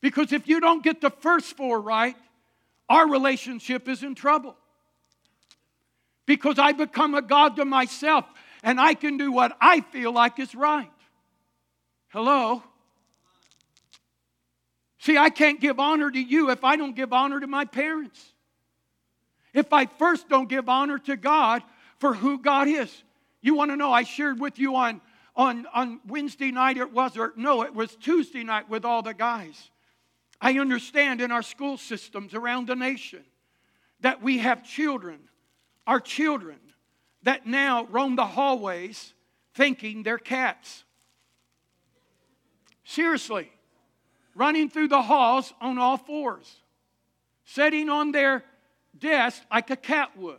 Because 0.00 0.32
if 0.32 0.48
you 0.48 0.60
don't 0.60 0.82
get 0.82 1.02
the 1.02 1.10
first 1.10 1.56
four 1.56 1.78
right, 1.78 2.16
our 2.92 3.08
relationship 3.08 3.88
is 3.88 4.02
in 4.02 4.14
trouble. 4.14 4.54
Because 6.26 6.58
I 6.58 6.72
become 6.72 7.14
a 7.14 7.22
God 7.22 7.56
to 7.56 7.64
myself 7.64 8.26
and 8.62 8.78
I 8.78 8.92
can 8.92 9.16
do 9.16 9.32
what 9.32 9.56
I 9.62 9.80
feel 9.80 10.12
like 10.12 10.38
is 10.38 10.54
right. 10.54 10.90
Hello? 12.08 12.62
See, 14.98 15.16
I 15.16 15.30
can't 15.30 15.58
give 15.58 15.80
honor 15.80 16.10
to 16.10 16.20
you 16.20 16.50
if 16.50 16.64
I 16.64 16.76
don't 16.76 16.94
give 16.94 17.14
honor 17.14 17.40
to 17.40 17.46
my 17.46 17.64
parents. 17.64 18.20
If 19.54 19.72
I 19.72 19.86
first 19.86 20.28
don't 20.28 20.50
give 20.50 20.68
honor 20.68 20.98
to 20.98 21.16
God 21.16 21.62
for 21.98 22.12
who 22.12 22.38
God 22.38 22.68
is. 22.68 23.02
You 23.40 23.54
want 23.54 23.70
to 23.70 23.76
know, 23.76 23.90
I 23.90 24.02
shared 24.02 24.38
with 24.38 24.58
you 24.58 24.76
on, 24.76 25.00
on, 25.34 25.66
on 25.72 25.98
Wednesday 26.06 26.50
night, 26.50 26.76
it 26.76 26.92
was, 26.92 27.16
or 27.16 27.32
no, 27.36 27.62
it 27.62 27.74
was 27.74 27.96
Tuesday 27.96 28.44
night 28.44 28.68
with 28.68 28.84
all 28.84 29.00
the 29.00 29.14
guys. 29.14 29.70
I 30.42 30.58
understand 30.58 31.20
in 31.20 31.30
our 31.30 31.42
school 31.42 31.78
systems 31.78 32.34
around 32.34 32.66
the 32.66 32.74
nation 32.74 33.24
that 34.00 34.20
we 34.20 34.38
have 34.38 34.64
children, 34.64 35.20
our 35.86 36.00
children, 36.00 36.58
that 37.22 37.46
now 37.46 37.86
roam 37.86 38.16
the 38.16 38.26
hallways 38.26 39.14
thinking 39.54 40.02
they're 40.02 40.18
cats. 40.18 40.82
Seriously 42.84 43.50
running 44.34 44.68
through 44.68 44.88
the 44.88 45.02
halls 45.02 45.52
on 45.60 45.78
all 45.78 45.96
fours, 45.96 46.60
sitting 47.44 47.88
on 47.88 48.12
their 48.12 48.42
desk 48.98 49.42
like 49.50 49.70
a 49.70 49.76
cat 49.76 50.16
would. 50.16 50.38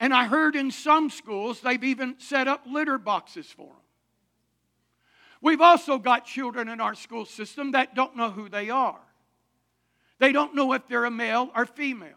And 0.00 0.12
I 0.12 0.26
heard 0.26 0.56
in 0.56 0.70
some 0.70 1.10
schools 1.10 1.60
they've 1.60 1.84
even 1.84 2.16
set 2.18 2.48
up 2.48 2.64
litter 2.66 2.98
boxes 2.98 3.46
for 3.46 3.68
them. 3.68 3.76
We've 5.40 5.60
also 5.60 5.98
got 5.98 6.24
children 6.24 6.68
in 6.68 6.80
our 6.80 6.94
school 6.94 7.26
system 7.26 7.72
that 7.72 7.94
don't 7.94 8.16
know 8.16 8.30
who 8.30 8.48
they 8.48 8.70
are. 8.70 9.03
They 10.24 10.32
don't 10.32 10.54
know 10.54 10.72
if 10.72 10.88
they're 10.88 11.04
a 11.04 11.10
male 11.10 11.50
or 11.54 11.66
female. 11.66 12.16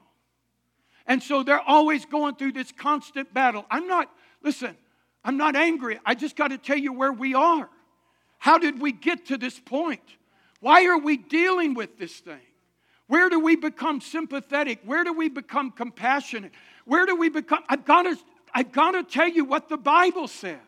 And 1.07 1.21
so 1.21 1.43
they're 1.43 1.59
always 1.59 2.05
going 2.05 2.35
through 2.35 2.53
this 2.53 2.71
constant 2.71 3.33
battle. 3.33 3.65
I'm 3.69 3.85
not, 3.85 4.09
listen, 4.41 4.77
I'm 5.25 5.35
not 5.35 5.57
angry. 5.57 5.99
I 6.05 6.15
just 6.15 6.37
got 6.37 6.51
to 6.51 6.57
tell 6.57 6.77
you 6.77 6.93
where 6.93 7.11
we 7.11 7.33
are. 7.33 7.69
How 8.37 8.59
did 8.59 8.79
we 8.79 8.93
get 8.93 9.25
to 9.25 9.37
this 9.37 9.59
point? 9.59 9.99
Why 10.61 10.85
are 10.85 10.97
we 10.97 11.17
dealing 11.17 11.73
with 11.73 11.97
this 11.97 12.17
thing? 12.17 12.39
Where 13.07 13.29
do 13.29 13.41
we 13.41 13.57
become 13.57 13.99
sympathetic? 13.99 14.79
Where 14.85 15.03
do 15.03 15.11
we 15.11 15.27
become 15.27 15.71
compassionate? 15.71 16.53
Where 16.85 17.05
do 17.05 17.17
we 17.17 17.27
become? 17.27 17.59
I've 17.67 17.83
got 17.83 18.03
to, 18.03 18.17
I've 18.53 18.71
got 18.71 18.91
to 18.91 19.03
tell 19.03 19.27
you 19.27 19.43
what 19.43 19.67
the 19.67 19.75
Bible 19.75 20.29
says. 20.29 20.59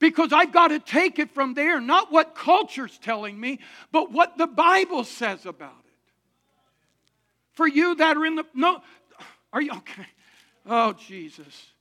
Because 0.00 0.32
I've 0.32 0.52
got 0.52 0.68
to 0.68 0.80
take 0.80 1.20
it 1.20 1.32
from 1.32 1.54
there, 1.54 1.80
not 1.80 2.10
what 2.10 2.34
culture's 2.34 2.98
telling 2.98 3.38
me, 3.38 3.60
but 3.92 4.10
what 4.10 4.36
the 4.36 4.48
Bible 4.48 5.04
says 5.04 5.46
about 5.46 5.76
it. 5.78 5.85
For 7.56 7.66
you 7.66 7.94
that 7.96 8.16
are 8.16 8.26
in 8.26 8.36
the, 8.36 8.44
no, 8.54 8.80
are 9.52 9.62
you 9.62 9.72
okay? 9.72 10.06
Oh, 10.66 10.92
Jesus. 10.92 11.72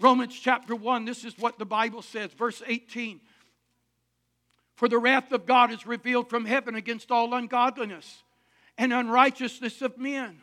Romans 0.00 0.38
chapter 0.38 0.74
1, 0.74 1.04
this 1.04 1.24
is 1.24 1.38
what 1.38 1.58
the 1.58 1.64
Bible 1.64 2.02
says, 2.02 2.32
verse 2.32 2.60
18. 2.66 3.20
For 4.74 4.88
the 4.88 4.98
wrath 4.98 5.30
of 5.30 5.46
God 5.46 5.70
is 5.70 5.86
revealed 5.86 6.28
from 6.28 6.46
heaven 6.46 6.74
against 6.74 7.12
all 7.12 7.32
ungodliness 7.32 8.24
and 8.76 8.92
unrighteousness 8.92 9.82
of 9.82 9.98
men 9.98 10.42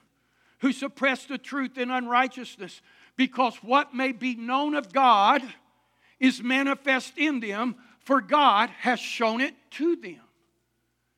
who 0.59 0.71
suppress 0.71 1.25
the 1.25 1.37
truth 1.37 1.77
in 1.77 1.91
unrighteousness, 1.91 2.81
because 3.17 3.57
what 3.57 3.93
may 3.93 4.13
be 4.13 4.35
known 4.35 4.73
of 4.73 4.93
God 4.93 5.41
is 6.19 6.41
manifest 6.41 7.17
in 7.17 7.41
them, 7.41 7.75
for 7.99 8.21
God 8.21 8.69
has 8.79 8.99
shown 8.99 9.41
it 9.41 9.53
to 9.71 9.97
them. 9.97 10.21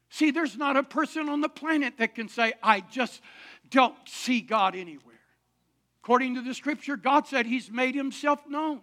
See, 0.10 0.32
there's 0.32 0.57
not 0.57 0.76
a 0.76 0.84
person 0.84 1.30
on 1.30 1.41
the 1.41 1.49
planet 1.49 1.95
that 1.97 2.16
can 2.16 2.30
say, 2.30 2.53
I 2.64 2.82
just 2.82 3.22
don't 3.70 3.95
see 4.07 4.41
God 4.41 4.76
anywhere. 4.76 5.20
According 6.03 6.36
to 6.36 6.41
the 6.41 6.53
scripture, 6.53 6.97
God 6.97 7.28
said 7.28 7.45
He's 7.45 7.70
made 7.70 7.95
Himself 7.95 8.39
known. 8.47 8.82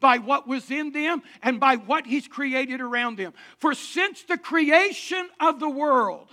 by 0.00 0.16
what 0.16 0.48
was 0.48 0.70
in 0.70 0.92
them 0.92 1.22
and 1.42 1.60
by 1.60 1.76
what 1.76 2.06
He's 2.06 2.26
created 2.26 2.80
around 2.80 3.18
them. 3.18 3.34
For 3.58 3.74
since 3.74 4.22
the 4.22 4.38
creation 4.38 5.28
of 5.38 5.60
the 5.60 5.68
world, 5.68 6.28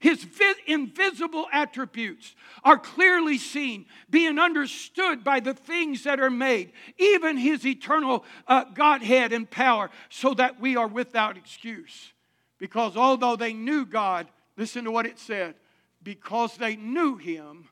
his 0.00 0.26
invisible 0.66 1.46
attributes 1.52 2.34
are 2.64 2.78
clearly 2.78 3.38
seen, 3.38 3.86
being 4.10 4.38
understood 4.38 5.24
by 5.24 5.40
the 5.40 5.54
things 5.54 6.04
that 6.04 6.20
are 6.20 6.30
made, 6.30 6.72
even 6.98 7.36
his 7.36 7.66
eternal 7.66 8.24
uh, 8.46 8.64
Godhead 8.74 9.32
and 9.32 9.50
power, 9.50 9.90
so 10.10 10.34
that 10.34 10.60
we 10.60 10.76
are 10.76 10.88
without 10.88 11.36
excuse. 11.36 12.12
Because 12.58 12.96
although 12.96 13.36
they 13.36 13.52
knew 13.52 13.84
God, 13.84 14.28
listen 14.56 14.84
to 14.84 14.90
what 14.90 15.06
it 15.06 15.18
said, 15.18 15.54
because 16.02 16.56
they 16.56 16.76
knew 16.76 17.16
him, 17.16 17.68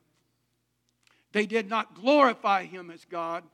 they 1.33 1.47
did 1.47 1.69
not 1.69 1.95
glorify 1.95 2.65
him 2.65 2.91
as 2.91 3.05
God, 3.05 3.45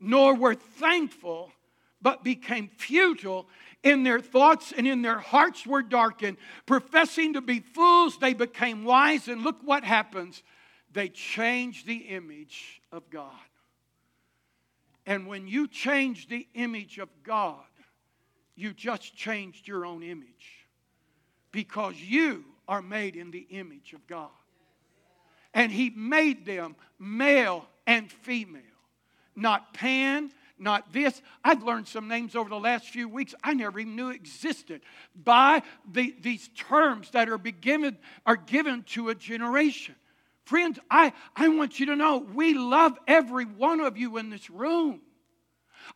nor 0.00 0.34
were 0.34 0.54
thankful, 0.54 1.52
but 2.00 2.24
became 2.24 2.68
futile 2.68 3.46
in 3.84 4.02
their 4.02 4.20
thoughts 4.20 4.72
and 4.76 4.86
in 4.88 5.02
their 5.02 5.18
hearts 5.18 5.66
were 5.66 5.82
darkened. 5.82 6.36
Professing 6.66 7.34
to 7.34 7.40
be 7.40 7.60
fools, 7.60 8.18
they 8.18 8.34
became 8.34 8.84
wise, 8.84 9.28
and 9.28 9.42
look 9.42 9.58
what 9.62 9.84
happens. 9.84 10.42
They 10.92 11.08
changed 11.08 11.86
the 11.86 11.96
image 11.96 12.82
of 12.90 13.08
God. 13.08 13.30
And 15.06 15.26
when 15.26 15.46
you 15.46 15.68
change 15.68 16.28
the 16.28 16.46
image 16.54 16.98
of 16.98 17.08
God, 17.22 17.64
you 18.56 18.72
just 18.72 19.16
changed 19.16 19.66
your 19.66 19.86
own 19.86 20.02
image 20.02 20.61
because 21.52 21.94
you 21.96 22.44
are 22.66 22.82
made 22.82 23.16
in 23.16 23.30
the 23.30 23.46
image 23.50 23.92
of 23.92 24.06
God. 24.06 24.30
And 25.54 25.70
He 25.70 25.90
made 25.90 26.46
them 26.46 26.76
male 26.98 27.66
and 27.86 28.10
female, 28.10 28.62
not 29.36 29.74
pan, 29.74 30.32
not 30.58 30.92
this. 30.92 31.20
I've 31.44 31.62
learned 31.62 31.88
some 31.88 32.08
names 32.08 32.34
over 32.34 32.48
the 32.48 32.58
last 32.58 32.86
few 32.88 33.08
weeks 33.08 33.34
I 33.42 33.52
never 33.52 33.80
even 33.80 33.96
knew 33.96 34.10
existed 34.10 34.80
by 35.14 35.62
the, 35.90 36.14
these 36.20 36.48
terms 36.56 37.10
that 37.10 37.28
are, 37.28 37.38
given, 37.38 37.98
are 38.24 38.36
given 38.36 38.84
to 38.84 39.10
a 39.10 39.14
generation. 39.14 39.96
Friends, 40.44 40.78
I, 40.90 41.12
I 41.36 41.48
want 41.48 41.78
you 41.80 41.86
to 41.86 41.96
know 41.96 42.18
we 42.18 42.54
love 42.54 42.96
every 43.06 43.44
one 43.44 43.80
of 43.80 43.96
you 43.96 44.16
in 44.18 44.30
this 44.30 44.48
room. 44.50 45.00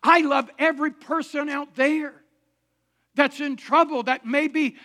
I 0.03 0.21
love 0.21 0.51
every 0.59 0.91
person 0.91 1.49
out 1.49 1.75
there 1.75 2.13
that's 3.15 3.41
in 3.41 3.57
trouble, 3.57 4.03
that 4.05 4.27
may 4.27 4.47
be 4.47 4.77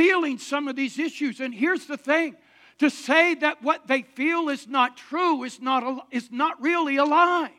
feeling 0.00 0.38
some 0.38 0.66
of 0.66 0.76
these 0.76 0.98
issues. 0.98 1.40
And 1.40 1.52
here's 1.52 1.84
the 1.84 1.98
thing 1.98 2.34
to 2.78 2.88
say 2.88 3.34
that 3.34 3.62
what 3.62 3.86
they 3.86 4.00
feel 4.00 4.48
is 4.48 4.66
not 4.66 4.96
true 4.96 5.44
is 5.44 5.60
not, 5.60 5.82
a, 5.82 5.98
is 6.10 6.32
not 6.32 6.58
really 6.62 6.96
a 6.96 7.04
lie. 7.04 7.52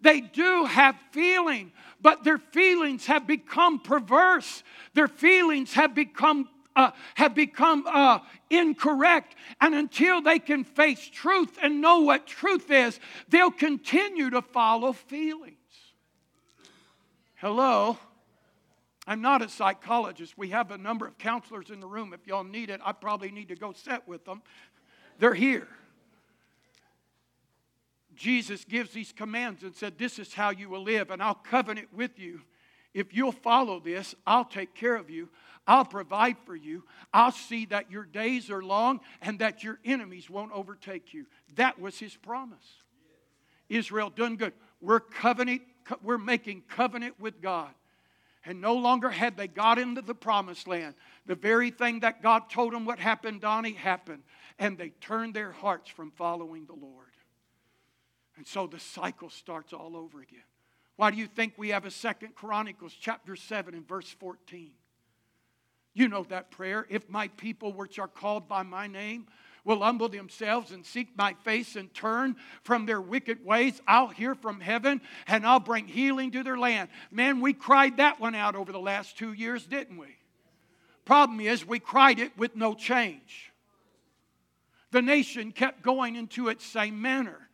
They 0.00 0.22
do 0.22 0.64
have 0.64 0.96
feeling, 1.12 1.72
but 2.00 2.24
their 2.24 2.38
feelings 2.38 3.04
have 3.04 3.26
become 3.26 3.80
perverse. 3.80 4.62
Their 4.94 5.08
feelings 5.08 5.74
have 5.74 5.94
become 5.94 6.48
uh, 6.74 6.90
have 7.14 7.34
become 7.36 7.84
uh, 7.86 8.18
incorrect. 8.50 9.36
And 9.60 9.74
until 9.74 10.22
they 10.22 10.38
can 10.38 10.64
face 10.64 11.06
truth 11.06 11.56
and 11.62 11.80
know 11.80 12.00
what 12.00 12.26
truth 12.26 12.70
is, 12.70 12.98
they'll 13.28 13.52
continue 13.52 14.30
to 14.30 14.42
follow 14.42 14.92
feelings. 14.92 15.54
Hello? 17.36 17.98
I'm 19.06 19.20
not 19.20 19.42
a 19.42 19.48
psychologist. 19.48 20.38
We 20.38 20.50
have 20.50 20.70
a 20.70 20.78
number 20.78 21.06
of 21.06 21.18
counselors 21.18 21.70
in 21.70 21.80
the 21.80 21.86
room. 21.86 22.14
If 22.14 22.26
y'all 22.26 22.44
need 22.44 22.70
it, 22.70 22.80
I 22.84 22.92
probably 22.92 23.30
need 23.30 23.48
to 23.48 23.56
go 23.56 23.72
sit 23.72 24.06
with 24.06 24.24
them. 24.24 24.42
They're 25.18 25.34
here. 25.34 25.68
Jesus 28.14 28.64
gives 28.64 28.92
these 28.92 29.12
commands 29.12 29.62
and 29.62 29.74
said, 29.74 29.98
This 29.98 30.18
is 30.18 30.32
how 30.32 30.50
you 30.50 30.68
will 30.68 30.82
live, 30.82 31.10
and 31.10 31.22
I'll 31.22 31.34
covenant 31.34 31.88
with 31.92 32.18
you. 32.18 32.40
If 32.94 33.12
you'll 33.12 33.32
follow 33.32 33.80
this, 33.80 34.14
I'll 34.26 34.44
take 34.44 34.74
care 34.74 34.94
of 34.94 35.10
you. 35.10 35.28
I'll 35.66 35.84
provide 35.84 36.36
for 36.44 36.54
you. 36.54 36.84
I'll 37.12 37.32
see 37.32 37.64
that 37.66 37.90
your 37.90 38.04
days 38.04 38.50
are 38.50 38.62
long 38.62 39.00
and 39.20 39.38
that 39.40 39.64
your 39.64 39.80
enemies 39.84 40.30
won't 40.30 40.52
overtake 40.52 41.12
you. 41.12 41.26
That 41.56 41.80
was 41.80 41.98
his 41.98 42.14
promise. 42.16 42.82
Israel 43.68 44.10
done 44.10 44.36
good. 44.36 44.52
We're 44.80 45.00
covenant, 45.00 45.62
we're 46.02 46.18
making 46.18 46.64
covenant 46.68 47.18
with 47.18 47.40
God. 47.40 47.70
And 48.44 48.60
no 48.60 48.74
longer 48.74 49.08
had 49.08 49.36
they 49.36 49.48
got 49.48 49.78
into 49.78 50.02
the 50.02 50.14
promised 50.14 50.68
land. 50.68 50.94
The 51.26 51.34
very 51.34 51.70
thing 51.70 52.00
that 52.00 52.22
God 52.22 52.50
told 52.50 52.72
them 52.72 52.84
what 52.84 52.98
happened, 52.98 53.40
Donnie, 53.40 53.72
happened. 53.72 54.22
And 54.58 54.76
they 54.76 54.90
turned 55.00 55.34
their 55.34 55.52
hearts 55.52 55.90
from 55.90 56.10
following 56.10 56.66
the 56.66 56.74
Lord. 56.74 57.08
And 58.36 58.46
so 58.46 58.66
the 58.66 58.78
cycle 58.80 59.30
starts 59.30 59.72
all 59.72 59.96
over 59.96 60.20
again. 60.20 60.42
Why 60.96 61.10
do 61.10 61.16
you 61.16 61.26
think 61.26 61.54
we 61.56 61.70
have 61.70 61.84
a 61.84 61.90
second 61.90 62.34
Chronicles 62.34 62.94
chapter 62.98 63.34
7 63.36 63.74
and 63.74 63.86
verse 63.86 64.10
14? 64.20 64.70
You 65.94 66.08
know 66.08 66.24
that 66.24 66.50
prayer. 66.50 66.86
If 66.90 67.08
my 67.08 67.28
people 67.28 67.72
which 67.72 67.98
are 67.98 68.08
called 68.08 68.48
by 68.48 68.62
my 68.62 68.86
name 68.86 69.26
will 69.64 69.80
humble 69.80 70.08
themselves 70.08 70.70
and 70.70 70.84
seek 70.84 71.16
my 71.16 71.34
face 71.44 71.76
and 71.76 71.92
turn 71.94 72.36
from 72.62 72.86
their 72.86 73.00
wicked 73.00 73.44
ways, 73.44 73.80
I'll 73.86 74.08
hear 74.08 74.34
from 74.34 74.60
heaven 74.60 75.00
and 75.26 75.46
I'll 75.46 75.60
bring 75.60 75.88
healing 75.88 76.30
to 76.32 76.42
their 76.42 76.58
land. 76.58 76.90
Man, 77.10 77.40
we 77.40 77.52
cried 77.52 77.96
that 77.96 78.20
one 78.20 78.34
out 78.34 78.56
over 78.56 78.72
the 78.72 78.78
last 78.78 79.16
two 79.16 79.32
years, 79.32 79.66
didn't 79.66 79.96
we? 79.96 80.16
Problem 81.04 81.40
is, 81.40 81.66
we 81.66 81.78
cried 81.78 82.18
it 82.18 82.36
with 82.36 82.56
no 82.56 82.74
change. 82.74 83.52
The 84.90 85.02
nation 85.02 85.52
kept 85.52 85.82
going 85.82 86.16
into 86.16 86.48
its 86.48 86.64
same 86.64 87.02
manner. 87.02 87.48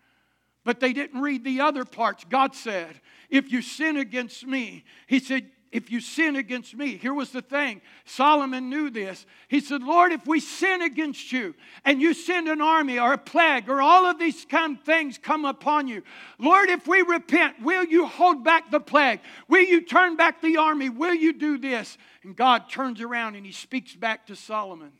But 0.63 0.79
they 0.79 0.93
didn't 0.93 1.21
read 1.21 1.43
the 1.43 1.61
other 1.63 1.85
parts. 1.85 2.25
God 2.29 2.55
said, 2.55 3.01
If 3.31 3.51
you 3.51 3.63
sin 3.63 3.97
against 3.97 4.47
me, 4.47 4.85
He 5.07 5.19
said, 5.19 5.51
if 5.73 5.93
you 5.93 6.01
sin 6.01 6.35
against 6.35 6.75
me, 6.75 6.97
here 6.97 7.15
was 7.15 7.31
the 7.31 7.43
thing. 7.43 7.81
Solomon 8.05 8.69
knew 8.69 8.91
this. 8.91 9.25
He 9.47 9.61
said, 9.61 9.85
Lord, 9.85 10.11
if 10.11 10.27
we 10.27 10.41
sin 10.41 10.83
against 10.83 11.31
you 11.31 11.55
and 11.85 12.03
you 12.03 12.13
send 12.13 12.49
an 12.49 12.61
army 12.61 12.99
or 12.99 13.13
a 13.13 13.19
plague 13.19 13.69
or 13.69 13.81
all 13.81 14.05
of 14.05 14.19
these 14.19 14.45
kind 14.45 14.79
of 14.79 14.85
things 14.85 15.17
come 15.17 15.45
upon 15.45 15.87
you, 15.87 16.03
Lord, 16.39 16.71
if 16.71 16.89
we 16.89 17.03
repent, 17.03 17.63
will 17.63 17.85
you 17.85 18.07
hold 18.07 18.43
back 18.43 18.73
the 18.73 18.81
plague? 18.81 19.21
Will 19.49 19.63
you 19.63 19.83
turn 19.83 20.17
back 20.17 20.43
the 20.43 20.57
army? 20.57 20.89
Will 20.89 21.15
you 21.15 21.33
do 21.33 21.57
this? 21.57 21.97
And 22.25 22.35
God 22.35 22.69
turns 22.69 23.01
around 23.01 23.37
and 23.37 23.47
he 23.47 23.53
speaks 23.53 23.95
back 23.95 24.27
to 24.27 24.35
Solomon. 24.35 24.93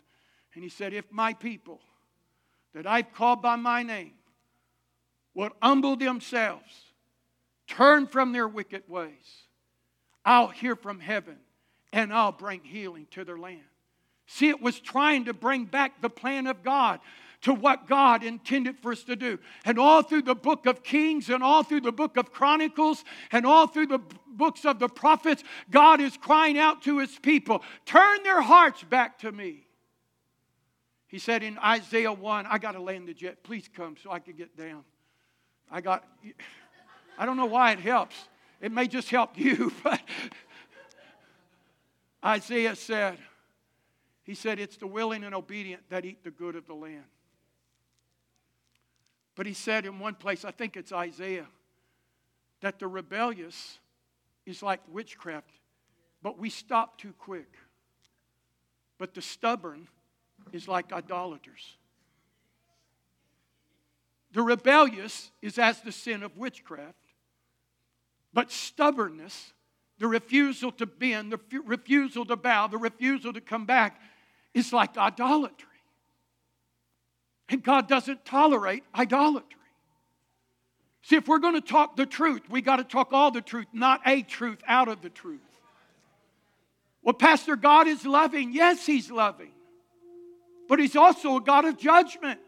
And 0.55 0.63
he 0.63 0.71
said, 0.71 0.93
If 0.93 1.11
my 1.11 1.33
people 1.35 1.81
that 2.75 2.87
I've 2.87 3.13
called 3.13 3.43
by 3.43 3.57
my 3.57 3.83
name 3.83 4.13
would 5.35 5.51
humble 5.61 5.97
themselves, 5.97 6.93
turn 7.67 8.07
from 8.07 8.33
their 8.33 8.47
wicked 8.47 8.85
ways, 8.87 9.40
I'll 10.25 10.49
hear 10.49 10.77
from 10.77 11.01
heaven 11.01 11.37
and 11.93 12.13
I'll 12.13 12.33
bring 12.33 12.63
healing 12.63 13.07
to 13.13 13.25
their 13.25 13.39
land. 13.39 13.63
See, 14.27 14.49
it 14.49 14.63
was 14.63 14.79
trying 14.79 15.25
to 15.25 15.35
bring 15.35 15.65
back 15.65 16.01
the 16.01 16.11
plan 16.11 16.47
of 16.47 16.63
God 16.63 17.01
to 17.43 17.55
what 17.55 17.89
God 17.89 18.23
intended 18.23 18.79
for 18.79 18.93
us 18.93 19.03
to 19.05 19.17
do. 19.17 19.39
And 19.65 19.79
all 19.79 20.03
through 20.03 20.23
the 20.23 20.35
book 20.35 20.67
of 20.67 20.83
Kings 20.83 21.31
and 21.31 21.43
all 21.43 21.63
through 21.63 21.81
the 21.81 21.93
book 21.93 22.17
of 22.17 22.33
Chronicles 22.33 23.03
and 23.33 23.47
all 23.47 23.67
through 23.67 23.87
the 23.87 24.01
books 24.29 24.65
of 24.65 24.79
the 24.79 24.89
prophets, 24.89 25.43
God 25.71 26.01
is 26.01 26.17
crying 26.17 26.59
out 26.59 26.83
to 26.83 26.99
his 26.99 27.19
people 27.19 27.63
turn 27.87 28.23
their 28.23 28.43
hearts 28.43 28.83
back 28.85 29.19
to 29.21 29.33
me. 29.33 29.67
He 31.09 31.19
said 31.19 31.43
in 31.43 31.59
Isaiah 31.59 32.13
1, 32.13 32.47
I 32.47 32.59
got 32.59 32.73
to 32.73 32.81
land 32.81 33.09
the 33.09 33.15
jet. 33.15 33.43
Please 33.43 33.69
come 33.75 33.97
so 34.01 34.13
I 34.13 34.21
can 34.21 34.37
get 34.37 34.57
down. 34.57 34.85
I 35.69 35.81
got, 35.81 36.05
I 37.19 37.27
don't 37.27 37.37
know 37.37 37.47
why 37.47 37.73
it 37.73 37.81
helps. 37.81 38.15
It 38.61 38.73
may 38.73 38.87
just 38.87 39.09
help 39.09 39.39
you, 39.39 39.73
but 39.83 40.01
Isaiah 42.25 42.77
said, 42.77 43.19
he 44.23 44.35
said, 44.35 44.61
it's 44.61 44.77
the 44.77 44.87
willing 44.87 45.25
and 45.25 45.35
obedient 45.35 45.83
that 45.89 46.05
eat 46.05 46.23
the 46.23 46.31
good 46.31 46.55
of 46.55 46.67
the 46.67 46.75
land. 46.75 47.05
But 49.35 49.47
he 49.47 49.55
said 49.55 49.87
in 49.87 49.99
one 49.99 50.15
place, 50.15 50.45
I 50.45 50.51
think 50.51 50.77
it's 50.77 50.93
Isaiah, 50.93 51.47
that 52.61 52.79
the 52.79 52.87
rebellious 52.87 53.79
is 54.45 54.63
like 54.63 54.81
witchcraft, 54.89 55.51
but 56.23 56.39
we 56.39 56.51
stop 56.51 56.99
too 56.99 57.15
quick. 57.19 57.55
But 58.99 59.15
the 59.15 59.23
stubborn 59.23 59.89
is 60.53 60.69
like 60.69 60.93
idolaters. 60.93 61.77
The 64.33 64.43
rebellious 64.43 65.31
is 65.41 65.59
as 65.59 65.81
the 65.81 65.93
sin 65.93 66.23
of 66.23 66.37
witchcraft, 66.37 67.10
but 68.33 68.51
stubbornness, 68.51 69.53
the 69.99 70.07
refusal 70.07 70.73
to 70.73 70.87
bend, 70.87 71.33
the 71.33 71.41
refusal 71.65 72.25
to 72.25 72.37
bow, 72.37 72.67
the 72.67 72.79
refusal 72.79 73.33
to 73.33 73.41
come 73.41 73.67
back, 73.67 74.01
is 74.55 74.73
like 74.73 74.97
idolatry. 74.97 75.67
And 77.49 77.63
God 77.63 77.89
doesn't 77.89 78.25
tolerate 78.25 78.85
idolatry. 78.95 79.57
See, 81.03 81.17
if 81.17 81.27
we're 81.27 81.39
going 81.39 81.55
to 81.55 81.61
talk 81.61 81.97
the 81.97 82.07
truth, 82.07 82.43
we 82.49 82.61
got 82.61 82.77
to 82.77 82.85
talk 82.85 83.13
all 83.13 83.31
the 83.31 83.41
truth, 83.41 83.67
not 83.73 84.01
a 84.07 84.23
truth 84.23 84.61
out 84.67 84.89
of 84.89 85.03
the 85.03 85.11
truth. 85.11 85.41
Well, 87.03 87.15
Pastor, 87.15 87.57
God 87.57 87.89
is 87.89 88.05
loving. 88.05 88.53
Yes, 88.53 88.87
He's 88.87 89.11
loving. 89.11 89.53
But 90.69 90.79
He's 90.79 90.97
also 90.97 91.37
a 91.37 91.41
God 91.41 91.65
of 91.65 91.79
judgment. 91.79 92.41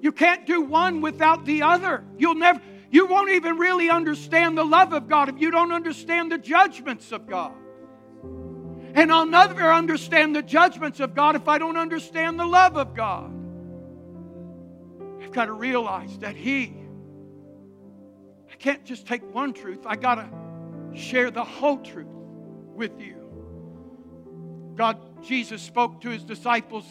You 0.00 0.12
can't 0.12 0.46
do 0.46 0.62
one 0.62 1.00
without 1.00 1.44
the 1.44 1.62
other. 1.62 2.04
You'll 2.18 2.34
never 2.34 2.60
You 2.94 3.06
won't 3.06 3.30
even 3.30 3.56
really 3.56 3.90
understand 3.90 4.56
the 4.56 4.62
love 4.62 4.92
of 4.92 5.08
God 5.08 5.28
if 5.28 5.40
you 5.40 5.50
don't 5.50 5.72
understand 5.72 6.30
the 6.30 6.38
judgments 6.38 7.10
of 7.10 7.26
God. 7.26 7.52
And 8.94 9.10
I'll 9.10 9.26
never 9.26 9.72
understand 9.72 10.36
the 10.36 10.42
judgments 10.42 11.00
of 11.00 11.12
God 11.12 11.34
if 11.34 11.48
I 11.48 11.58
don't 11.58 11.76
understand 11.76 12.38
the 12.38 12.46
love 12.46 12.76
of 12.76 12.94
God. 12.94 13.32
I've 15.20 15.32
got 15.32 15.46
to 15.46 15.52
realize 15.52 16.16
that 16.18 16.36
He, 16.36 16.72
I 18.52 18.54
can't 18.60 18.84
just 18.84 19.08
take 19.08 19.24
one 19.34 19.54
truth, 19.54 19.80
I 19.84 19.96
got 19.96 20.14
to 20.14 20.96
share 20.96 21.32
the 21.32 21.42
whole 21.42 21.78
truth 21.78 22.06
with 22.06 23.00
you. 23.00 24.72
God, 24.76 25.20
Jesus 25.20 25.60
spoke 25.60 26.00
to 26.02 26.10
His 26.10 26.22
disciples 26.22 26.84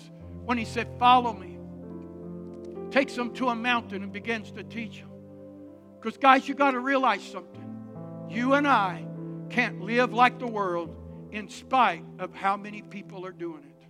when 0.44 0.58
He 0.58 0.66
said, 0.66 0.90
Follow 1.00 1.32
me. 1.32 1.60
Takes 2.92 3.16
them 3.16 3.34
to 3.36 3.48
a 3.48 3.56
mountain 3.56 4.04
and 4.04 4.12
begins 4.12 4.52
to 4.52 4.66
teach 4.66 5.00
them. 5.00 5.13
Because, 6.04 6.18
guys, 6.18 6.50
you 6.50 6.54
got 6.54 6.72
to 6.72 6.82
realize 6.82 7.24
something. 7.24 8.28
You 8.30 8.56
and 8.56 8.68
I 8.68 9.06
can't 9.50 9.80
live 9.84 10.12
like 10.12 10.38
the 10.38 10.48
world 10.48 10.94
in 11.32 11.48
spite 11.48 12.04
of 12.20 12.34
how 12.34 12.58
many 12.58 12.82
people 12.82 13.26
are 13.26 13.32
doing 13.32 13.64
it. 13.64 13.88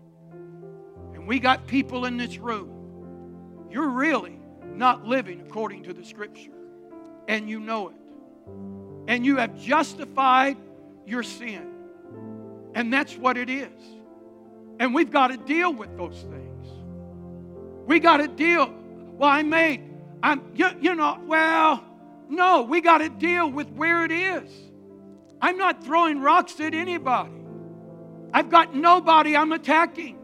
And 1.16 1.28
we 1.28 1.39
got 1.39 1.66
people 1.66 2.05
in 2.05 2.18
this 2.18 2.38
room. 2.38 3.68
You're 3.72 3.89
really 3.89 4.39
not 4.64 5.07
living 5.07 5.41
according 5.41 5.86
to 5.86 5.93
the 5.93 6.05
scripture, 6.05 6.51
and 7.28 7.49
you 7.49 7.59
know 7.59 7.89
it. 7.89 7.95
And 9.07 9.26
you 9.26 9.38
have 9.38 9.59
justified 9.59 10.57
your 11.07 11.24
sin. 11.24 11.68
And 12.76 12.93
that's 12.93 13.18
what 13.18 13.38
it 13.38 13.49
is. 13.49 13.82
And 14.80 14.93
we've 14.93 15.09
got 15.09 15.30
to 15.30 15.38
deal 15.38 15.74
with 15.74 15.97
those 15.97 16.22
things. 16.30 16.68
We 17.88 17.99
got 17.99 18.18
to 18.18 18.28
deal. 18.28 18.72
Well, 19.18 19.32
I 19.32 19.41
made, 19.41 19.82
I'm, 20.22 20.43
you, 20.53 20.68
you 20.80 20.93
know, 20.93 21.20
well, 21.26 21.84
no, 22.30 22.63
we 22.63 22.82
got 22.82 22.99
to 22.99 23.09
deal 23.09 23.49
with 23.49 23.69
where 23.71 24.03
it 24.05 24.11
is. 24.11 24.49
I'm 25.41 25.57
not 25.57 25.84
throwing 25.84 26.21
rocks 26.21 26.59
at 26.59 26.74
anybody. 26.74 27.32
I've 28.34 28.49
got 28.49 28.76
nobody 28.76 29.36
I'm 29.36 29.51
attacking. 29.51 30.19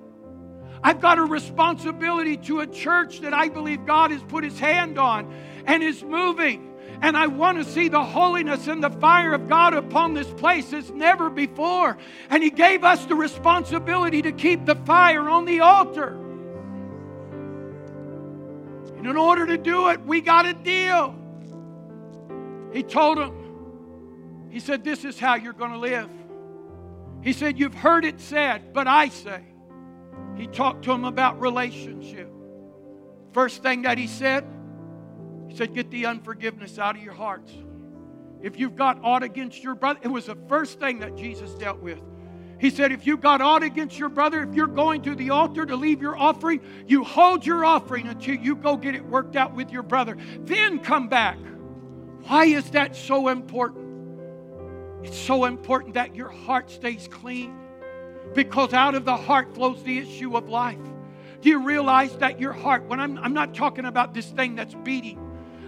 I've 0.81 1.01
got 1.01 1.19
a 1.19 1.23
responsibility 1.23 2.37
to 2.37 2.61
a 2.61 2.67
church 2.67 3.19
that 3.21 3.33
I 3.33 3.49
believe 3.49 3.85
God 3.85 4.11
has 4.11 4.23
put 4.23 4.43
his 4.43 4.57
hand 4.57 4.97
on 4.97 5.33
and 5.65 5.83
is 5.83 6.03
moving. 6.03 6.69
And 7.01 7.15
I 7.15 7.27
want 7.27 7.57
to 7.57 7.71
see 7.71 7.87
the 7.87 8.03
holiness 8.03 8.67
and 8.67 8.83
the 8.83 8.89
fire 8.89 9.33
of 9.33 9.47
God 9.47 9.73
upon 9.73 10.13
this 10.13 10.27
place 10.27 10.73
as 10.73 10.89
never 10.91 11.29
before. 11.29 11.97
And 12.29 12.43
He 12.43 12.49
gave 12.49 12.83
us 12.83 13.05
the 13.05 13.15
responsibility 13.15 14.21
to 14.23 14.31
keep 14.33 14.65
the 14.65 14.75
fire 14.75 15.29
on 15.29 15.45
the 15.45 15.61
altar. 15.61 16.17
And 18.97 19.07
in 19.07 19.15
order 19.15 19.45
to 19.45 19.57
do 19.57 19.89
it, 19.89 20.05
we 20.05 20.19
got 20.19 20.41
to 20.41 20.53
deal. 20.53 21.15
He 22.71 22.83
told 22.83 23.17
him, 23.17 24.49
He 24.49 24.59
said, 24.59 24.83
This 24.83 25.05
is 25.05 25.19
how 25.19 25.35
you're 25.35 25.53
going 25.53 25.71
to 25.71 25.77
live. 25.77 26.09
He 27.21 27.33
said, 27.33 27.59
You've 27.59 27.73
heard 27.73 28.05
it 28.05 28.19
said, 28.19 28.73
but 28.73 28.87
I 28.87 29.09
say. 29.09 29.43
He 30.35 30.47
talked 30.47 30.85
to 30.85 30.91
him 30.91 31.03
about 31.03 31.39
relationship. 31.41 32.31
First 33.33 33.61
thing 33.61 33.83
that 33.83 33.97
he 33.97 34.07
said, 34.07 34.45
he 35.47 35.55
said, 35.55 35.73
Get 35.73 35.91
the 35.91 36.05
unforgiveness 36.05 36.79
out 36.79 36.95
of 36.95 37.03
your 37.03 37.13
hearts. 37.13 37.51
If 38.41 38.57
you've 38.57 38.75
got 38.75 39.03
aught 39.03 39.23
against 39.23 39.61
your 39.63 39.75
brother, 39.75 39.99
it 40.01 40.07
was 40.07 40.27
the 40.27 40.37
first 40.47 40.79
thing 40.79 40.99
that 40.99 41.17
Jesus 41.17 41.51
dealt 41.55 41.79
with. 41.79 41.99
He 42.59 42.69
said, 42.69 42.91
If 42.91 43.05
you've 43.05 43.21
got 43.21 43.41
aught 43.41 43.63
against 43.63 43.97
your 43.97 44.09
brother, 44.09 44.43
if 44.43 44.53
you're 44.53 44.67
going 44.67 45.01
to 45.03 45.15
the 45.15 45.31
altar 45.31 45.65
to 45.65 45.75
leave 45.75 46.01
your 46.01 46.17
offering, 46.17 46.61
you 46.87 47.03
hold 47.03 47.45
your 47.45 47.65
offering 47.65 48.07
until 48.07 48.35
you 48.35 48.55
go 48.55 48.77
get 48.77 48.95
it 48.95 49.05
worked 49.05 49.35
out 49.35 49.55
with 49.55 49.71
your 49.71 49.83
brother. 49.83 50.17
Then 50.41 50.79
come 50.79 51.09
back. 51.09 51.37
Why 52.27 52.45
is 52.45 52.69
that 52.71 52.95
so 52.95 53.27
important? 53.29 53.87
It's 55.03 55.17
so 55.17 55.45
important 55.45 55.93
that 55.93 56.15
your 56.15 56.29
heart 56.29 56.69
stays 56.69 57.07
clean 57.07 57.57
because 58.33 58.73
out 58.73 58.95
of 58.95 59.05
the 59.05 59.15
heart 59.15 59.53
flows 59.55 59.81
the 59.83 59.97
issue 59.97 60.35
of 60.35 60.49
life. 60.49 60.77
Do 61.41 61.49
you 61.49 61.63
realize 61.63 62.15
that 62.17 62.39
your 62.39 62.51
heart, 62.51 62.87
when 62.87 62.99
I'm, 62.99 63.17
I'm 63.17 63.33
not 63.33 63.55
talking 63.55 63.85
about 63.85 64.13
this 64.13 64.27
thing 64.27 64.55
that's 64.55 64.75
beating, 64.75 65.17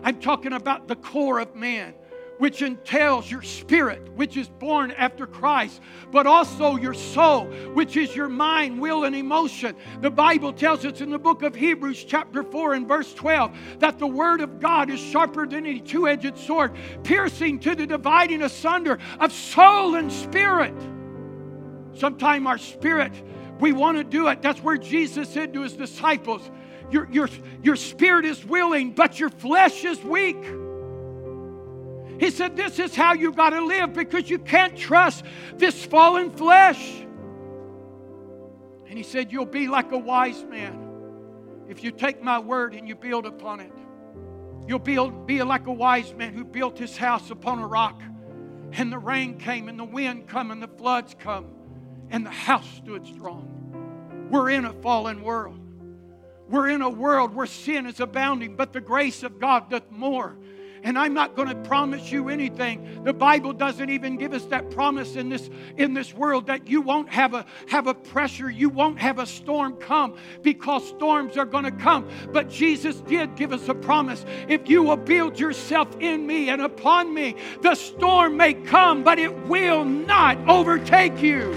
I'm 0.03 0.19
talking 0.19 0.53
about 0.53 0.87
the 0.87 0.97
core 0.97 1.39
of 1.39 1.55
man 1.55 1.93
which 2.41 2.63
entails 2.63 3.29
your 3.29 3.43
spirit, 3.43 4.11
which 4.13 4.35
is 4.35 4.49
born 4.49 4.89
after 4.93 5.27
Christ, 5.27 5.79
but 6.11 6.25
also 6.25 6.75
your 6.75 6.95
soul, 6.95 7.45
which 7.75 7.95
is 7.95 8.15
your 8.15 8.29
mind, 8.29 8.81
will, 8.81 9.03
and 9.03 9.15
emotion. 9.15 9.75
The 9.99 10.09
Bible 10.09 10.51
tells 10.51 10.83
us 10.83 11.01
in 11.01 11.11
the 11.11 11.19
book 11.19 11.43
of 11.43 11.53
Hebrews, 11.53 12.03
chapter 12.03 12.41
4, 12.41 12.73
and 12.73 12.87
verse 12.87 13.13
12, 13.13 13.55
that 13.77 13.99
the 13.99 14.07
word 14.07 14.41
of 14.41 14.59
God 14.59 14.89
is 14.89 14.99
sharper 14.99 15.45
than 15.45 15.67
any 15.67 15.79
two 15.79 16.07
edged 16.07 16.35
sword, 16.35 16.75
piercing 17.03 17.59
to 17.59 17.75
the 17.75 17.85
dividing 17.85 18.41
asunder 18.41 18.97
of 19.19 19.31
soul 19.31 19.93
and 19.93 20.11
spirit. 20.11 20.73
Sometimes 21.93 22.47
our 22.47 22.57
spirit, 22.57 23.13
we 23.59 23.71
want 23.71 23.99
to 23.99 24.03
do 24.03 24.29
it. 24.29 24.41
That's 24.41 24.63
where 24.63 24.77
Jesus 24.77 25.29
said 25.29 25.53
to 25.53 25.61
his 25.61 25.73
disciples, 25.73 26.49
your, 26.89 27.07
your, 27.11 27.29
your 27.61 27.75
spirit 27.75 28.25
is 28.25 28.43
willing, 28.43 28.93
but 28.93 29.19
your 29.19 29.29
flesh 29.29 29.85
is 29.85 30.03
weak. 30.03 30.43
He 32.21 32.29
said, 32.29 32.55
This 32.55 32.77
is 32.77 32.95
how 32.95 33.13
you 33.13 33.31
got 33.31 33.49
to 33.49 33.65
live 33.65 33.93
because 33.93 34.29
you 34.29 34.37
can't 34.37 34.77
trust 34.77 35.25
this 35.55 35.83
fallen 35.83 36.29
flesh. 36.29 36.99
And 38.87 38.95
he 38.95 39.01
said, 39.01 39.31
You'll 39.31 39.45
be 39.45 39.67
like 39.67 39.91
a 39.91 39.97
wise 39.97 40.43
man 40.43 40.87
if 41.67 41.83
you 41.83 41.89
take 41.89 42.21
my 42.21 42.37
word 42.37 42.75
and 42.75 42.87
you 42.87 42.93
build 42.93 43.25
upon 43.25 43.59
it. 43.59 43.73
You'll 44.67 44.77
be, 44.77 44.99
be 45.25 45.41
like 45.41 45.65
a 45.65 45.73
wise 45.73 46.13
man 46.13 46.35
who 46.35 46.45
built 46.45 46.77
his 46.77 46.95
house 46.95 47.31
upon 47.31 47.57
a 47.57 47.65
rock. 47.65 47.99
And 48.73 48.91
the 48.91 48.99
rain 48.99 49.39
came, 49.39 49.67
and 49.67 49.79
the 49.79 49.83
wind 49.83 50.27
come, 50.27 50.51
and 50.51 50.61
the 50.61 50.67
floods 50.67 51.15
come, 51.17 51.47
and 52.11 52.23
the 52.23 52.29
house 52.29 52.69
stood 52.77 53.07
strong. 53.07 54.27
We're 54.29 54.51
in 54.51 54.65
a 54.65 54.73
fallen 54.73 55.23
world. 55.23 55.59
We're 56.47 56.69
in 56.69 56.83
a 56.83 56.89
world 56.89 57.33
where 57.33 57.47
sin 57.47 57.87
is 57.87 57.99
abounding, 57.99 58.57
but 58.57 58.73
the 58.73 58.79
grace 58.79 59.23
of 59.23 59.39
God 59.39 59.71
doth 59.71 59.89
more 59.89 60.37
and 60.83 60.97
I'm 60.97 61.13
not 61.13 61.35
going 61.35 61.47
to 61.47 61.55
promise 61.55 62.11
you 62.11 62.29
anything. 62.29 63.03
The 63.03 63.13
Bible 63.13 63.53
doesn't 63.53 63.89
even 63.89 64.17
give 64.17 64.33
us 64.33 64.45
that 64.45 64.71
promise 64.71 65.15
in 65.15 65.29
this 65.29 65.49
in 65.77 65.93
this 65.93 66.13
world 66.13 66.47
that 66.47 66.67
you 66.67 66.81
won't 66.81 67.09
have 67.09 67.33
a 67.33 67.45
have 67.67 67.87
a 67.87 67.93
pressure, 67.93 68.49
you 68.49 68.69
won't 68.69 68.99
have 68.99 69.19
a 69.19 69.25
storm 69.25 69.75
come 69.75 70.17
because 70.41 70.87
storms 70.87 71.37
are 71.37 71.45
going 71.45 71.65
to 71.65 71.71
come. 71.71 72.09
But 72.31 72.49
Jesus 72.49 72.97
did 73.01 73.35
give 73.35 73.53
us 73.53 73.67
a 73.69 73.75
promise. 73.75 74.25
If 74.47 74.69
you 74.69 74.83
will 74.83 74.97
build 74.97 75.39
yourself 75.39 75.95
in 75.99 76.25
me 76.25 76.49
and 76.49 76.61
upon 76.61 77.13
me, 77.13 77.35
the 77.61 77.75
storm 77.75 78.37
may 78.37 78.53
come, 78.53 79.03
but 79.03 79.19
it 79.19 79.47
will 79.47 79.85
not 79.85 80.37
overtake 80.49 81.21
you. 81.21 81.51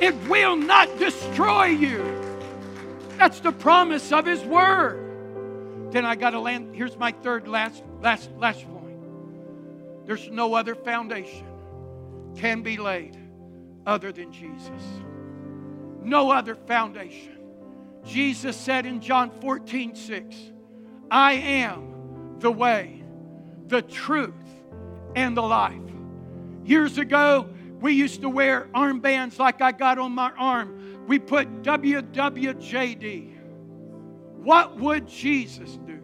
It 0.00 0.14
will 0.28 0.56
not 0.56 0.98
destroy 0.98 1.66
you. 1.66 2.04
That's 3.16 3.40
the 3.40 3.52
promise 3.52 4.12
of 4.12 4.26
his 4.26 4.42
word. 4.44 5.07
Then 5.90 6.04
I 6.04 6.16
got 6.16 6.30
to 6.30 6.40
land. 6.40 6.74
Here's 6.74 6.96
my 6.96 7.12
third 7.12 7.48
last 7.48 7.82
last 8.00 8.30
last 8.38 8.66
point. 8.70 8.98
There's 10.06 10.28
no 10.30 10.54
other 10.54 10.74
foundation 10.74 11.46
can 12.36 12.62
be 12.62 12.76
laid 12.76 13.16
other 13.86 14.12
than 14.12 14.32
Jesus. 14.32 14.82
No 16.02 16.30
other 16.30 16.54
foundation. 16.54 17.38
Jesus 18.04 18.56
said 18.56 18.86
in 18.86 19.00
John 19.00 19.30
14, 19.40 19.94
6, 19.94 20.36
I 21.10 21.32
am 21.32 22.36
the 22.38 22.50
way, 22.50 23.02
the 23.66 23.82
truth, 23.82 24.32
and 25.14 25.36
the 25.36 25.42
life. 25.42 25.74
Years 26.64 26.98
ago, 26.98 27.48
we 27.80 27.92
used 27.92 28.22
to 28.22 28.28
wear 28.28 28.68
armbands 28.74 29.38
like 29.38 29.60
I 29.60 29.72
got 29.72 29.98
on 29.98 30.12
my 30.12 30.32
arm. 30.38 31.04
We 31.06 31.18
put 31.18 31.62
WWJD. 31.62 33.37
What 34.48 34.78
would 34.78 35.06
Jesus 35.06 35.78
do? 35.86 36.00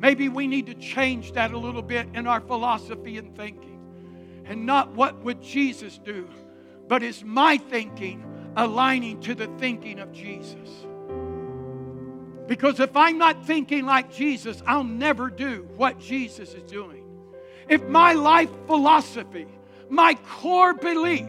Maybe 0.00 0.28
we 0.28 0.48
need 0.48 0.66
to 0.66 0.74
change 0.74 1.30
that 1.34 1.52
a 1.52 1.56
little 1.56 1.80
bit 1.80 2.08
in 2.12 2.26
our 2.26 2.40
philosophy 2.40 3.18
and 3.18 3.36
thinking. 3.36 4.42
And 4.46 4.66
not 4.66 4.96
what 4.96 5.22
would 5.22 5.40
Jesus 5.40 5.96
do, 5.96 6.28
but 6.88 7.04
is 7.04 7.22
my 7.22 7.56
thinking 7.56 8.24
aligning 8.56 9.20
to 9.20 9.36
the 9.36 9.46
thinking 9.58 10.00
of 10.00 10.10
Jesus? 10.10 10.68
Because 12.48 12.80
if 12.80 12.96
I'm 12.96 13.18
not 13.18 13.46
thinking 13.46 13.86
like 13.86 14.12
Jesus, 14.12 14.60
I'll 14.66 14.82
never 14.82 15.30
do 15.30 15.68
what 15.76 16.00
Jesus 16.00 16.52
is 16.54 16.64
doing. 16.64 17.04
If 17.68 17.84
my 17.84 18.12
life 18.12 18.50
philosophy, 18.66 19.46
my 19.88 20.14
core 20.14 20.74
belief, 20.74 21.28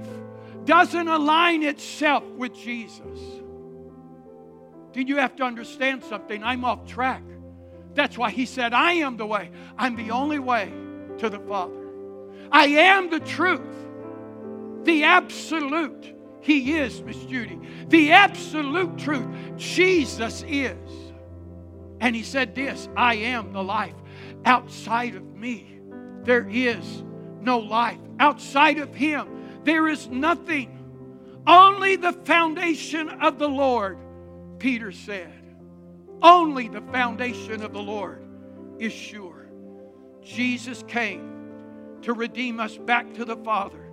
doesn't 0.66 1.08
align 1.08 1.62
itself 1.62 2.24
with 2.24 2.56
Jesus, 2.56 3.41
then 4.94 5.08
you 5.08 5.18
have 5.18 5.36
to 5.38 5.44
understand 5.44 6.04
something. 6.04 6.44
I'm 6.44 6.66
off 6.66 6.86
track. 6.86 7.24
That's 7.94 8.18
why 8.18 8.32
he 8.32 8.46
said, 8.46 8.74
I 8.74 8.94
am 8.94 9.18
the 9.18 9.26
way. 9.26 9.52
I'm 9.78 9.96
the 9.96 10.12
only 10.12 10.40
way 10.40 10.72
to 11.18 11.30
the 11.30 11.40
Father. 11.40 11.74
I 12.52 12.66
am 12.66 13.10
the 13.10 13.20
truth, 13.20 13.62
the 14.84 15.04
absolute. 15.04 16.16
He 16.42 16.78
is, 16.78 17.02
Miss 17.04 17.24
Judy. 17.26 17.60
The 17.88 18.12
absolute 18.12 18.98
truth. 18.98 19.28
Jesus 19.58 20.44
is. 20.48 20.76
And 22.00 22.16
he 22.16 22.24
said 22.24 22.56
this 22.56 22.90
I 22.98 23.16
am 23.16 23.54
the 23.54 23.64
life. 23.64 23.96
outside 24.44 25.16
of 25.16 25.36
me, 25.36 25.80
there 26.24 26.48
is 26.50 27.04
no 27.42 27.60
life. 27.60 28.00
Outside 28.20 28.80
of 28.80 28.94
Him, 28.94 29.62
there 29.64 29.88
is 29.88 30.08
nothing. 30.08 30.78
Only 31.48 31.96
the 31.96 32.14
foundation 32.14 33.10
of 33.10 33.40
the 33.40 33.50
Lord, 33.50 33.98
Peter 34.62 34.92
said. 34.92 35.34
Only 36.22 36.68
the 36.68 36.82
foundation 36.82 37.64
of 37.64 37.74
the 37.74 37.82
Lord 37.82 38.24
is 38.78 38.94
sure. 38.94 39.48
Jesus 40.24 40.84
came 40.88 41.98
to 42.04 42.14
redeem 42.14 42.60
us 42.60 42.78
back 42.78 43.12
to 43.16 43.26
the 43.26 43.38
Father, 43.38 43.92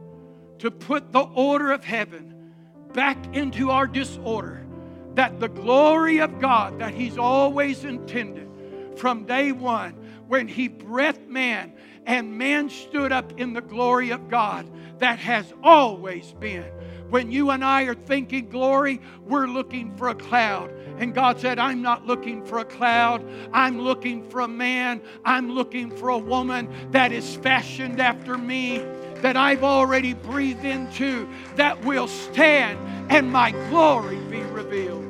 to 0.59 0.71
put 0.71 1.11
the 1.11 1.23
order 1.23 1.73
of 1.73 1.85
heaven 1.85 2.53
back 2.93 3.35
into 3.35 3.71
our 3.71 3.87
disorder, 3.87 4.67
that 5.15 5.41
the 5.41 5.49
glory 5.49 6.19
of 6.19 6.39
God 6.39 6.81
that 6.81 6.93
He's 6.93 7.17
always 7.17 7.85
intended 7.85 8.51
from 8.97 9.25
day 9.25 9.53
one, 9.53 9.95
when 10.27 10.47
He 10.49 10.69
breathed 10.69 11.27
man 11.29 11.73
and 12.05 12.37
man 12.37 12.69
stood 12.69 13.11
up 13.11 13.41
in 13.41 13.55
the 13.55 13.63
glory 13.63 14.11
of 14.11 14.29
God, 14.29 14.71
that 14.99 15.19
has 15.19 15.51
always 15.63 16.31
been 16.33 16.71
when 17.11 17.31
you 17.33 17.51
and 17.51 17.65
I 17.65 17.83
are 17.85 17.95
thinking 17.95 18.49
glory, 18.49 19.01
we're 19.25 19.47
looking 19.47 19.97
for 19.97 20.09
a 20.09 20.15
cloud. 20.15 20.71
And 20.99 21.15
God 21.15 21.41
said, 21.41 21.59
I'm 21.59 21.81
not 21.81 22.07
looking 22.07 22.45
for 22.45 22.59
a 22.59 22.65
cloud. 22.65 23.25
I'm 23.53 23.81
looking 23.81 24.29
for 24.29 24.41
a 24.41 24.49
man. 24.49 25.01
I'm 25.25 25.53
looking 25.53 25.91
for 25.97 26.09
a 26.11 26.19
woman 26.19 26.69
that 26.91 27.13
is 27.13 27.37
fashioned 27.37 28.01
after 28.01 28.37
me, 28.37 28.79
that 29.17 29.37
I've 29.37 29.65
already 29.65 30.15
breathed 30.15 30.65
into, 30.65 31.29
that 31.57 31.85
will 31.85 32.09
stand 32.09 32.79
and 33.11 33.33
my 33.33 33.53
glory 33.71 34.17
be 34.31 34.43
revealed. 34.43 35.05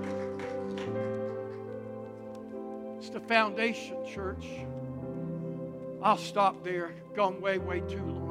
It's 2.99 3.11
the 3.11 3.21
foundation, 3.21 3.97
church. 4.07 4.45
I'll 6.03 6.17
stop 6.17 6.63
there. 6.63 6.93
Gone 7.15 7.41
way, 7.41 7.59
way 7.59 7.81
too 7.81 8.05
long. 8.05 8.28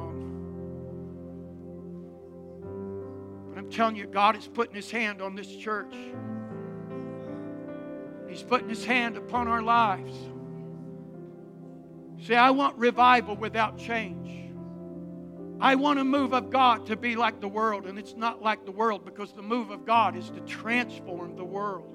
I'm 3.68 3.74
telling 3.74 3.96
you, 3.96 4.06
God 4.06 4.34
is 4.34 4.46
putting 4.46 4.74
His 4.74 4.90
hand 4.90 5.20
on 5.20 5.34
this 5.34 5.54
church. 5.54 5.94
He's 8.26 8.42
putting 8.42 8.70
His 8.70 8.82
hand 8.82 9.18
upon 9.18 9.46
our 9.46 9.60
lives. 9.60 10.16
See, 12.24 12.34
I 12.34 12.48
want 12.48 12.78
revival 12.78 13.36
without 13.36 13.76
change. 13.76 14.54
I 15.60 15.74
want 15.74 15.98
a 15.98 16.04
move 16.04 16.32
of 16.32 16.48
God 16.48 16.86
to 16.86 16.96
be 16.96 17.14
like 17.14 17.42
the 17.42 17.48
world, 17.48 17.84
and 17.84 17.98
it's 17.98 18.14
not 18.16 18.40
like 18.40 18.64
the 18.64 18.72
world 18.72 19.04
because 19.04 19.34
the 19.34 19.42
move 19.42 19.68
of 19.68 19.84
God 19.84 20.16
is 20.16 20.30
to 20.30 20.40
transform 20.40 21.36
the 21.36 21.44
world. 21.44 21.94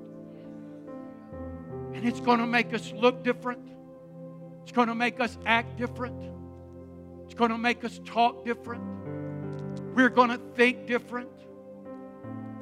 And 1.95 2.07
it's 2.07 2.19
going 2.19 2.39
to 2.39 2.45
make 2.45 2.71
us 2.75 2.93
look 2.95 3.23
different, 3.23 3.67
it's 4.61 4.71
going 4.71 4.89
to 4.89 4.95
make 4.95 5.19
us 5.19 5.39
act 5.47 5.77
different, 5.77 6.21
it's 7.25 7.33
going 7.33 7.49
to 7.49 7.57
make 7.57 7.83
us 7.83 7.99
talk 8.05 8.45
different, 8.45 8.83
we're 9.95 10.09
going 10.09 10.29
to 10.29 10.39
think 10.53 10.85
different 10.85 11.29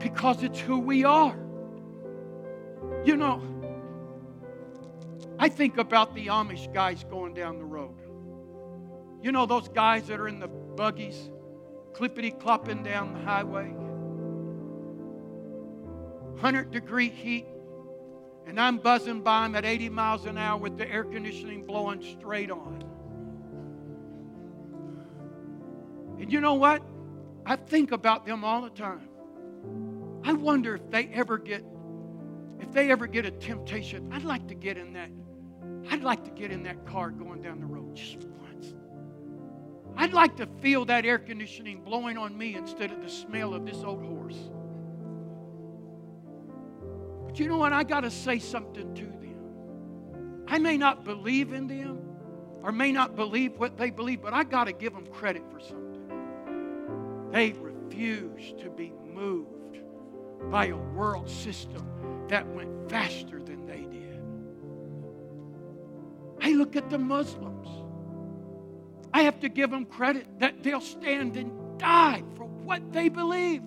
because 0.02 0.44
it's 0.44 0.60
who 0.60 0.80
we 0.80 1.04
are. 1.04 1.38
You 3.06 3.16
know, 3.16 3.42
I 5.40 5.50
think 5.50 5.78
about 5.78 6.14
the 6.16 6.28
Amish 6.28 6.72
guys 6.74 7.04
going 7.04 7.34
down 7.34 7.58
the 7.58 7.66
road. 7.66 7.96
You 9.22 9.32
know, 9.32 9.46
those 9.46 9.70
guys 9.70 10.08
that 10.08 10.20
are 10.20 10.28
in 10.28 10.40
the 10.40 10.48
buggies, 10.48 11.30
clippity 11.94 12.38
clopping 12.40 12.84
down 12.84 13.14
the 13.14 13.20
highway. 13.20 13.70
100 16.34 16.72
degree 16.72 17.10
heat, 17.10 17.46
and 18.48 18.60
I'm 18.60 18.78
buzzing 18.78 19.22
by 19.22 19.44
them 19.44 19.56
at 19.56 19.66
80 19.66 19.90
miles 19.90 20.26
an 20.26 20.38
hour 20.38 20.58
with 20.60 20.78
the 20.78 20.90
air 20.90 21.04
conditioning 21.04 21.66
blowing 21.66 22.02
straight 22.02 22.50
on. 22.50 22.84
And 26.20 26.32
you 26.32 26.42
know 26.42 26.56
what? 26.56 26.82
I 27.46 27.56
think 27.56 27.92
about 27.92 28.26
them 28.26 28.44
all 28.44 28.62
the 28.62 28.70
time. 28.70 29.11
I 30.24 30.34
wonder 30.34 30.76
if 30.76 30.90
they 30.90 31.08
ever 31.08 31.38
get 31.38 31.64
if 32.60 32.72
they 32.72 32.92
ever 32.92 33.08
get 33.08 33.26
a 33.26 33.32
temptation. 33.32 34.12
I'd 34.14 34.24
like 34.24 34.48
to 34.50 34.56
get 34.56 34.78
in 34.78 34.94
that 34.94 35.10
I'd 35.90 36.04
like 36.04 36.24
to 36.26 36.32
get 36.32 36.52
in 36.52 36.64
that 36.64 36.86
car 36.86 37.10
going 37.10 37.42
down 37.42 37.60
the 37.60 37.66
road 37.66 37.96
just 37.96 38.24
once. 38.40 38.74
I'd 39.98 40.14
like 40.14 40.36
to 40.38 40.48
feel 40.62 40.86
that 40.86 41.06
air 41.06 41.18
conditioning 41.20 41.82
blowing 41.84 42.18
on 42.18 42.38
me 42.38 42.56
instead 42.56 42.92
of 42.92 43.02
the 43.02 43.10
smell 43.10 43.54
of 43.54 43.66
this 43.66 43.84
old 43.84 44.04
horse. 44.04 44.38
But 47.26 47.40
you 47.40 47.48
know 47.48 47.58
what? 47.58 47.74
I 47.74 47.84
got 47.84 48.02
to 48.02 48.12
say 48.12 48.40
something 48.40 48.94
to 48.96 49.06
them. 49.06 50.44
I 50.48 50.60
may 50.60 50.78
not 50.78 51.04
believe 51.04 51.54
in 51.54 51.68
them 51.68 52.00
or 52.62 52.72
may 52.72 52.92
not 52.92 53.16
believe 53.16 53.58
what 53.58 53.78
they 53.78 53.90
believe, 53.90 54.22
but 54.22 54.34
I 54.34 54.44
got 54.44 54.66
to 54.66 54.74
give 54.74 54.94
them 54.94 55.08
credit 55.08 55.44
for 55.52 55.60
something. 55.60 57.30
They 57.32 57.54
refuse 57.54 58.54
to 58.62 58.70
be 58.70 58.94
moved 59.06 59.61
by 60.50 60.68
a 60.68 60.76
world 60.76 61.30
system 61.30 61.86
that 62.28 62.48
went 62.48 62.90
faster 62.90 63.42
than 63.42 63.66
they 63.66 63.82
did. 63.82 64.20
I 66.42 66.54
look 66.54 66.76
at 66.76 66.90
the 66.90 66.98
Muslims. 66.98 67.68
I 69.14 69.24
have 69.24 69.40
to 69.42 69.50
give 69.50 69.70
them 69.70 69.86
credit 69.86 70.28
that 70.40 70.64
they'll 70.64 70.82
stand 70.82 71.36
and 71.36 71.52
die 71.78 72.24
for 72.36 72.46
what 72.46 72.92
they 72.94 73.10
believe. 73.10 73.62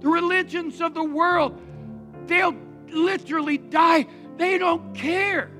The 0.00 0.08
religions 0.08 0.80
of 0.80 0.92
the 0.92 1.02
world, 1.02 1.58
they'll 2.26 2.54
literally 2.88 3.58
die. 3.58 4.06
They 4.36 4.58
don't 4.58 4.94
care. 4.94 5.50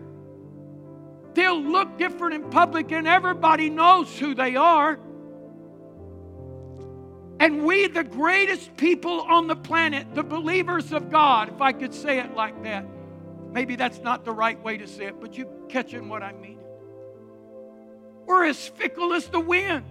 They'll 1.33 1.61
look 1.61 1.99
different 1.99 2.35
in 2.35 2.51
public, 2.51 2.93
and 2.93 3.09
everybody 3.09 3.71
knows 3.71 4.17
who 4.19 4.35
they 4.35 4.55
are. 4.55 5.01
And 7.41 7.65
we, 7.65 7.89
the 7.89 8.05
greatest 8.05 8.77
people 8.77 9.21
on 9.23 9.49
the 9.49 9.57
planet, 9.57 10.15
the 10.15 10.23
believers 10.23 10.93
of 10.93 11.11
God, 11.11 11.49
if 11.49 11.61
I 11.61 11.73
could 11.73 11.93
say 11.93 12.19
it 12.19 12.35
like 12.35 12.63
that, 12.63 12.87
maybe 13.51 13.77
that's 13.77 13.99
not 13.99 14.25
the 14.25 14.33
right 14.33 14.63
way 14.63 14.77
to 14.79 14.87
say 14.87 15.07
it, 15.07 15.21
but 15.21 15.37
you 15.37 15.49
catching 15.69 16.09
what 16.09 16.23
I 16.23 16.33
mean. 16.33 16.61
We're 18.27 18.45
as 18.45 18.69
fickle 18.69 19.13
as 19.13 19.27
the 19.27 19.41
wind. 19.41 19.85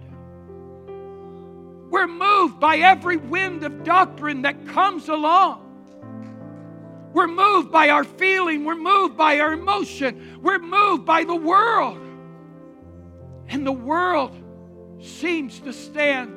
We're 1.90 2.08
moved 2.08 2.58
by 2.58 2.78
every 2.78 3.18
wind 3.18 3.62
of 3.62 3.84
doctrine 3.84 4.42
that 4.42 4.66
comes 4.68 5.08
along. 5.08 5.60
We're 7.12 7.28
moved 7.28 7.70
by 7.70 7.90
our 7.90 8.02
feeling. 8.02 8.64
We're 8.64 8.74
moved 8.74 9.16
by 9.16 9.38
our 9.38 9.52
emotion. 9.52 10.40
We're 10.42 10.58
moved 10.58 11.04
by 11.04 11.22
the 11.22 11.36
world. 11.36 11.98
And 13.46 13.64
the 13.64 13.72
world 13.72 14.34
seems 15.00 15.60
to 15.60 15.72
stand 15.72 16.36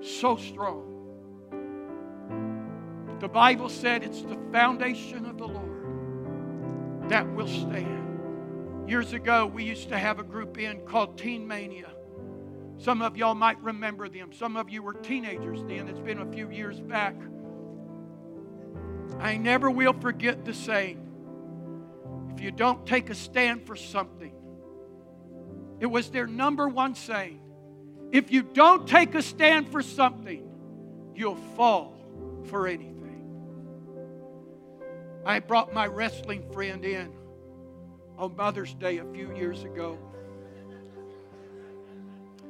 so 0.00 0.36
strong. 0.36 0.84
The 3.20 3.28
Bible 3.28 3.68
said 3.68 4.04
it's 4.04 4.22
the 4.22 4.38
foundation 4.52 5.26
of 5.26 5.38
the 5.38 5.48
Lord 5.48 7.10
that 7.10 7.26
will 7.34 7.48
stand. 7.48 8.88
Years 8.88 9.12
ago, 9.12 9.46
we 9.46 9.64
used 9.64 9.88
to 9.88 9.98
have 9.98 10.18
a 10.18 10.22
group 10.22 10.58
in 10.58 10.80
called 10.82 11.18
Teen 11.18 11.46
Mania. 11.46 11.90
Some 12.78 13.02
of 13.02 13.16
y'all 13.16 13.34
might 13.34 13.60
remember 13.60 14.08
them. 14.08 14.32
Some 14.32 14.56
of 14.56 14.70
you 14.70 14.82
were 14.82 14.94
teenagers 14.94 15.64
then. 15.64 15.88
It's 15.88 15.98
been 15.98 16.20
a 16.20 16.32
few 16.32 16.48
years 16.50 16.80
back. 16.80 17.16
I 19.18 19.36
never 19.36 19.68
will 19.68 19.94
forget 19.94 20.44
the 20.44 20.54
saying 20.54 21.04
if 22.30 22.40
you 22.40 22.52
don't 22.52 22.86
take 22.86 23.10
a 23.10 23.14
stand 23.14 23.66
for 23.66 23.74
something, 23.74 24.32
it 25.80 25.86
was 25.86 26.10
their 26.10 26.28
number 26.28 26.68
one 26.68 26.94
saying 26.94 27.40
if 28.12 28.30
you 28.30 28.42
don't 28.42 28.88
take 28.88 29.14
a 29.14 29.22
stand 29.22 29.70
for 29.70 29.82
something, 29.82 30.48
you'll 31.14 31.36
fall 31.56 31.94
for 32.44 32.66
anything. 32.66 32.94
I 35.24 35.40
brought 35.40 35.74
my 35.74 35.86
wrestling 35.86 36.50
friend 36.52 36.84
in 36.84 37.12
on 38.16 38.34
Mother's 38.34 38.74
Day 38.74 38.98
a 38.98 39.04
few 39.04 39.34
years 39.36 39.62
ago. 39.62 39.98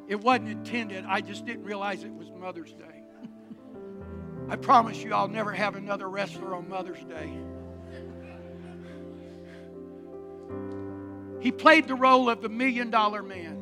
It 0.06 0.20
wasn't 0.20 0.48
intended, 0.48 1.04
I 1.06 1.20
just 1.20 1.44
didn't 1.44 1.64
realize 1.64 2.04
it 2.04 2.12
was 2.12 2.30
Mother's 2.30 2.72
Day. 2.72 2.84
I 4.48 4.56
promise 4.56 5.02
you, 5.02 5.12
I'll 5.12 5.28
never 5.28 5.52
have 5.52 5.76
another 5.76 6.08
wrestler 6.08 6.54
on 6.54 6.68
Mother's 6.68 7.04
Day. 7.04 7.30
He 11.40 11.52
played 11.52 11.86
the 11.86 11.94
role 11.94 12.30
of 12.30 12.40
the 12.40 12.48
million 12.48 12.90
dollar 12.90 13.22
man. 13.22 13.57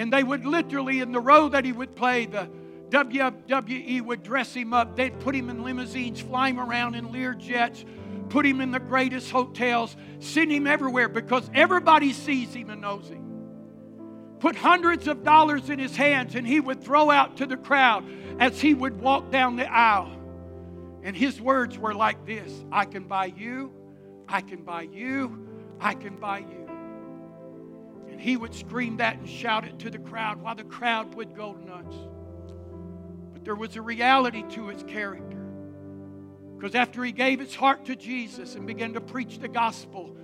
And 0.00 0.10
they 0.10 0.24
would 0.24 0.46
literally, 0.46 1.00
in 1.00 1.12
the 1.12 1.20
role 1.20 1.50
that 1.50 1.66
he 1.66 1.72
would 1.72 1.94
play, 1.94 2.24
the 2.24 2.48
WWE 2.88 4.00
would 4.00 4.22
dress 4.22 4.54
him 4.54 4.72
up. 4.72 4.96
They'd 4.96 5.20
put 5.20 5.34
him 5.34 5.50
in 5.50 5.62
limousines, 5.62 6.22
fly 6.22 6.48
him 6.48 6.58
around 6.58 6.94
in 6.94 7.12
Lear 7.12 7.34
jets, 7.34 7.84
put 8.30 8.46
him 8.46 8.62
in 8.62 8.70
the 8.70 8.80
greatest 8.80 9.30
hotels, 9.30 9.94
send 10.18 10.50
him 10.50 10.66
everywhere 10.66 11.10
because 11.10 11.50
everybody 11.52 12.14
sees 12.14 12.54
him 12.54 12.70
and 12.70 12.80
knows 12.80 13.10
him. 13.10 13.22
Put 14.38 14.56
hundreds 14.56 15.06
of 15.06 15.22
dollars 15.22 15.68
in 15.68 15.78
his 15.78 15.94
hands, 15.94 16.34
and 16.34 16.46
he 16.46 16.60
would 16.60 16.82
throw 16.82 17.10
out 17.10 17.36
to 17.36 17.46
the 17.46 17.58
crowd 17.58 18.02
as 18.40 18.58
he 18.58 18.72
would 18.72 19.02
walk 19.02 19.30
down 19.30 19.56
the 19.56 19.70
aisle. 19.70 20.10
And 21.02 21.14
his 21.14 21.38
words 21.38 21.76
were 21.76 21.92
like 21.92 22.24
this 22.24 22.50
I 22.72 22.86
can 22.86 23.04
buy 23.04 23.26
you, 23.26 23.70
I 24.26 24.40
can 24.40 24.62
buy 24.62 24.80
you. 24.80 25.46
I 25.80 25.94
can 25.94 26.16
buy 26.16 26.38
you. 26.40 26.59
He 28.20 28.36
would 28.36 28.54
scream 28.54 28.98
that 28.98 29.16
and 29.16 29.26
shout 29.26 29.64
it 29.64 29.78
to 29.78 29.90
the 29.90 29.98
crowd 29.98 30.42
while 30.42 30.54
the 30.54 30.64
crowd 30.64 31.14
would 31.14 31.34
go 31.34 31.54
nuts. 31.54 31.96
But 33.32 33.44
there 33.44 33.54
was 33.54 33.76
a 33.76 33.82
reality 33.82 34.44
to 34.50 34.68
his 34.68 34.82
character. 34.82 35.38
Because 36.54 36.74
after 36.74 37.02
he 37.02 37.12
gave 37.12 37.40
his 37.40 37.54
heart 37.54 37.86
to 37.86 37.96
Jesus 37.96 38.56
and 38.56 38.66
began 38.66 38.92
to 38.92 39.00
preach 39.00 39.38
the 39.38 39.48
gospel, 39.48 40.14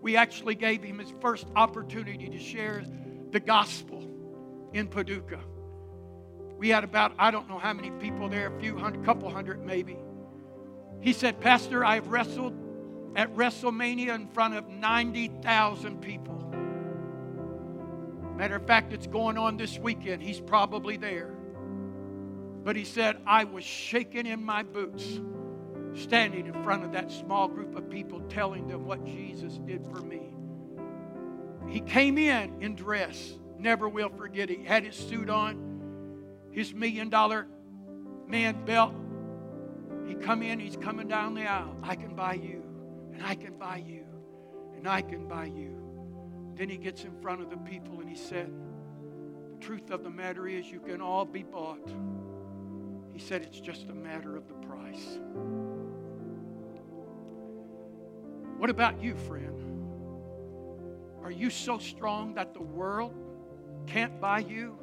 we 0.00 0.16
actually 0.16 0.56
gave 0.56 0.82
him 0.82 0.98
his 0.98 1.12
first 1.20 1.46
opportunity 1.54 2.28
to 2.28 2.38
share 2.40 2.82
the 3.30 3.38
gospel 3.38 4.02
in 4.72 4.88
Paducah. 4.88 5.40
We 6.58 6.70
had 6.70 6.82
about, 6.82 7.12
I 7.20 7.30
don't 7.30 7.48
know 7.48 7.60
how 7.60 7.72
many 7.72 7.92
people 7.92 8.28
there, 8.28 8.52
a 8.52 8.60
few 8.60 8.76
hundred, 8.76 9.04
couple 9.04 9.30
hundred 9.30 9.64
maybe. 9.64 9.96
He 11.00 11.12
said, 11.12 11.40
Pastor, 11.40 11.84
I've 11.84 12.08
wrestled 12.08 12.54
at 13.14 13.32
WrestleMania 13.36 14.12
in 14.16 14.26
front 14.26 14.54
of 14.54 14.68
90,000 14.68 16.00
people. 16.00 16.43
Matter 18.36 18.56
of 18.56 18.66
fact, 18.66 18.92
it's 18.92 19.06
going 19.06 19.38
on 19.38 19.56
this 19.56 19.78
weekend. 19.78 20.22
He's 20.22 20.40
probably 20.40 20.96
there. 20.96 21.34
But 22.64 22.76
he 22.76 22.84
said, 22.84 23.18
I 23.26 23.44
was 23.44 23.62
shaking 23.62 24.26
in 24.26 24.42
my 24.42 24.62
boots, 24.62 25.20
standing 25.94 26.46
in 26.46 26.64
front 26.64 26.82
of 26.82 26.92
that 26.92 27.12
small 27.12 27.46
group 27.46 27.76
of 27.76 27.88
people, 27.88 28.20
telling 28.22 28.66
them 28.66 28.86
what 28.86 29.04
Jesus 29.04 29.58
did 29.58 29.84
for 29.86 30.00
me. 30.00 30.34
He 31.68 31.80
came 31.80 32.18
in 32.18 32.62
in 32.62 32.74
dress. 32.74 33.34
Never 33.58 33.88
will 33.88 34.08
forget. 34.10 34.48
He 34.48 34.64
had 34.64 34.84
his 34.84 34.96
suit 34.96 35.30
on, 35.30 36.22
his 36.50 36.74
million 36.74 37.10
dollar 37.10 37.46
man 38.26 38.64
belt. 38.64 38.94
He 40.06 40.14
come 40.14 40.42
in, 40.42 40.58
he's 40.58 40.76
coming 40.76 41.08
down 41.08 41.34
the 41.34 41.46
aisle. 41.46 41.76
I 41.82 41.94
can 41.94 42.14
buy 42.14 42.34
you, 42.34 42.62
and 43.12 43.24
I 43.24 43.34
can 43.34 43.56
buy 43.58 43.76
you, 43.86 44.04
and 44.76 44.88
I 44.88 45.02
can 45.02 45.28
buy 45.28 45.46
you. 45.46 45.73
Then 46.56 46.68
he 46.68 46.76
gets 46.76 47.04
in 47.04 47.14
front 47.20 47.40
of 47.40 47.50
the 47.50 47.56
people 47.56 48.00
and 48.00 48.08
he 48.08 48.16
said, 48.16 48.52
The 49.50 49.56
truth 49.64 49.90
of 49.90 50.04
the 50.04 50.10
matter 50.10 50.46
is, 50.46 50.66
you 50.66 50.80
can 50.80 51.00
all 51.00 51.24
be 51.24 51.42
bought. 51.42 51.88
He 53.12 53.18
said, 53.18 53.42
It's 53.42 53.60
just 53.60 53.88
a 53.88 53.94
matter 53.94 54.36
of 54.36 54.46
the 54.48 54.54
price. 54.54 55.18
What 58.58 58.70
about 58.70 59.02
you, 59.02 59.16
friend? 59.16 59.60
Are 61.22 61.30
you 61.30 61.50
so 61.50 61.78
strong 61.78 62.34
that 62.34 62.54
the 62.54 62.62
world 62.62 63.14
can't 63.86 64.20
buy 64.20 64.40
you? 64.40 64.78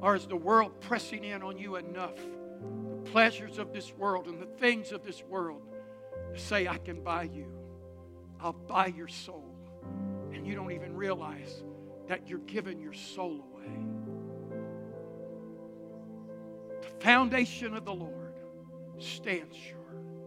Or 0.00 0.14
is 0.14 0.26
the 0.26 0.36
world 0.36 0.80
pressing 0.80 1.24
in 1.24 1.42
on 1.42 1.58
you 1.58 1.76
enough? 1.76 2.16
The 2.16 3.10
pleasures 3.10 3.58
of 3.58 3.72
this 3.72 3.92
world 3.92 4.26
and 4.26 4.40
the 4.40 4.46
things 4.46 4.92
of 4.92 5.02
this 5.02 5.22
world 5.24 5.62
to 6.34 6.38
say, 6.38 6.68
I 6.68 6.78
can 6.78 7.02
buy 7.02 7.24
you. 7.24 7.46
I'll 8.40 8.52
buy 8.52 8.86
your 8.86 9.08
soul. 9.08 9.45
You 10.46 10.54
don't 10.54 10.70
even 10.70 10.94
realize 10.94 11.64
that 12.06 12.28
you're 12.28 12.38
giving 12.38 12.78
your 12.78 12.92
soul 12.92 13.44
away. 13.52 13.84
The 16.82 17.04
foundation 17.04 17.74
of 17.74 17.84
the 17.84 17.92
Lord 17.92 18.34
stands 18.98 19.56
sure. 19.56 19.85